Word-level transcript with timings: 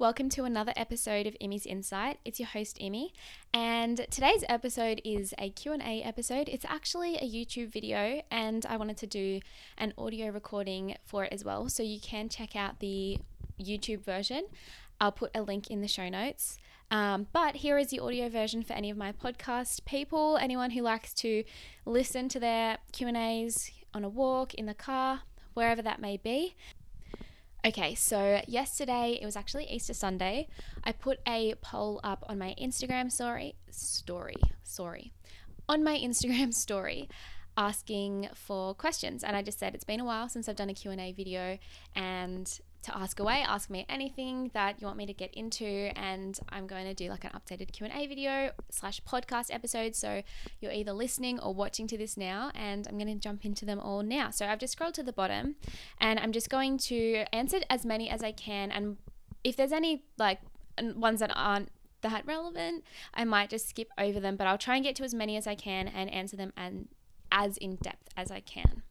Welcome 0.00 0.30
to 0.30 0.44
another 0.44 0.72
episode 0.76 1.26
of 1.26 1.36
Emmy's 1.42 1.66
Insight. 1.66 2.20
It's 2.24 2.40
your 2.40 2.46
host 2.46 2.78
Emmy, 2.80 3.12
and 3.52 4.06
today's 4.10 4.42
episode 4.48 5.02
is 5.04 5.34
a 5.36 5.50
Q&A 5.50 6.02
episode. 6.02 6.48
It's 6.48 6.64
actually 6.64 7.16
a 7.16 7.30
YouTube 7.30 7.70
video 7.70 8.22
and 8.30 8.64
I 8.64 8.78
wanted 8.78 8.96
to 8.96 9.06
do 9.06 9.40
an 9.76 9.92
audio 9.98 10.30
recording 10.30 10.96
for 11.04 11.24
it 11.24 11.32
as 11.34 11.44
well, 11.44 11.68
so 11.68 11.82
you 11.82 12.00
can 12.00 12.30
check 12.30 12.56
out 12.56 12.80
the 12.80 13.18
YouTube 13.60 14.02
version. 14.02 14.46
I'll 15.02 15.12
put 15.12 15.32
a 15.34 15.42
link 15.42 15.68
in 15.68 15.82
the 15.82 15.86
show 15.86 16.08
notes. 16.08 16.56
Um, 16.90 17.26
but 17.34 17.56
here 17.56 17.76
is 17.76 17.88
the 17.88 18.00
audio 18.00 18.30
version 18.30 18.62
for 18.62 18.72
any 18.72 18.88
of 18.88 18.96
my 18.96 19.12
podcast 19.12 19.84
people, 19.84 20.38
anyone 20.40 20.70
who 20.70 20.80
likes 20.80 21.12
to 21.16 21.44
listen 21.84 22.30
to 22.30 22.40
their 22.40 22.78
Q&As 22.92 23.70
on 23.92 24.04
a 24.04 24.08
walk, 24.08 24.54
in 24.54 24.64
the 24.64 24.72
car, 24.72 25.20
wherever 25.52 25.82
that 25.82 26.00
may 26.00 26.16
be. 26.16 26.54
Okay, 27.62 27.94
so 27.94 28.40
yesterday, 28.48 29.18
it 29.20 29.24
was 29.26 29.36
actually 29.36 29.66
Easter 29.66 29.92
Sunday. 29.92 30.48
I 30.82 30.92
put 30.92 31.18
a 31.28 31.54
poll 31.60 32.00
up 32.02 32.24
on 32.26 32.38
my 32.38 32.54
Instagram 32.60 33.12
story, 33.12 33.54
story, 33.70 34.36
sorry, 34.62 35.12
on 35.68 35.84
my 35.84 35.98
Instagram 36.02 36.54
story 36.54 37.08
asking 37.56 38.28
for 38.34 38.74
questions 38.74 39.22
and 39.22 39.36
I 39.36 39.42
just 39.42 39.58
said 39.58 39.74
it's 39.74 39.84
been 39.84 40.00
a 40.00 40.04
while 40.04 40.28
since 40.28 40.48
I've 40.48 40.56
done 40.56 40.70
a 40.70 40.74
Q&A 40.74 41.12
video 41.12 41.58
and 41.94 42.60
to 42.82 42.96
ask 42.96 43.20
away. 43.20 43.44
Ask 43.46 43.70
me 43.70 43.84
anything 43.88 44.50
that 44.54 44.80
you 44.80 44.86
want 44.86 44.96
me 44.96 45.06
to 45.06 45.12
get 45.12 45.32
into, 45.34 45.64
and 45.64 46.38
I'm 46.48 46.66
going 46.66 46.86
to 46.86 46.94
do 46.94 47.08
like 47.08 47.24
an 47.24 47.30
updated 47.30 47.72
Q 47.72 47.86
and 47.86 47.94
A 47.94 48.06
video 48.06 48.52
slash 48.70 49.00
podcast 49.02 49.52
episode. 49.52 49.94
So 49.94 50.22
you're 50.60 50.72
either 50.72 50.92
listening 50.92 51.38
or 51.40 51.54
watching 51.54 51.86
to 51.88 51.98
this 51.98 52.16
now, 52.16 52.50
and 52.54 52.86
I'm 52.88 52.98
going 52.98 53.12
to 53.12 53.20
jump 53.20 53.44
into 53.44 53.64
them 53.64 53.78
all 53.78 54.02
now. 54.02 54.30
So 54.30 54.46
I've 54.46 54.58
just 54.58 54.72
scrolled 54.72 54.94
to 54.94 55.02
the 55.02 55.12
bottom, 55.12 55.56
and 56.00 56.18
I'm 56.18 56.32
just 56.32 56.48
going 56.48 56.78
to 56.78 57.24
answer 57.32 57.60
as 57.68 57.84
many 57.84 58.08
as 58.08 58.22
I 58.22 58.32
can. 58.32 58.70
And 58.70 58.96
if 59.44 59.56
there's 59.56 59.72
any 59.72 60.04
like 60.18 60.40
ones 60.80 61.20
that 61.20 61.32
aren't 61.34 61.70
that 62.02 62.26
relevant, 62.26 62.84
I 63.12 63.24
might 63.24 63.50
just 63.50 63.68
skip 63.68 63.88
over 63.98 64.20
them. 64.20 64.36
But 64.36 64.46
I'll 64.46 64.58
try 64.58 64.76
and 64.76 64.84
get 64.84 64.96
to 64.96 65.04
as 65.04 65.12
many 65.12 65.36
as 65.36 65.46
I 65.46 65.54
can 65.54 65.86
and 65.86 66.10
answer 66.10 66.36
them 66.36 66.52
and 66.56 66.88
as 67.30 67.56
in 67.58 67.76
depth 67.76 68.08
as 68.16 68.30
I 68.30 68.40
can. 68.40 68.82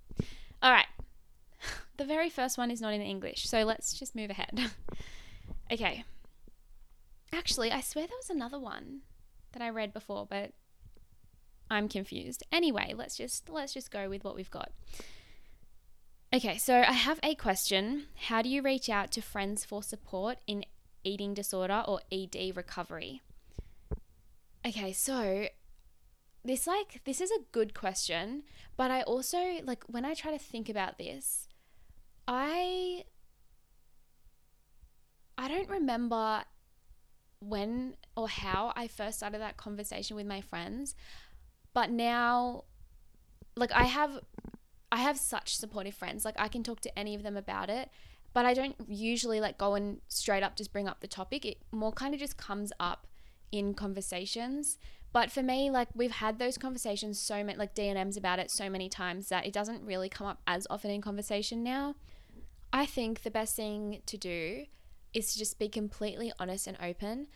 All 0.62 0.72
right. 0.72 0.86
The 2.00 2.06
very 2.06 2.30
first 2.30 2.58
one 2.58 2.72
is 2.72 2.80
not 2.80 2.94
in 2.94 3.02
English, 3.02 3.50
so 3.50 3.66
let's 3.66 3.92
just 3.92 4.16
move 4.16 4.30
ahead. 4.30 4.72
okay. 5.72 6.06
Actually, 7.34 7.74
I 7.74 7.82
swear 7.82 8.08
there 8.08 8.16
was 8.18 8.30
another 8.30 8.58
one 8.58 9.02
that 9.52 9.62
I 9.62 9.68
read 9.68 9.92
before, 9.92 10.26
but 10.26 10.54
I'm 11.70 11.90
confused. 11.90 12.42
Anyway, 12.54 12.94
let's 12.96 13.18
just 13.18 13.50
let's 13.50 13.74
just 13.74 13.92
go 13.92 14.08
with 14.08 14.24
what 14.24 14.34
we've 14.34 14.50
got. 14.50 14.72
Okay, 16.34 16.58
so 16.58 16.74
I 16.74 16.94
have 16.94 17.20
a 17.22 17.36
question. 17.36 18.06
How 18.28 18.42
do 18.42 18.48
you 18.48 18.62
reach 18.62 18.90
out 18.90 19.12
to 19.12 19.22
friends 19.22 19.66
for 19.66 19.84
support 19.84 20.38
in 20.48 20.64
eating 21.04 21.34
disorder 21.34 21.84
or 21.86 22.00
ED 22.10 22.54
recovery? 22.56 23.24
Okay, 24.66 24.94
so 24.94 25.48
this 26.46 26.66
like 26.66 27.02
this 27.04 27.20
is 27.20 27.30
a 27.32 27.44
good 27.52 27.74
question, 27.74 28.44
but 28.78 28.90
I 28.90 29.02
also 29.02 29.60
like 29.66 29.84
when 29.88 30.06
I 30.06 30.14
try 30.14 30.32
to 30.32 30.40
think 30.40 30.70
about 30.70 30.98
this, 30.98 31.49
I 32.32 33.06
I 35.36 35.48
don't 35.48 35.68
remember 35.68 36.44
when 37.40 37.96
or 38.16 38.30
how 38.30 38.72
I 38.76 38.88
first 38.88 39.18
started 39.18 39.42
that 39.42 39.58
conversation 39.58 40.16
with 40.16 40.28
my 40.28 40.40
friends, 40.40 40.96
but 41.74 41.90
now 41.90 42.66
like 43.56 43.72
I 43.72 43.86
have 43.86 44.20
I 44.92 44.98
have 44.98 45.18
such 45.18 45.58
supportive 45.58 45.96
friends. 45.96 46.24
Like 46.24 46.36
I 46.38 46.50
can 46.50 46.62
talk 46.62 46.82
to 46.82 47.00
any 47.00 47.16
of 47.16 47.24
them 47.24 47.36
about 47.36 47.72
it, 47.72 47.90
but 48.32 48.46
I 48.46 48.54
don't 48.54 48.76
usually 48.88 49.42
like 49.42 49.58
go 49.58 49.74
and 49.74 50.00
straight 50.08 50.44
up 50.44 50.56
just 50.56 50.72
bring 50.72 50.88
up 50.88 51.02
the 51.02 51.08
topic. 51.08 51.46
It 51.46 51.58
more 51.72 51.92
kind 51.92 52.14
of 52.14 52.20
just 52.20 52.38
comes 52.38 52.72
up 52.80 53.08
in 53.52 53.74
conversations. 53.74 54.78
But 55.12 55.32
for 55.32 55.42
me, 55.42 55.72
like 55.72 55.88
we've 55.96 56.12
had 56.12 56.38
those 56.38 56.60
conversations 56.60 57.20
so 57.20 57.44
many 57.44 57.58
like 57.58 57.74
DMs 57.74 58.18
about 58.18 58.38
it 58.38 58.52
so 58.52 58.70
many 58.70 58.88
times 58.88 59.30
that 59.30 59.48
it 59.48 59.54
doesn't 59.54 59.84
really 59.84 60.10
come 60.10 60.28
up 60.28 60.42
as 60.46 60.68
often 60.70 60.92
in 60.92 61.02
conversation 61.02 61.64
now. 61.64 61.96
I 62.72 62.86
think 62.86 63.24
the 63.24 63.32
best 63.32 63.56
thing 63.56 64.02
to 64.06 64.18
do 64.18 64.66
is 65.14 65.34
to 65.34 65.40
just 65.40 65.58
be 65.58 65.70
completely 65.70 66.32
honest 66.40 66.68
and 66.68 66.78
open, 66.82 67.28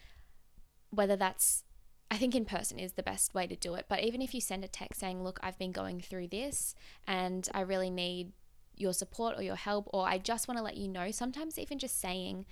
whether 0.89 1.15
that's 1.15 1.63
I 2.11 2.17
think 2.17 2.35
in 2.35 2.45
person 2.45 2.77
is 2.77 2.93
the 2.93 3.01
best 3.01 3.33
way 3.33 3.47
to 3.47 3.55
do 3.55 3.73
it. 3.73 3.85
But 3.89 4.03
even 4.03 4.21
if 4.21 4.35
you 4.35 4.41
send 4.41 4.63
a 4.63 4.67
text 4.67 4.99
saying, 4.99 5.23
Look, 5.23 5.39
I've 5.41 5.57
been 5.57 5.71
going 5.71 5.99
through 5.99 6.27
this 6.27 6.75
and 7.07 7.49
I 7.55 7.61
really 7.61 7.89
need 7.89 8.33
your 8.75 8.93
support 8.93 9.35
or 9.37 9.41
your 9.41 9.55
help, 9.55 9.89
or 9.91 10.07
I 10.07 10.19
just 10.19 10.47
want 10.47 10.59
to 10.59 10.63
let 10.63 10.77
you 10.77 10.87
know, 10.87 11.09
sometimes 11.09 11.57
even 11.57 11.79
just 11.79 11.99
saying 11.99 12.45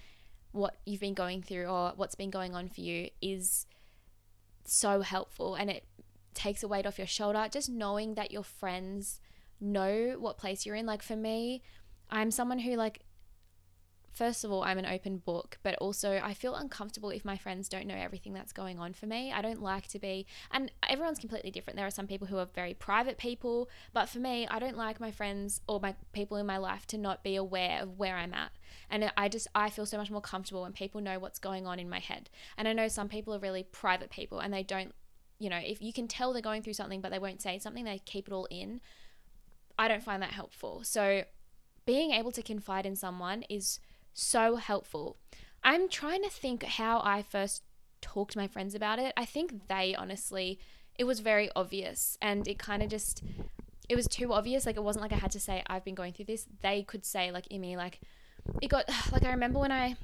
what 0.51 0.77
you've 0.85 0.99
been 0.99 1.13
going 1.13 1.43
through 1.43 1.65
or 1.65 1.93
what's 1.95 2.15
been 2.15 2.31
going 2.31 2.55
on 2.55 2.69
for 2.69 2.81
you 2.81 3.09
is 3.21 3.67
so 4.65 5.01
helpful 5.01 5.53
and 5.55 5.69
it 5.69 5.85
takes 6.33 6.63
a 6.63 6.67
weight 6.67 6.87
off 6.87 6.97
your 6.97 7.07
shoulder. 7.07 7.47
Just 7.51 7.69
knowing 7.69 8.15
that 8.15 8.31
your 8.31 8.43
friends 8.43 9.19
know 9.59 10.15
what 10.17 10.39
place 10.39 10.65
you're 10.65 10.75
in. 10.75 10.87
Like 10.87 11.03
for 11.03 11.15
me, 11.15 11.61
I'm 12.11 12.31
someone 12.31 12.59
who 12.59 12.75
like 12.75 13.03
first 14.13 14.43
of 14.43 14.51
all, 14.51 14.63
I'm 14.63 14.77
an 14.77 14.85
open 14.85 15.17
book, 15.17 15.57
but 15.63 15.75
also 15.75 16.19
I 16.23 16.33
feel 16.33 16.55
uncomfortable 16.55 17.09
if 17.09 17.25
my 17.25 17.37
friends 17.37 17.69
don't 17.69 17.87
know 17.87 17.95
everything 17.95 18.33
that's 18.33 18.51
going 18.51 18.79
on 18.79 18.93
for 18.93 19.05
me. 19.05 19.31
I 19.31 19.41
don't 19.41 19.61
like 19.61 19.87
to 19.89 19.99
be, 19.99 20.25
and 20.51 20.71
everyone's 20.87 21.19
completely 21.19 21.51
different. 21.51 21.77
There 21.77 21.87
are 21.87 21.91
some 21.91 22.07
people 22.07 22.27
who 22.27 22.37
are 22.37 22.47
very 22.53 22.73
private 22.73 23.17
people, 23.17 23.69
but 23.93 24.09
for 24.09 24.19
me, 24.19 24.47
I 24.47 24.59
don't 24.59 24.77
like 24.77 24.99
my 24.99 25.11
friends 25.11 25.61
or 25.67 25.79
my 25.79 25.95
people 26.11 26.37
in 26.37 26.45
my 26.45 26.57
life 26.57 26.85
to 26.87 26.97
not 26.97 27.23
be 27.23 27.35
aware 27.35 27.81
of 27.81 27.97
where 27.97 28.17
I'm 28.17 28.33
at. 28.33 28.51
And 28.89 29.11
I 29.15 29.29
just, 29.29 29.47
I 29.55 29.69
feel 29.69 29.85
so 29.85 29.97
much 29.97 30.11
more 30.11 30.21
comfortable 30.21 30.63
when 30.63 30.73
people 30.73 31.01
know 31.01 31.17
what's 31.17 31.39
going 31.39 31.65
on 31.65 31.79
in 31.79 31.89
my 31.89 31.99
head. 31.99 32.29
And 32.57 32.67
I 32.67 32.73
know 32.73 32.87
some 32.87 33.07
people 33.07 33.33
are 33.33 33.39
really 33.39 33.63
private 33.63 34.09
people 34.09 34.39
and 34.39 34.53
they 34.53 34.63
don't, 34.63 34.93
you 35.39 35.49
know, 35.49 35.59
if 35.63 35.81
you 35.81 35.93
can 35.93 36.07
tell 36.07 36.33
they're 36.33 36.41
going 36.41 36.61
through 36.61 36.73
something, 36.73 37.01
but 37.01 37.11
they 37.11 37.19
won't 37.19 37.41
say 37.41 37.57
something, 37.57 37.85
they 37.85 37.99
keep 37.99 38.27
it 38.27 38.33
all 38.33 38.47
in. 38.51 38.81
I 39.79 39.87
don't 39.87 40.03
find 40.03 40.21
that 40.21 40.31
helpful. 40.31 40.83
So, 40.83 41.23
being 41.85 42.11
able 42.11 42.31
to 42.31 42.41
confide 42.41 42.85
in 42.85 42.95
someone 42.95 43.43
is 43.49 43.79
so 44.13 44.57
helpful. 44.57 45.17
I'm 45.63 45.89
trying 45.89 46.23
to 46.23 46.29
think 46.29 46.63
how 46.63 47.01
I 47.03 47.21
first 47.21 47.63
talked 48.01 48.33
to 48.33 48.37
my 48.37 48.47
friends 48.47 48.75
about 48.75 48.99
it. 48.99 49.13
I 49.15 49.25
think 49.25 49.67
they 49.67 49.95
honestly, 49.95 50.59
it 50.97 51.03
was 51.05 51.19
very 51.19 51.49
obvious 51.55 52.17
and 52.21 52.47
it 52.47 52.59
kind 52.59 52.83
of 52.83 52.89
just, 52.89 53.23
it 53.87 53.95
was 53.95 54.07
too 54.07 54.33
obvious. 54.33 54.65
Like 54.65 54.77
it 54.77 54.83
wasn't 54.83 55.03
like 55.03 55.13
I 55.13 55.17
had 55.17 55.31
to 55.31 55.39
say, 55.39 55.63
I've 55.67 55.85
been 55.85 55.95
going 55.95 56.13
through 56.13 56.25
this. 56.25 56.47
They 56.61 56.83
could 56.83 57.05
say, 57.05 57.31
like, 57.31 57.47
Emmy, 57.51 57.75
like, 57.75 57.99
it 58.61 58.67
got, 58.67 58.89
like, 59.11 59.25
I 59.25 59.31
remember 59.31 59.59
when 59.59 59.71
I, 59.71 59.95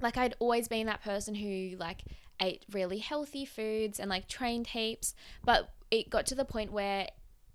like, 0.00 0.16
I'd 0.16 0.34
always 0.38 0.68
been 0.68 0.86
that 0.86 1.02
person 1.02 1.34
who, 1.34 1.76
like, 1.78 2.02
ate 2.40 2.64
really 2.70 2.98
healthy 2.98 3.44
foods 3.44 3.98
and, 3.98 4.10
like, 4.10 4.28
trained 4.28 4.68
heaps. 4.68 5.14
But 5.44 5.70
it 5.90 6.10
got 6.10 6.26
to 6.26 6.34
the 6.34 6.44
point 6.44 6.72
where, 6.72 7.08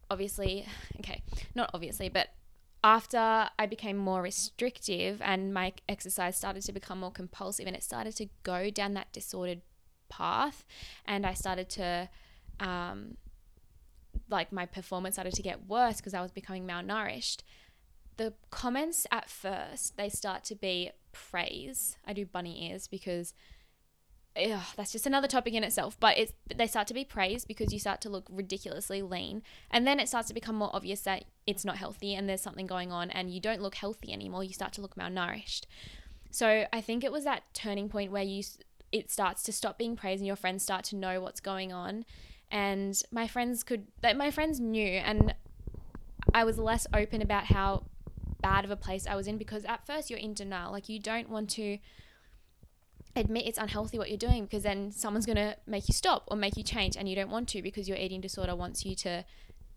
obviously, 0.10 0.66
okay, 1.00 1.24
not 1.56 1.70
obviously, 1.74 2.10
but 2.10 2.30
after 2.84 3.50
I 3.60 3.66
became 3.68 3.98
more 3.98 4.22
restrictive 4.22 5.22
and 5.22 5.54
my 5.54 5.74
exercise 5.88 6.36
started 6.36 6.64
to 6.64 6.72
become 6.72 7.00
more 7.00 7.12
compulsive 7.12 7.68
and 7.68 7.76
it 7.76 7.84
started 7.84 8.16
to 8.18 8.28
go 8.44 8.70
down 8.70 8.94
that 8.96 9.12
disordered 9.14 9.62
path, 10.10 10.66
and 11.06 11.26
I 11.26 11.34
started 11.34 11.70
to, 11.72 12.10
um, 12.60 13.18
like, 14.30 14.52
my 14.52 14.66
performance 14.66 15.16
started 15.16 15.34
to 15.34 15.42
get 15.42 15.68
worse 15.68 15.98
because 15.98 16.14
I 16.14 16.22
was 16.22 16.32
becoming 16.32 16.66
malnourished. 16.66 17.44
The 18.18 18.34
comments 18.50 19.08
at 19.12 19.30
first, 19.30 19.98
they 19.98 20.10
start 20.10 20.44
to 20.46 20.56
be 20.56 20.92
praise. 21.12 21.98
I 22.06 22.14
do 22.14 22.26
bunny 22.26 22.70
ears 22.70 22.88
because 22.88 23.34
ugh, 24.36 24.66
that's 24.76 24.92
just 24.92 25.06
another 25.06 25.28
topic 25.28 25.54
in 25.54 25.64
itself. 25.64 25.98
But 26.00 26.18
it's 26.18 26.34
they 26.54 26.68
start 26.68 26.88
to 26.88 26.94
be 26.94 27.06
praised 27.06 27.48
because 27.48 27.74
you 27.74 27.80
start 27.80 28.02
to 28.02 28.10
look 28.10 28.28
ridiculously 28.30 29.02
lean, 29.02 29.44
and 29.70 29.86
then 29.86 30.00
it 30.00 30.08
starts 30.08 30.28
to 30.30 30.34
become 30.34 30.56
more 30.56 30.70
obvious 30.74 31.02
that 31.02 31.26
it's 31.48 31.66
not 31.66 31.78
healthy 31.78 32.14
and 32.16 32.28
there's 32.28 32.42
something 32.42 32.68
going 32.68 32.92
on, 32.92 33.10
and 33.10 33.30
you 33.30 33.40
don't 33.40 33.62
look 33.62 33.76
healthy 33.76 34.12
anymore. 34.14 34.44
You 34.44 34.54
start 34.54 34.74
to 34.74 34.82
look 34.82 34.96
malnourished. 34.96 35.66
So 36.32 36.66
I 36.72 36.82
think 36.82 37.04
it 37.04 37.12
was 37.12 37.24
that 37.26 37.44
turning 37.54 37.90
point 37.90 38.12
where 38.12 38.24
you 38.24 38.44
it 38.92 39.10
starts 39.10 39.44
to 39.44 39.52
stop 39.52 39.78
being 39.78 39.96
praised, 39.96 40.20
and 40.20 40.28
your 40.28 40.36
friends 40.36 40.64
start 40.64 40.84
to 40.86 40.96
know 40.96 41.22
what's 41.22 41.40
going 41.40 41.72
on. 41.72 42.06
And 42.50 43.02
my 43.12 43.28
friends 43.28 43.64
could, 43.64 43.88
that 44.02 44.18
my 44.18 44.30
friends 44.30 44.60
knew, 44.60 44.98
and 44.98 45.34
I 46.34 46.44
was 46.44 46.58
less 46.58 46.86
open 46.94 47.22
about 47.22 47.46
how 47.46 47.86
bad 48.42 48.66
of 48.66 48.72
a 48.72 48.76
place 48.76 49.08
I 49.08 49.16
was 49.16 49.28
in 49.28 49.38
because 49.38 49.64
at 49.66 49.86
first 49.86 50.10
you're 50.10 50.20
in 50.20 50.34
denial. 50.34 50.72
Like 50.72 50.90
you 50.90 51.00
don't 51.00 51.30
want 51.30 51.50
to 51.52 51.78
admit 53.16 53.46
it's 53.46 53.58
unhealthy 53.58 53.98
what 53.98 54.10
you're 54.10 54.18
doing 54.18 54.44
because 54.44 54.64
then 54.64 54.92
someone's 54.92 55.26
going 55.26 55.36
to 55.36 55.56
make 55.68 55.88
you 55.88 55.94
stop 55.94 56.24
or 56.28 56.38
make 56.38 56.56
you 56.56 56.64
change 56.64 56.96
and 56.96 57.10
you 57.10 57.16
don't 57.16 57.30
want 57.30 57.48
to 57.50 57.62
because 57.62 57.88
your 57.88 57.98
eating 57.98 58.22
disorder 58.22 58.56
wants 58.56 58.86
you 58.86 58.96
to 58.96 59.26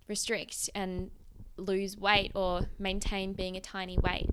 restrict 0.08 0.70
and 0.74 1.10
lose 1.56 1.96
weight 1.96 2.30
or 2.34 2.68
maintain 2.78 3.32
being 3.32 3.56
a 3.56 3.60
tiny 3.60 3.98
weight 3.98 4.28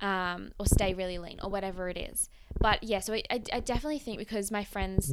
um, 0.00 0.52
or 0.58 0.66
stay 0.66 0.94
really 0.94 1.18
lean 1.18 1.38
or 1.42 1.50
whatever 1.50 1.88
it 1.88 1.96
is. 1.96 2.28
But 2.60 2.82
yeah 2.84 3.00
so 3.00 3.14
I, 3.14 3.22
I 3.30 3.60
definitely 3.60 3.98
think 3.98 4.18
because 4.18 4.50
my 4.50 4.64
friends 4.64 5.12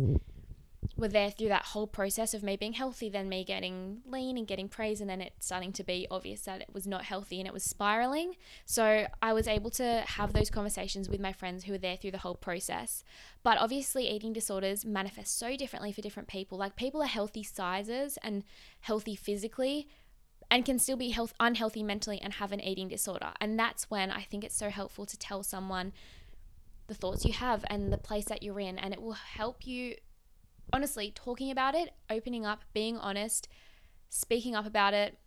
were 0.98 1.08
there 1.08 1.30
through 1.30 1.50
that 1.50 1.66
whole 1.66 1.88
process 1.88 2.34
of 2.34 2.44
me 2.44 2.56
being 2.56 2.74
healthy, 2.74 3.10
then 3.10 3.30
me 3.30 3.44
getting 3.44 4.02
lean 4.06 4.38
and 4.38 4.48
getting 4.48 4.70
praise, 4.70 5.02
and 5.02 5.10
then 5.10 5.22
it 5.22 5.34
starting 5.40 5.72
to 5.74 5.84
be 5.84 6.08
obvious 6.10 6.42
that 6.42 6.62
it 6.62 6.74
was 6.74 6.88
not 6.88 7.06
healthy 7.06 7.40
and 7.40 7.48
it 7.48 7.54
was 7.54 7.64
spiraling. 7.64 8.36
So 8.66 9.08
I 9.22 9.34
was 9.34 9.48
able 9.48 9.70
to 9.72 10.04
have 10.06 10.34
those 10.34 10.50
conversations 10.50 11.10
with 11.10 11.20
my 11.20 11.34
friends 11.34 11.64
who 11.64 11.72
were 11.72 11.78
there 11.78 11.98
through 11.98 12.12
the 12.12 12.20
whole 12.20 12.36
process. 12.36 13.04
But 13.44 13.58
obviously, 13.58 14.08
eating 14.10 14.34
disorders 14.34 14.86
manifest 14.86 15.38
so 15.38 15.56
differently 15.56 15.92
for 15.92 16.02
different 16.02 16.30
people. 16.30 16.58
Like 16.58 16.76
people 16.76 17.02
are 17.02 17.08
healthy 17.08 17.44
sizes 17.44 18.18
and 18.24 18.44
healthy 18.82 19.16
physically, 19.16 19.88
and 20.50 20.66
can 20.66 20.80
still 20.80 20.98
be 20.98 21.10
health 21.10 21.34
unhealthy 21.40 21.84
mentally 21.84 22.20
and 22.22 22.34
have 22.34 22.52
an 22.52 22.62
eating 22.62 22.88
disorder. 22.88 23.32
And 23.42 23.58
that's 23.60 23.90
when 23.90 24.12
I 24.12 24.22
think 24.22 24.44
it's 24.44 24.58
so 24.58 24.70
helpful 24.70 25.06
to 25.06 25.18
tell 25.18 25.44
someone 25.44 25.92
the 26.88 26.94
thoughts 26.94 27.26
you 27.26 27.34
have 27.34 27.66
and 27.68 27.92
the 27.92 27.98
place 27.98 28.26
that 28.26 28.44
you're 28.44 28.60
in 28.60 28.78
and 28.78 28.94
it 28.94 29.02
will 29.02 29.14
help 29.14 29.66
you 29.66 29.96
honestly, 30.71 31.12
talking 31.13 31.51
about 31.51 31.75
it, 31.75 31.91
opening 32.09 32.45
up, 32.45 32.63
being 32.73 32.97
honest, 32.97 33.47
speaking 34.09 34.56
up 34.56 34.65
about 34.65 34.94
it 34.94 35.17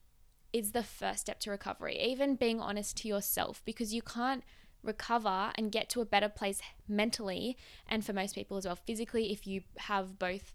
is 0.52 0.72
the 0.72 0.82
first 0.82 1.20
step 1.20 1.40
to 1.40 1.50
recovery. 1.50 1.98
Even 2.00 2.36
being 2.36 2.60
honest 2.60 2.96
to 2.98 3.08
yourself 3.08 3.62
because 3.64 3.92
you 3.92 4.02
can't 4.02 4.42
recover 4.82 5.50
and 5.56 5.72
get 5.72 5.88
to 5.90 6.00
a 6.00 6.04
better 6.04 6.28
place 6.28 6.60
mentally 6.88 7.56
and 7.88 8.04
for 8.04 8.12
most 8.12 8.34
people 8.34 8.56
as 8.56 8.64
well 8.64 8.76
physically 8.76 9.32
if 9.32 9.46
you 9.46 9.60
have 9.76 10.18
both 10.18 10.54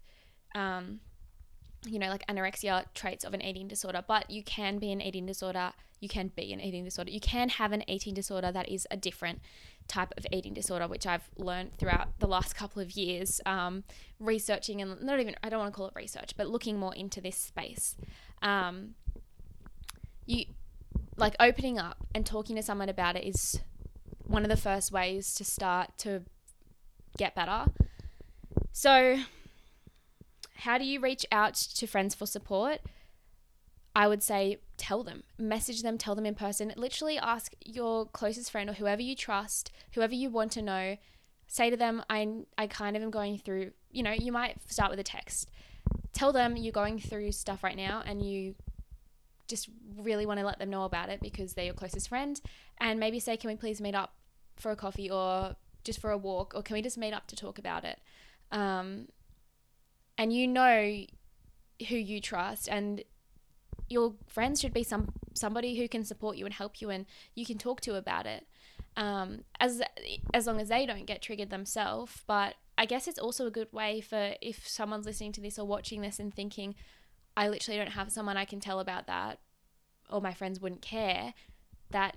um, 0.54 1.00
you 1.86 1.98
know 1.98 2.08
like 2.08 2.26
anorexia 2.26 2.84
traits 2.94 3.24
of 3.24 3.34
an 3.34 3.42
eating 3.42 3.68
disorder 3.68 4.02
but 4.06 4.30
you 4.30 4.42
can 4.42 4.78
be 4.78 4.90
an 4.90 5.00
eating 5.02 5.26
disorder 5.26 5.72
you 6.00 6.08
can 6.08 6.28
be 6.34 6.52
an 6.52 6.60
eating 6.60 6.84
disorder 6.84 7.10
you 7.10 7.20
can 7.20 7.48
have 7.50 7.72
an 7.72 7.88
eating 7.88 8.14
disorder 8.14 8.50
that 8.50 8.68
is 8.68 8.86
a 8.90 8.96
different 8.96 9.40
type 9.88 10.12
of 10.16 10.26
eating 10.32 10.54
disorder, 10.54 10.88
which 10.88 11.06
I've 11.06 11.28
learned 11.36 11.76
throughout 11.78 12.18
the 12.18 12.26
last 12.26 12.54
couple 12.56 12.82
of 12.82 12.92
years, 12.92 13.40
um, 13.46 13.84
researching 14.18 14.80
and 14.80 15.00
not 15.02 15.20
even, 15.20 15.34
I 15.42 15.48
don't 15.48 15.60
want 15.60 15.72
to 15.72 15.76
call 15.76 15.88
it 15.88 15.94
research, 15.94 16.34
but 16.36 16.48
looking 16.48 16.78
more 16.78 16.94
into 16.94 17.20
this 17.20 17.36
space. 17.36 17.96
Um, 18.42 18.94
you 20.26 20.46
like 21.16 21.36
opening 21.38 21.78
up 21.78 22.06
and 22.14 22.24
talking 22.26 22.56
to 22.56 22.62
someone 22.62 22.88
about 22.88 23.16
it 23.16 23.24
is 23.24 23.60
one 24.26 24.42
of 24.42 24.48
the 24.48 24.56
first 24.56 24.90
ways 24.90 25.34
to 25.34 25.44
start 25.44 25.96
to 25.98 26.22
get 27.16 27.34
better. 27.34 27.66
So, 28.72 29.18
how 30.56 30.78
do 30.78 30.84
you 30.84 31.00
reach 31.00 31.26
out 31.30 31.54
to 31.54 31.86
friends 31.86 32.14
for 32.14 32.26
support? 32.26 32.80
I 33.96 34.08
would 34.08 34.22
say 34.22 34.58
tell 34.76 35.04
them, 35.04 35.22
message 35.38 35.82
them, 35.82 35.98
tell 35.98 36.14
them 36.14 36.26
in 36.26 36.34
person. 36.34 36.72
Literally 36.76 37.18
ask 37.18 37.52
your 37.64 38.06
closest 38.06 38.50
friend 38.50 38.68
or 38.68 38.72
whoever 38.72 39.02
you 39.02 39.14
trust, 39.14 39.70
whoever 39.92 40.14
you 40.14 40.30
want 40.30 40.52
to 40.52 40.62
know, 40.62 40.96
say 41.46 41.70
to 41.70 41.76
them, 41.76 42.02
I, 42.10 42.44
I 42.58 42.66
kind 42.66 42.96
of 42.96 43.02
am 43.02 43.10
going 43.10 43.38
through, 43.38 43.70
you 43.92 44.02
know, 44.02 44.10
you 44.10 44.32
might 44.32 44.56
start 44.70 44.90
with 44.90 44.98
a 44.98 45.04
text. 45.04 45.50
Tell 46.12 46.32
them 46.32 46.56
you're 46.56 46.72
going 46.72 46.98
through 46.98 47.32
stuff 47.32 47.62
right 47.62 47.76
now 47.76 48.02
and 48.04 48.22
you 48.22 48.56
just 49.46 49.68
really 49.96 50.26
want 50.26 50.40
to 50.40 50.46
let 50.46 50.58
them 50.58 50.70
know 50.70 50.84
about 50.84 51.08
it 51.08 51.20
because 51.20 51.52
they're 51.52 51.66
your 51.66 51.74
closest 51.74 52.08
friend. 52.08 52.40
And 52.78 52.98
maybe 52.98 53.20
say, 53.20 53.36
can 53.36 53.48
we 53.48 53.56
please 53.56 53.80
meet 53.80 53.94
up 53.94 54.14
for 54.56 54.72
a 54.72 54.76
coffee 54.76 55.10
or 55.10 55.54
just 55.84 56.00
for 56.00 56.10
a 56.10 56.18
walk 56.18 56.52
or 56.54 56.62
can 56.62 56.74
we 56.74 56.82
just 56.82 56.98
meet 56.98 57.12
up 57.12 57.28
to 57.28 57.36
talk 57.36 57.58
about 57.58 57.84
it? 57.84 58.00
Um, 58.50 59.08
and 60.18 60.32
you 60.32 60.48
know 60.48 61.04
who 61.88 61.96
you 61.96 62.20
trust 62.20 62.68
and 62.68 63.02
your 63.88 64.14
friends 64.26 64.60
should 64.60 64.72
be 64.72 64.82
some 64.82 65.12
somebody 65.34 65.76
who 65.76 65.88
can 65.88 66.04
support 66.04 66.36
you 66.36 66.44
and 66.44 66.54
help 66.54 66.80
you 66.80 66.90
and 66.90 67.06
you 67.34 67.44
can 67.44 67.58
talk 67.58 67.80
to 67.82 67.96
about 67.96 68.26
it. 68.26 68.46
Um, 68.96 69.44
as 69.58 69.82
as 70.32 70.46
long 70.46 70.60
as 70.60 70.68
they 70.68 70.86
don't 70.86 71.06
get 71.06 71.22
triggered 71.22 71.50
themselves. 71.50 72.22
But 72.26 72.54
i 72.76 72.86
guess 72.86 73.06
it's 73.06 73.20
also 73.20 73.46
a 73.46 73.52
good 73.52 73.72
way 73.72 74.00
for 74.00 74.34
if 74.42 74.66
someone's 74.66 75.06
listening 75.06 75.30
to 75.30 75.40
this 75.40 75.60
or 75.60 75.64
watching 75.64 76.00
this 76.00 76.18
and 76.18 76.34
thinking 76.34 76.74
i 77.36 77.48
literally 77.48 77.78
don't 77.78 77.92
have 77.92 78.10
someone 78.10 78.36
i 78.36 78.44
can 78.44 78.58
tell 78.58 78.80
about 78.80 79.06
that 79.06 79.38
or 80.10 80.20
my 80.20 80.34
friends 80.34 80.60
wouldn't 80.60 80.82
care 80.82 81.34
that 81.92 82.16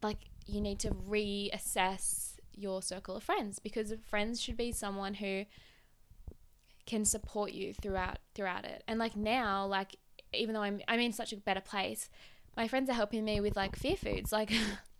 like 0.00 0.18
you 0.46 0.60
need 0.60 0.78
to 0.78 0.90
reassess 0.90 2.34
your 2.56 2.82
circle 2.82 3.16
of 3.16 3.22
friends 3.22 3.58
because 3.58 3.92
friends 4.08 4.40
should 4.40 4.56
be 4.56 4.70
someone 4.70 5.14
who 5.14 5.44
can 6.86 7.04
support 7.04 7.52
you 7.52 7.72
throughout 7.72 8.18
throughout 8.34 8.64
it. 8.64 8.82
And 8.86 8.98
like 8.98 9.16
now 9.16 9.66
like 9.66 9.96
even 10.36 10.54
though 10.54 10.62
I'm 10.62 10.80
I'm 10.88 11.00
in 11.00 11.12
such 11.12 11.32
a 11.32 11.36
better 11.36 11.60
place, 11.60 12.08
my 12.56 12.68
friends 12.68 12.88
are 12.90 12.94
helping 12.94 13.24
me 13.24 13.40
with 13.40 13.56
like 13.56 13.76
fear 13.76 13.96
foods. 13.96 14.32
Like 14.32 14.52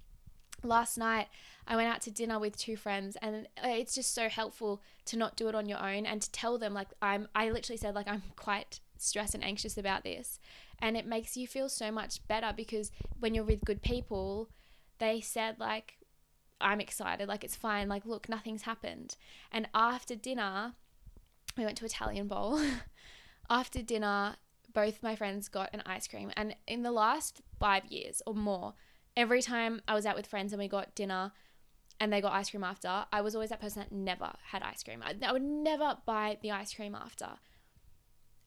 last 0.62 0.98
night, 0.98 1.28
I 1.66 1.76
went 1.76 1.88
out 1.88 2.00
to 2.02 2.10
dinner 2.10 2.38
with 2.38 2.56
two 2.56 2.76
friends, 2.76 3.16
and 3.22 3.46
uh, 3.62 3.68
it's 3.68 3.94
just 3.94 4.14
so 4.14 4.28
helpful 4.28 4.82
to 5.06 5.16
not 5.16 5.36
do 5.36 5.48
it 5.48 5.54
on 5.54 5.66
your 5.66 5.78
own 5.78 6.06
and 6.06 6.20
to 6.22 6.30
tell 6.30 6.58
them 6.58 6.74
like 6.74 6.88
I'm. 7.00 7.28
I 7.34 7.50
literally 7.50 7.78
said 7.78 7.94
like 7.94 8.08
I'm 8.08 8.22
quite 8.36 8.80
stressed 8.98 9.34
and 9.34 9.44
anxious 9.44 9.76
about 9.76 10.04
this, 10.04 10.38
and 10.78 10.96
it 10.96 11.06
makes 11.06 11.36
you 11.36 11.46
feel 11.46 11.68
so 11.68 11.90
much 11.90 12.26
better 12.28 12.52
because 12.56 12.90
when 13.18 13.34
you're 13.34 13.44
with 13.44 13.64
good 13.64 13.82
people, 13.82 14.48
they 14.98 15.20
said 15.20 15.58
like 15.58 15.98
I'm 16.60 16.80
excited, 16.80 17.28
like 17.28 17.44
it's 17.44 17.56
fine, 17.56 17.88
like 17.88 18.06
look, 18.06 18.28
nothing's 18.28 18.62
happened. 18.62 19.16
And 19.52 19.68
after 19.74 20.14
dinner, 20.14 20.74
we 21.56 21.64
went 21.64 21.78
to 21.78 21.84
Italian 21.84 22.28
bowl. 22.28 22.60
after 23.50 23.82
dinner, 23.82 24.36
both 24.74 25.02
my 25.02 25.16
friends 25.16 25.48
got 25.48 25.70
an 25.72 25.82
ice 25.86 26.06
cream. 26.06 26.30
And 26.36 26.54
in 26.66 26.82
the 26.82 26.92
last 26.92 27.40
five 27.58 27.86
years 27.86 28.20
or 28.26 28.34
more, 28.34 28.74
every 29.16 29.40
time 29.40 29.80
I 29.88 29.94
was 29.94 30.04
out 30.04 30.16
with 30.16 30.26
friends 30.26 30.52
and 30.52 30.60
we 30.60 30.68
got 30.68 30.94
dinner 30.94 31.32
and 32.00 32.12
they 32.12 32.20
got 32.20 32.32
ice 32.32 32.50
cream 32.50 32.64
after, 32.64 33.06
I 33.12 33.20
was 33.20 33.34
always 33.34 33.50
that 33.50 33.60
person 33.60 33.80
that 33.80 33.92
never 33.92 34.32
had 34.50 34.62
ice 34.62 34.82
cream. 34.82 35.02
I, 35.02 35.14
I 35.24 35.32
would 35.32 35.42
never 35.42 35.96
buy 36.04 36.38
the 36.42 36.50
ice 36.50 36.74
cream 36.74 36.94
after. 36.94 37.28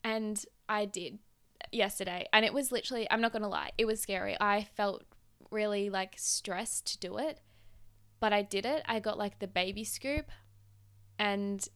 And 0.04 0.44
I 0.68 0.84
did 0.84 1.18
yesterday. 1.72 2.26
And 2.32 2.44
it 2.44 2.52
was 2.52 2.70
literally, 2.70 3.10
I'm 3.10 3.22
not 3.22 3.32
going 3.32 3.42
to 3.42 3.48
lie, 3.48 3.70
it 3.78 3.86
was 3.86 4.00
scary. 4.00 4.36
I 4.40 4.68
felt 4.76 5.04
really 5.50 5.88
like 5.88 6.14
stressed 6.16 6.86
to 6.92 6.98
do 6.98 7.16
it, 7.16 7.40
but 8.20 8.34
I 8.34 8.42
did 8.42 8.66
it. 8.66 8.82
I 8.86 9.00
got 9.00 9.18
like 9.18 9.38
the 9.38 9.48
baby 9.48 9.84
scoop 9.84 10.26
and 11.18 11.66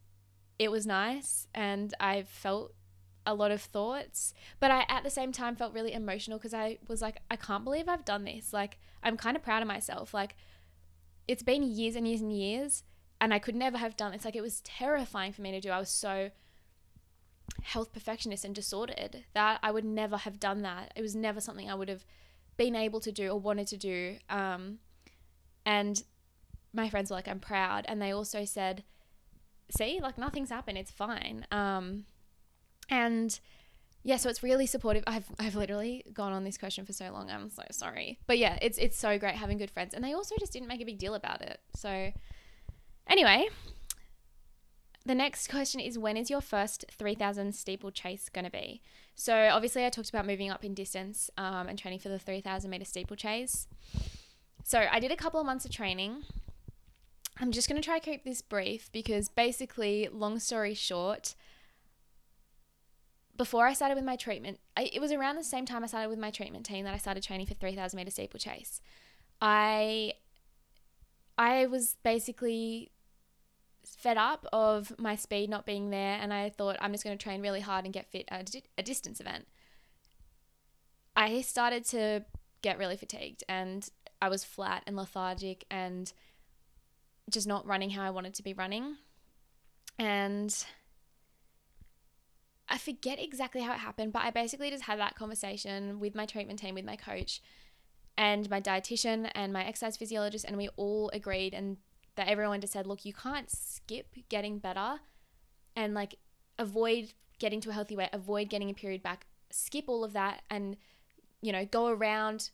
it 0.59 0.71
was 0.71 0.87
nice. 0.87 1.47
And 1.55 1.95
I 1.99 2.23
felt 2.23 2.75
a 3.25 3.35
lot 3.35 3.51
of 3.51 3.61
thoughts, 3.61 4.35
but 4.61 4.71
I 4.71 4.85
at 4.89 5.05
the 5.05 5.11
same 5.11 5.33
time 5.33 5.57
felt 5.57 5.75
really 5.75 5.93
emotional 5.93 6.39
because 6.39 6.55
I 6.55 6.79
was 6.89 7.01
like, 7.01 7.19
I 7.31 7.37
can't 7.37 7.65
believe 7.65 7.89
I've 7.89 8.05
done 8.05 8.25
this. 8.25 8.53
Like, 8.53 8.79
I'm 9.03 9.17
kind 9.17 9.37
of 9.37 9.43
proud 9.43 9.63
of 9.63 9.69
myself. 9.69 10.13
Like, 10.13 10.37
it's 11.29 11.43
been 11.43 11.63
years 11.63 11.95
and 11.95 12.07
years 12.07 12.21
and 12.21 12.33
years, 12.33 12.83
and 13.21 13.33
I 13.33 13.39
could 13.39 13.55
never 13.55 13.79
have 13.79 13.97
done 13.97 14.13
this. 14.13 14.25
Like, 14.25 14.37
it 14.37 14.43
was 14.43 14.61
terrifying 14.63 15.33
for 15.33 15.43
me 15.43 15.53
to 15.53 15.61
do. 15.61 15.71
I 15.71 15.79
was 15.79 15.89
so 15.89 16.31
health 17.63 17.93
perfectionist 17.93 18.45
and 18.45 18.55
disordered 18.55 19.25
that 19.35 19.61
I 19.63 19.71
would 19.71 19.85
never 19.85 20.17
have 20.17 20.41
done 20.41 20.63
that. 20.63 20.93
It 20.97 21.03
was 21.03 21.15
never 21.15 21.41
something 21.41 21.71
I 21.71 21.75
would 21.75 21.89
have 21.89 22.05
been 22.57 22.75
able 22.75 23.01
to 23.01 23.13
do 23.13 23.29
or 23.29 23.39
wanted 23.39 23.69
to 23.69 23.77
do. 23.77 24.17
Um, 24.29 24.79
and 25.65 26.03
my 26.73 26.89
friends 26.89 27.11
were 27.11 27.17
like, 27.17 27.29
I'm 27.29 27.41
proud. 27.41 27.85
And 27.87 28.01
they 28.03 28.11
also 28.11 28.45
said, 28.45 28.83
see, 29.71 30.01
like, 30.03 30.19
nothing's 30.19 30.51
happened. 30.51 30.79
It's 30.79 30.91
fine. 30.91 31.47
Um, 31.51 32.05
and 32.93 33.41
yeah, 34.05 34.17
so 34.17 34.29
it's 34.29 34.43
really 34.43 34.67
supportive. 34.67 35.03
I've 35.07 35.25
I've 35.39 35.57
literally 35.57 36.05
gone 36.13 36.33
on 36.33 36.45
this 36.45 36.59
question 36.59 36.85
for 36.85 36.93
so 36.93 37.11
long. 37.11 37.31
I'm 37.31 37.51
so 37.51 37.63
sorry. 37.71 38.19
But 38.27 38.39
yeah, 38.39 38.59
it's 38.61 38.77
it's 38.79 38.99
so 38.99 39.19
great 39.19 39.35
having 39.35 39.59
good 39.59 39.71
friends. 39.71 39.95
And 39.95 40.05
they 40.05 40.13
also 40.13 40.35
just 40.39 40.53
didn't 40.53 40.69
make 40.69 40.83
a 40.83 40.85
big 40.85 40.99
deal 40.99 41.15
about 41.15 41.41
it. 41.41 41.59
So 41.75 42.13
anyway, 43.07 43.49
the 45.07 45.15
next 45.15 45.49
question 45.49 45.81
is 45.81 45.99
when 45.99 46.19
is 46.19 46.29
your 46.31 46.43
first 46.43 46.85
3000 46.91 47.55
steeplechase 47.55 48.29
going 48.29 48.45
to 48.45 48.51
be? 48.51 48.83
So 49.15 49.49
obviously 49.49 49.87
I 49.87 49.91
talked 49.91 50.11
about 50.11 50.27
moving 50.27 50.51
up 50.51 50.65
in 50.65 50.75
distance 50.75 51.31
um, 51.39 51.69
and 51.69 51.79
training 51.79 52.01
for 52.01 52.11
the 52.11 52.19
3000 52.19 52.71
meter 52.71 52.85
steeplechase. 52.85 53.69
So 54.65 54.85
I 54.91 55.01
did 55.01 55.11
a 55.11 55.17
couple 55.17 55.41
of 55.41 55.47
months 55.47 55.65
of 55.65 55.71
training. 55.71 56.25
I'm 57.41 57.53
just 57.53 57.69
going 57.69 57.81
to 57.81 57.85
try 57.85 57.99
to 57.99 58.05
keep 58.05 58.25
this 58.25 58.43
brief 58.43 58.91
because 58.93 59.29
basically, 59.29 60.09
long 60.13 60.39
story 60.39 60.75
short, 60.75 61.35
before 63.43 63.67
I 63.67 63.73
started 63.73 63.97
with 63.97 64.05
my 64.05 64.15
treatment, 64.15 64.61
I, 64.77 64.89
it 64.93 65.01
was 65.01 65.11
around 65.11 65.35
the 65.35 65.43
same 65.43 65.67
time 65.67 65.83
I 65.83 65.89
started 65.89 66.09
with 66.09 66.19
my 66.21 66.31
treatment 66.31 66.65
team 66.65 66.85
that 66.85 66.95
I 66.95 66.97
started 66.97 67.25
training 67.25 67.47
for 67.47 67.55
3000 67.55 67.97
meter 67.97 68.13
steeplechase. 68.13 68.81
I 69.41 70.13
I 71.37 71.67
was 71.67 71.97
basically 72.05 72.93
fed 73.85 74.17
up 74.17 74.47
of 74.53 74.97
my 74.97 75.17
speed 75.17 75.51
not 75.51 75.67
being 75.67 75.91
there 75.91 76.19
and 76.23 76.33
I 76.33 76.51
thought 76.51 76.77
I'm 76.81 76.93
just 76.93 77.03
going 77.03 77.19
to 77.19 77.21
train 77.21 77.43
really 77.43 77.59
hard 77.59 77.85
and 77.85 77.93
get 77.93 78.07
fit 78.13 78.27
at 78.29 78.49
a 78.79 78.83
distance 78.85 79.19
event. 79.19 79.49
I 81.17 81.41
started 81.41 81.85
to 81.87 82.25
get 82.63 82.79
really 82.79 82.97
fatigued 82.97 83.43
and 83.49 83.89
I 84.21 84.29
was 84.29 84.45
flat 84.45 84.85
and 84.87 84.95
lethargic 84.95 85.65
and 85.69 86.13
just 87.29 87.49
not 87.49 87.67
running 87.67 87.91
how 87.91 88.05
I 88.05 88.11
wanted 88.11 88.35
to 88.35 88.45
be 88.45 88.53
running. 88.53 88.99
And 89.99 90.65
I 92.73 92.79
forget 92.79 93.23
exactly 93.23 93.61
how 93.61 93.75
it 93.75 93.81
happened, 93.81 94.15
but 94.15 94.23
I 94.23 94.31
basically 94.31 94.71
just 94.71 94.85
had 94.85 94.99
that 94.99 95.15
conversation 95.15 96.01
with 96.01 96.15
my 96.15 96.25
treatment 96.25 96.59
team, 96.59 96.75
with 96.75 96.87
my 96.87 96.97
coach, 96.97 97.43
and 98.17 98.49
my 98.49 98.63
dietitian 98.63 99.31
and 99.35 99.53
my 99.53 99.63
exercise 99.65 99.99
physiologist, 99.99 100.47
and 100.47 100.57
we 100.57 100.69
all 100.77 101.11
agreed 101.13 101.53
and 101.53 101.77
that 102.17 102.29
everyone 102.29 102.63
just 102.63 102.73
said, 102.73 102.87
look, 102.87 103.05
you 103.05 103.13
can't 103.13 103.51
skip 103.51 104.15
getting 104.31 104.59
better 104.59 105.01
and 105.77 105.93
like 105.93 106.17
avoid 106.59 107.13
getting 107.39 107.61
to 107.61 107.71
a 107.71 107.73
healthy 107.75 107.95
weight, 107.95 108.11
avoid 108.13 108.49
getting 108.49 108.71
a 108.71 108.75
period 108.75 109.03
back, 109.03 109.27
skip 109.51 109.85
all 109.87 110.03
of 110.03 110.15
that 110.15 110.43
and, 110.49 110.77
you 111.43 111.53
know, 111.53 111.67
go 111.67 111.89
around 111.89 112.51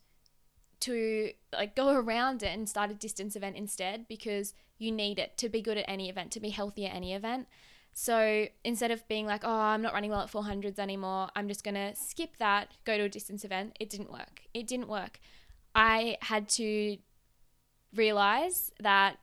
to 0.81 1.31
like 1.53 1.75
go 1.75 1.93
around 1.93 2.43
it 2.43 2.57
and 2.57 2.67
start 2.67 2.91
a 2.91 2.93
distance 2.93 3.35
event 3.35 3.55
instead 3.55 4.07
because 4.07 4.53
you 4.77 4.91
need 4.91 5.19
it 5.19 5.37
to 5.37 5.49
be 5.49 5.61
good 5.61 5.77
at 5.77 5.85
any 5.87 6.09
event, 6.09 6.31
to 6.31 6.39
be 6.39 6.49
healthy 6.49 6.85
at 6.85 6.95
any 6.95 7.13
event. 7.13 7.47
So 7.93 8.47
instead 8.63 8.91
of 8.91 9.07
being 9.07 9.25
like, 9.25 9.41
oh, 9.43 9.51
I'm 9.51 9.81
not 9.81 9.93
running 9.93 10.11
well 10.11 10.21
at 10.21 10.31
400s 10.31 10.79
anymore, 10.79 11.29
I'm 11.35 11.47
just 11.47 11.63
going 11.63 11.75
to 11.75 11.93
skip 11.95 12.37
that, 12.37 12.69
go 12.85 12.97
to 12.97 13.03
a 13.03 13.09
distance 13.09 13.43
event, 13.43 13.75
it 13.79 13.89
didn't 13.89 14.11
work. 14.11 14.43
It 14.53 14.67
didn't 14.67 14.87
work. 14.87 15.19
I 15.75 16.17
had 16.21 16.47
to 16.49 16.97
realize 17.93 18.71
that, 18.79 19.17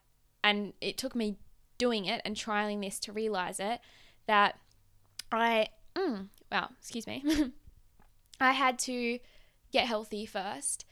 and 0.45 0.73
it 0.81 0.99
took 0.99 1.15
me 1.15 1.39
doing 1.79 2.05
it 2.05 2.21
and 2.25 2.37
trialing 2.37 2.83
this 2.83 2.99
to 3.01 3.13
realize 3.13 3.61
it, 3.61 3.81
that 4.27 4.59
I, 5.33 5.69
mm, 5.95 6.29
wow, 6.51 6.71
excuse 6.79 7.07
me, 7.07 7.25
I 8.41 8.53
had 8.53 8.79
to 8.81 9.19
get 9.73 9.87
healthy 9.87 10.27
first. 10.27 10.85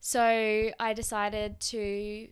So 0.00 0.70
I 0.80 0.92
decided 0.94 1.60
to 1.60 2.28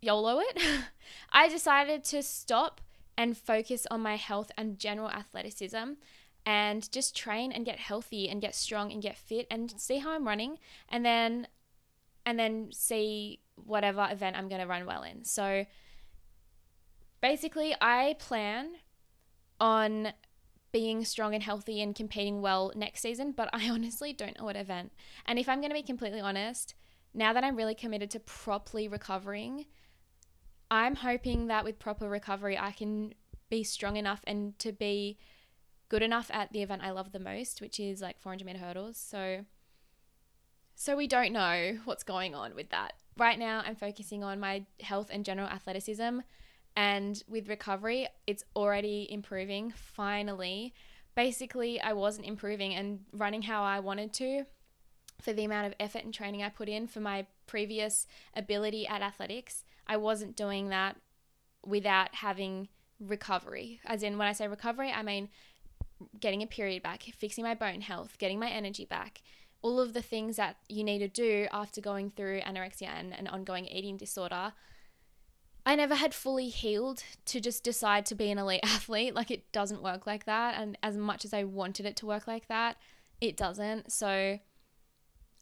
YOLO 0.00 0.40
it. 0.40 0.58
I 1.32 1.48
decided 1.48 2.04
to 2.04 2.22
stop 2.22 2.80
and 3.16 3.36
focus 3.36 3.86
on 3.90 4.00
my 4.00 4.16
health 4.16 4.50
and 4.56 4.78
general 4.78 5.10
athleticism 5.10 5.92
and 6.46 6.90
just 6.90 7.16
train 7.16 7.52
and 7.52 7.66
get 7.66 7.78
healthy 7.78 8.28
and 8.28 8.40
get 8.40 8.54
strong 8.54 8.92
and 8.92 9.02
get 9.02 9.16
fit 9.16 9.46
and 9.50 9.72
see 9.78 9.98
how 9.98 10.12
I'm 10.12 10.26
running 10.26 10.58
and 10.88 11.04
then 11.04 11.46
and 12.24 12.38
then 12.38 12.70
see 12.72 13.40
whatever 13.56 14.06
event 14.10 14.36
I'm 14.36 14.48
going 14.48 14.60
to 14.60 14.66
run 14.66 14.86
well 14.86 15.02
in. 15.02 15.24
So 15.24 15.66
basically 17.20 17.74
I 17.80 18.16
plan 18.18 18.72
on 19.58 20.12
being 20.72 21.04
strong 21.04 21.34
and 21.34 21.42
healthy 21.42 21.82
and 21.82 21.94
competing 21.94 22.40
well 22.40 22.72
next 22.74 23.00
season, 23.00 23.32
but 23.32 23.48
I 23.52 23.68
honestly 23.70 24.12
don't 24.12 24.38
know 24.38 24.44
what 24.44 24.56
event. 24.56 24.92
And 25.26 25.38
if 25.38 25.48
I'm 25.48 25.60
going 25.60 25.70
to 25.70 25.74
be 25.74 25.82
completely 25.82 26.20
honest, 26.20 26.74
now 27.12 27.32
that 27.32 27.44
I'm 27.44 27.56
really 27.56 27.74
committed 27.74 28.10
to 28.12 28.20
properly 28.20 28.86
recovering, 28.86 29.66
I'm 30.70 30.96
hoping 30.96 31.48
that 31.48 31.64
with 31.64 31.78
proper 31.78 32.08
recovery, 32.08 32.56
I 32.58 32.72
can 32.72 33.14
be 33.48 33.64
strong 33.64 33.96
enough 33.96 34.20
and 34.26 34.58
to 34.60 34.72
be 34.72 35.18
good 35.88 36.02
enough 36.02 36.30
at 36.32 36.52
the 36.52 36.62
event 36.62 36.82
I 36.84 36.90
love 36.90 37.12
the 37.12 37.18
most, 37.18 37.60
which 37.60 37.80
is 37.80 38.00
like 38.00 38.20
400 38.20 38.46
meter 38.46 38.58
hurdles. 38.60 38.96
So, 38.96 39.44
so 40.76 40.96
we 40.96 41.08
don't 41.08 41.32
know 41.32 41.78
what's 41.84 42.04
going 42.04 42.34
on 42.34 42.54
with 42.54 42.70
that. 42.70 42.94
Right 43.16 43.38
now, 43.38 43.62
I'm 43.66 43.74
focusing 43.74 44.22
on 44.22 44.38
my 44.38 44.64
health 44.80 45.08
and 45.12 45.24
general 45.24 45.48
athleticism. 45.48 46.20
And 46.76 47.22
with 47.28 47.48
recovery, 47.48 48.06
it's 48.26 48.44
already 48.54 49.08
improving 49.10 49.72
finally. 49.76 50.72
Basically, 51.16 51.80
I 51.80 51.92
wasn't 51.92 52.26
improving 52.26 52.74
and 52.74 53.00
running 53.12 53.42
how 53.42 53.64
I 53.64 53.80
wanted 53.80 54.12
to 54.14 54.44
for 55.20 55.32
the 55.32 55.44
amount 55.44 55.66
of 55.66 55.74
effort 55.80 56.04
and 56.04 56.14
training 56.14 56.42
I 56.42 56.48
put 56.48 56.68
in 56.68 56.86
for 56.86 57.00
my 57.00 57.26
previous 57.46 58.06
ability 58.34 58.86
at 58.86 59.02
athletics. 59.02 59.64
I 59.86 59.96
wasn't 59.96 60.36
doing 60.36 60.68
that 60.68 60.96
without 61.64 62.14
having 62.16 62.68
recovery. 62.98 63.80
As 63.84 64.02
in, 64.02 64.18
when 64.18 64.28
I 64.28 64.32
say 64.32 64.48
recovery, 64.48 64.90
I 64.90 65.02
mean 65.02 65.28
getting 66.18 66.42
a 66.42 66.46
period 66.46 66.82
back, 66.82 67.02
fixing 67.18 67.44
my 67.44 67.54
bone 67.54 67.82
health, 67.82 68.16
getting 68.18 68.38
my 68.38 68.48
energy 68.48 68.84
back, 68.84 69.22
all 69.62 69.80
of 69.80 69.92
the 69.92 70.02
things 70.02 70.36
that 70.36 70.56
you 70.68 70.82
need 70.82 71.00
to 71.00 71.08
do 71.08 71.46
after 71.52 71.80
going 71.80 72.10
through 72.10 72.40
anorexia 72.40 72.88
and 72.88 73.12
an 73.12 73.26
ongoing 73.26 73.66
eating 73.66 73.96
disorder. 73.96 74.52
I 75.66 75.74
never 75.74 75.94
had 75.94 76.14
fully 76.14 76.48
healed 76.48 77.04
to 77.26 77.40
just 77.40 77.62
decide 77.62 78.06
to 78.06 78.14
be 78.14 78.30
an 78.30 78.38
elite 78.38 78.60
athlete. 78.64 79.14
Like, 79.14 79.30
it 79.30 79.52
doesn't 79.52 79.82
work 79.82 80.06
like 80.06 80.24
that. 80.24 80.58
And 80.58 80.78
as 80.82 80.96
much 80.96 81.24
as 81.24 81.34
I 81.34 81.44
wanted 81.44 81.84
it 81.84 81.96
to 81.96 82.06
work 82.06 82.26
like 82.26 82.48
that, 82.48 82.76
it 83.20 83.36
doesn't. 83.36 83.92
So, 83.92 84.38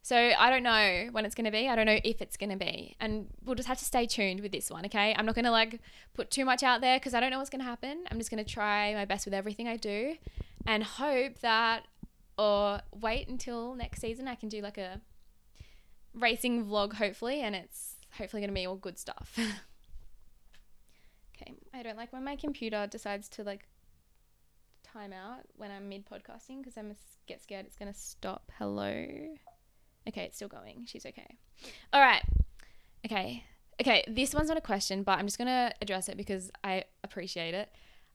so 0.02 0.16
I 0.16 0.50
don't 0.50 0.62
know 0.62 1.08
when 1.12 1.24
it's 1.24 1.34
going 1.34 1.44
to 1.44 1.50
be. 1.50 1.68
I 1.68 1.76
don't 1.76 1.86
know 1.86 1.98
if 2.02 2.22
it's 2.22 2.36
going 2.36 2.50
to 2.50 2.56
be. 2.56 2.96
And 3.00 3.28
we'll 3.44 3.56
just 3.56 3.68
have 3.68 3.78
to 3.78 3.84
stay 3.84 4.06
tuned 4.06 4.40
with 4.40 4.52
this 4.52 4.70
one, 4.70 4.86
okay? 4.86 5.14
I'm 5.16 5.26
not 5.26 5.34
going 5.34 5.44
to 5.44 5.50
like 5.50 5.80
put 6.14 6.30
too 6.30 6.44
much 6.44 6.62
out 6.62 6.80
there 6.80 6.98
because 6.98 7.14
I 7.14 7.20
don't 7.20 7.30
know 7.30 7.38
what's 7.38 7.50
going 7.50 7.60
to 7.60 7.66
happen. 7.66 8.04
I'm 8.10 8.18
just 8.18 8.30
going 8.30 8.42
to 8.42 8.50
try 8.50 8.94
my 8.94 9.04
best 9.04 9.26
with 9.26 9.34
everything 9.34 9.68
I 9.68 9.76
do 9.76 10.16
and 10.66 10.82
hope 10.82 11.40
that 11.40 11.84
or 12.38 12.80
wait 12.92 13.28
until 13.28 13.74
next 13.74 14.00
season 14.00 14.28
I 14.28 14.36
can 14.36 14.48
do 14.48 14.62
like 14.62 14.78
a 14.78 15.00
racing 16.14 16.66
vlog 16.66 16.94
hopefully 16.94 17.40
and 17.40 17.54
it's 17.54 17.96
hopefully 18.16 18.40
going 18.40 18.50
to 18.50 18.54
be 18.54 18.66
all 18.66 18.76
good 18.76 18.98
stuff. 18.98 19.32
okay, 21.36 21.54
I 21.74 21.82
don't 21.82 21.96
like 21.96 22.12
when 22.12 22.24
my 22.24 22.36
computer 22.36 22.86
decides 22.86 23.28
to 23.30 23.42
like 23.42 23.68
time 24.84 25.12
out 25.12 25.40
when 25.56 25.70
I'm 25.70 25.88
mid 25.88 26.06
podcasting 26.06 26.58
because 26.58 26.78
I 26.78 26.82
get 27.26 27.42
scared 27.42 27.66
it's 27.66 27.76
going 27.76 27.92
to 27.92 27.98
stop. 27.98 28.50
Hello. 28.58 29.04
Okay, 30.08 30.22
it's 30.22 30.36
still 30.36 30.48
going. 30.48 30.84
She's 30.86 31.04
okay. 31.04 31.36
All 31.92 32.00
right. 32.00 32.22
Okay. 33.04 33.44
Okay, 33.80 34.04
this 34.08 34.34
one's 34.34 34.48
not 34.48 34.56
a 34.56 34.62
question, 34.62 35.02
but 35.02 35.18
I'm 35.18 35.26
just 35.26 35.38
going 35.38 35.46
to 35.46 35.72
address 35.80 36.08
it 36.08 36.16
because 36.16 36.50
I 36.64 36.84
appreciate 37.04 37.54
it. 37.54 37.70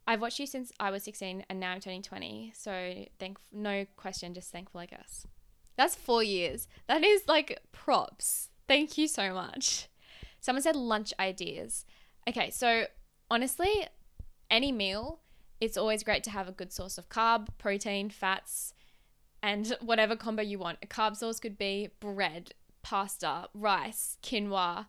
I've 0.06 0.20
watched 0.20 0.40
you 0.40 0.46
since 0.46 0.74
I 0.80 0.92
was 0.92 1.04
16 1.04 1.46
and 1.50 1.60
now 1.60 1.72
I'm 1.72 1.80
turning 1.80 2.02
20. 2.02 2.52
So, 2.54 3.06
thank 3.20 3.38
no 3.54 3.86
question, 3.96 4.34
just 4.34 4.52
thankful, 4.52 4.82
I 4.82 4.88
guess. 4.88 5.26
That's 5.78 5.96
4 5.96 6.22
years. 6.24 6.68
That 6.88 7.04
is 7.06 7.24
like 7.28 7.60
props. 7.72 8.50
Thank 8.68 8.98
you 8.98 9.08
so 9.08 9.34
much. 9.34 9.88
Someone 10.42 10.62
said 10.62 10.76
lunch 10.76 11.14
ideas. 11.18 11.86
Okay, 12.28 12.50
so 12.50 12.86
honestly, 13.32 13.88
any 14.52 14.74
meal, 14.74 15.22
it's 15.62 15.78
always 15.78 16.04
great 16.04 16.24
to 16.26 16.32
have 16.32 16.50
a 16.50 16.52
good 16.52 16.74
source 16.74 16.98
of 16.98 17.08
carb, 17.08 17.48
protein, 17.58 18.10
fats, 18.10 18.74
and 19.44 19.78
whatever 19.82 20.16
combo 20.16 20.42
you 20.42 20.58
want. 20.58 20.80
A 20.82 20.88
carb 20.88 21.18
source 21.18 21.40
could 21.40 21.58
be 21.58 21.90
bread, 22.00 22.54
pasta, 22.82 23.50
rice, 23.54 24.18
quinoa, 24.24 24.88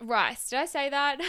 rice. 0.00 0.48
Did 0.48 0.60
I 0.60 0.64
say 0.66 0.88
that? 0.88 1.20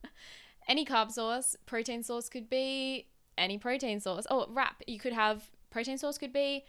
any 0.68 0.84
carb 0.84 1.10
source. 1.10 1.56
Protein 1.64 2.02
source 2.02 2.28
could 2.28 2.50
be 2.50 3.06
any 3.38 3.56
protein 3.56 4.00
source. 4.00 4.26
Oh, 4.30 4.46
wrap. 4.50 4.82
You 4.86 4.98
could 4.98 5.14
have 5.14 5.50
protein 5.70 5.96
source 5.96 6.18
could 6.18 6.32
be 6.32 6.64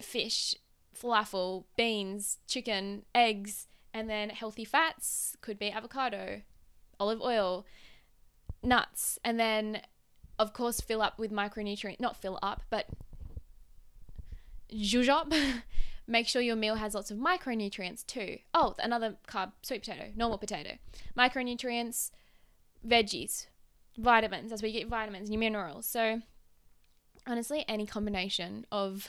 fish, 0.00 0.54
falafel, 0.96 1.64
beans, 1.76 2.38
chicken, 2.46 3.02
eggs, 3.14 3.66
and 3.92 4.08
then 4.08 4.30
healthy 4.30 4.64
fats 4.64 5.36
could 5.40 5.58
be 5.58 5.72
avocado, 5.72 6.42
olive 7.00 7.20
oil, 7.20 7.66
nuts, 8.62 9.18
and 9.24 9.40
then 9.40 9.82
of 10.38 10.52
course, 10.52 10.80
fill 10.80 11.02
up 11.02 11.18
with 11.18 11.30
micronutrient, 11.30 12.00
not 12.00 12.16
fill 12.16 12.38
up, 12.42 12.62
but 12.70 12.86
zhuzh 14.72 15.08
up. 15.08 15.32
Make 16.06 16.26
sure 16.26 16.42
your 16.42 16.56
meal 16.56 16.74
has 16.76 16.94
lots 16.94 17.10
of 17.10 17.18
micronutrients 17.18 18.04
too. 18.04 18.38
Oh, 18.52 18.74
another 18.78 19.16
carb, 19.28 19.52
sweet 19.62 19.82
potato, 19.82 20.10
normal 20.16 20.36
potato. 20.36 20.72
Micronutrients, 21.16 22.10
veggies, 22.86 23.46
vitamins, 23.96 24.50
as 24.50 24.62
we 24.62 24.72
get 24.72 24.88
vitamins 24.88 25.30
and 25.30 25.38
minerals. 25.38 25.86
So 25.86 26.22
honestly, 27.26 27.64
any 27.68 27.86
combination 27.86 28.66
of 28.72 29.08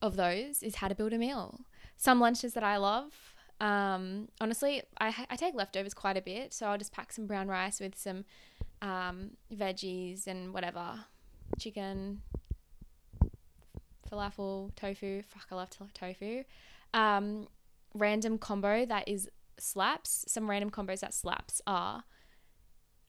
of 0.00 0.16
those 0.16 0.62
is 0.62 0.76
how 0.76 0.88
to 0.88 0.94
build 0.94 1.12
a 1.12 1.18
meal. 1.18 1.60
Some 1.96 2.20
lunches 2.20 2.54
that 2.54 2.64
I 2.64 2.78
love, 2.78 3.34
um, 3.60 4.28
honestly, 4.40 4.82
I, 4.98 5.26
I 5.28 5.36
take 5.36 5.54
leftovers 5.54 5.92
quite 5.92 6.16
a 6.16 6.22
bit, 6.22 6.54
so 6.54 6.66
I'll 6.66 6.78
just 6.78 6.92
pack 6.92 7.12
some 7.12 7.26
brown 7.26 7.48
rice 7.48 7.78
with 7.78 7.96
some 7.96 8.24
um, 8.82 9.30
veggies 9.54 10.26
and 10.26 10.52
whatever, 10.52 11.00
chicken, 11.58 12.22
falafel, 14.10 14.74
tofu. 14.76 15.22
Fuck, 15.22 15.46
I 15.50 15.54
love 15.54 15.70
tofu. 15.94 16.44
Um, 16.94 17.48
random 17.94 18.38
combo 18.38 18.84
that 18.86 19.08
is 19.08 19.28
slaps. 19.58 20.24
Some 20.28 20.48
random 20.48 20.70
combos 20.70 21.00
that 21.00 21.14
slaps 21.14 21.60
are 21.66 22.04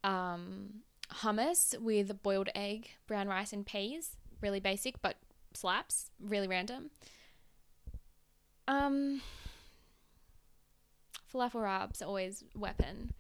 um, 0.04 0.82
hummus 1.12 1.80
with 1.80 2.22
boiled 2.22 2.50
egg, 2.56 2.90
brown 3.08 3.28
rice, 3.28 3.54
and 3.54 3.66
peas. 3.66 4.18
Really 4.42 4.60
basic, 4.60 5.02
but 5.02 5.18
slaps. 5.54 6.10
Really 6.20 6.48
random. 6.48 6.92
Um, 8.68 9.22
falafel 11.34 11.64
wraps 11.64 12.02
always 12.02 12.44
weapon 12.56 13.14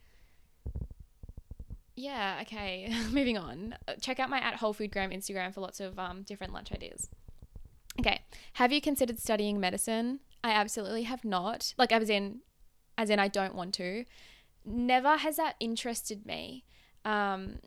yeah, 2.01 2.39
okay. 2.41 2.91
Moving 3.11 3.37
on. 3.37 3.75
Uh, 3.87 3.93
check 4.01 4.19
out 4.19 4.29
my 4.29 4.39
at 4.39 4.55
Whole 4.55 4.73
Food 4.73 4.91
Gram 4.91 5.11
Instagram 5.11 5.53
for 5.53 5.61
lots 5.61 5.79
of 5.79 5.99
um, 5.99 6.23
different 6.23 6.51
lunch 6.51 6.71
ideas. 6.71 7.09
Okay. 7.99 8.21
Have 8.53 8.71
you 8.71 8.81
considered 8.81 9.19
studying 9.19 9.59
medicine? 9.59 10.19
I 10.43 10.51
absolutely 10.51 11.03
have 11.03 11.23
not. 11.23 11.75
Like, 11.77 11.91
as 11.91 12.09
in, 12.09 12.39
as 12.97 13.09
in, 13.11 13.19
I 13.19 13.27
don't 13.27 13.53
want 13.53 13.75
to. 13.75 14.05
Never 14.65 15.17
has 15.17 15.37
that 15.37 15.55
interested 15.59 16.25
me, 16.25 16.63
um, 17.05 17.59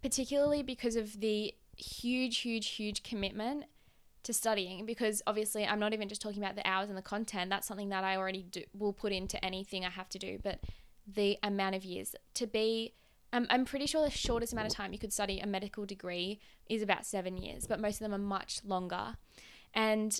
particularly 0.00 0.62
because 0.62 0.94
of 0.94 1.20
the 1.20 1.52
huge, 1.76 2.38
huge, 2.38 2.68
huge 2.68 3.02
commitment 3.02 3.64
to 4.22 4.32
studying. 4.32 4.86
Because 4.86 5.22
obviously, 5.26 5.66
I'm 5.66 5.80
not 5.80 5.92
even 5.92 6.08
just 6.08 6.22
talking 6.22 6.42
about 6.42 6.54
the 6.54 6.66
hours 6.66 6.88
and 6.88 6.96
the 6.96 7.02
content. 7.02 7.50
That's 7.50 7.66
something 7.66 7.88
that 7.88 8.04
I 8.04 8.16
already 8.16 8.42
do, 8.42 8.62
will 8.78 8.92
put 8.92 9.12
into 9.12 9.44
anything 9.44 9.84
I 9.84 9.90
have 9.90 10.08
to 10.10 10.18
do. 10.20 10.38
But 10.40 10.60
the 11.12 11.38
amount 11.42 11.74
of 11.74 11.84
years 11.84 12.14
to 12.34 12.46
be 12.46 12.92
I'm, 13.32 13.46
I'm 13.50 13.64
pretty 13.64 13.86
sure 13.86 14.04
the 14.04 14.10
shortest 14.10 14.52
amount 14.52 14.68
of 14.68 14.74
time 14.74 14.92
you 14.92 14.98
could 14.98 15.12
study 15.12 15.40
a 15.40 15.46
medical 15.46 15.84
degree 15.84 16.40
is 16.68 16.82
about 16.82 17.06
seven 17.06 17.36
years, 17.36 17.66
but 17.66 17.80
most 17.80 17.94
of 17.94 18.00
them 18.00 18.14
are 18.14 18.24
much 18.24 18.60
longer. 18.64 19.16
And 19.74 20.18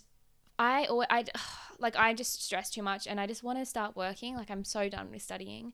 I, 0.59 0.85
always, 0.87 1.09
I, 1.11 1.25
like, 1.79 1.97
I 1.97 2.15
just 2.15 2.43
stress 2.43 2.71
too 2.71 2.83
much 2.83 3.07
and 3.07 3.21
I 3.21 3.27
just 3.27 3.43
want 3.43 3.59
to 3.59 3.67
start 3.67 3.97
working. 3.97 4.35
Like, 4.37 4.51
I'm 4.51 4.65
so 4.65 4.89
done 4.89 5.11
with 5.11 5.23
studying. 5.23 5.73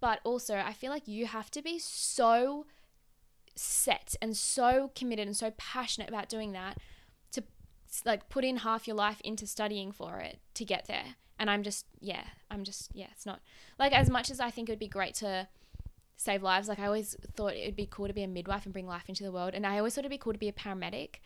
But 0.00 0.20
also, 0.24 0.56
I 0.56 0.72
feel 0.72 0.90
like 0.90 1.06
you 1.06 1.26
have 1.26 1.50
to 1.52 1.62
be 1.62 1.78
so 1.78 2.66
set 3.54 4.16
and 4.20 4.36
so 4.36 4.90
committed 4.94 5.26
and 5.26 5.36
so 5.36 5.52
passionate 5.56 6.08
about 6.08 6.28
doing 6.28 6.52
that 6.52 6.78
to 7.32 7.44
like 8.04 8.28
put 8.28 8.44
in 8.44 8.58
half 8.58 8.86
your 8.86 8.96
life 8.96 9.20
into 9.22 9.46
studying 9.46 9.92
for 9.92 10.18
it 10.18 10.38
to 10.54 10.64
get 10.64 10.86
there. 10.86 11.16
And 11.38 11.50
I'm 11.50 11.62
just, 11.62 11.86
yeah, 12.00 12.24
I'm 12.50 12.64
just, 12.64 12.90
yeah, 12.94 13.08
it's 13.12 13.26
not 13.26 13.40
like 13.78 13.92
as 13.92 14.10
much 14.10 14.30
as 14.30 14.40
I 14.40 14.50
think 14.50 14.68
it 14.68 14.72
would 14.72 14.78
be 14.78 14.88
great 14.88 15.14
to 15.16 15.48
save 16.22 16.42
lives. 16.42 16.68
Like 16.68 16.78
I 16.78 16.86
always 16.86 17.16
thought 17.34 17.54
it 17.54 17.66
would 17.66 17.76
be 17.76 17.88
cool 17.90 18.06
to 18.06 18.12
be 18.12 18.22
a 18.22 18.28
midwife 18.28 18.64
and 18.64 18.72
bring 18.72 18.86
life 18.86 19.08
into 19.08 19.24
the 19.24 19.32
world. 19.32 19.54
And 19.54 19.66
I 19.66 19.78
always 19.78 19.94
thought 19.94 20.02
it'd 20.02 20.10
be 20.10 20.18
cool 20.18 20.32
to 20.32 20.38
be 20.38 20.48
a 20.48 20.52
paramedic. 20.52 21.16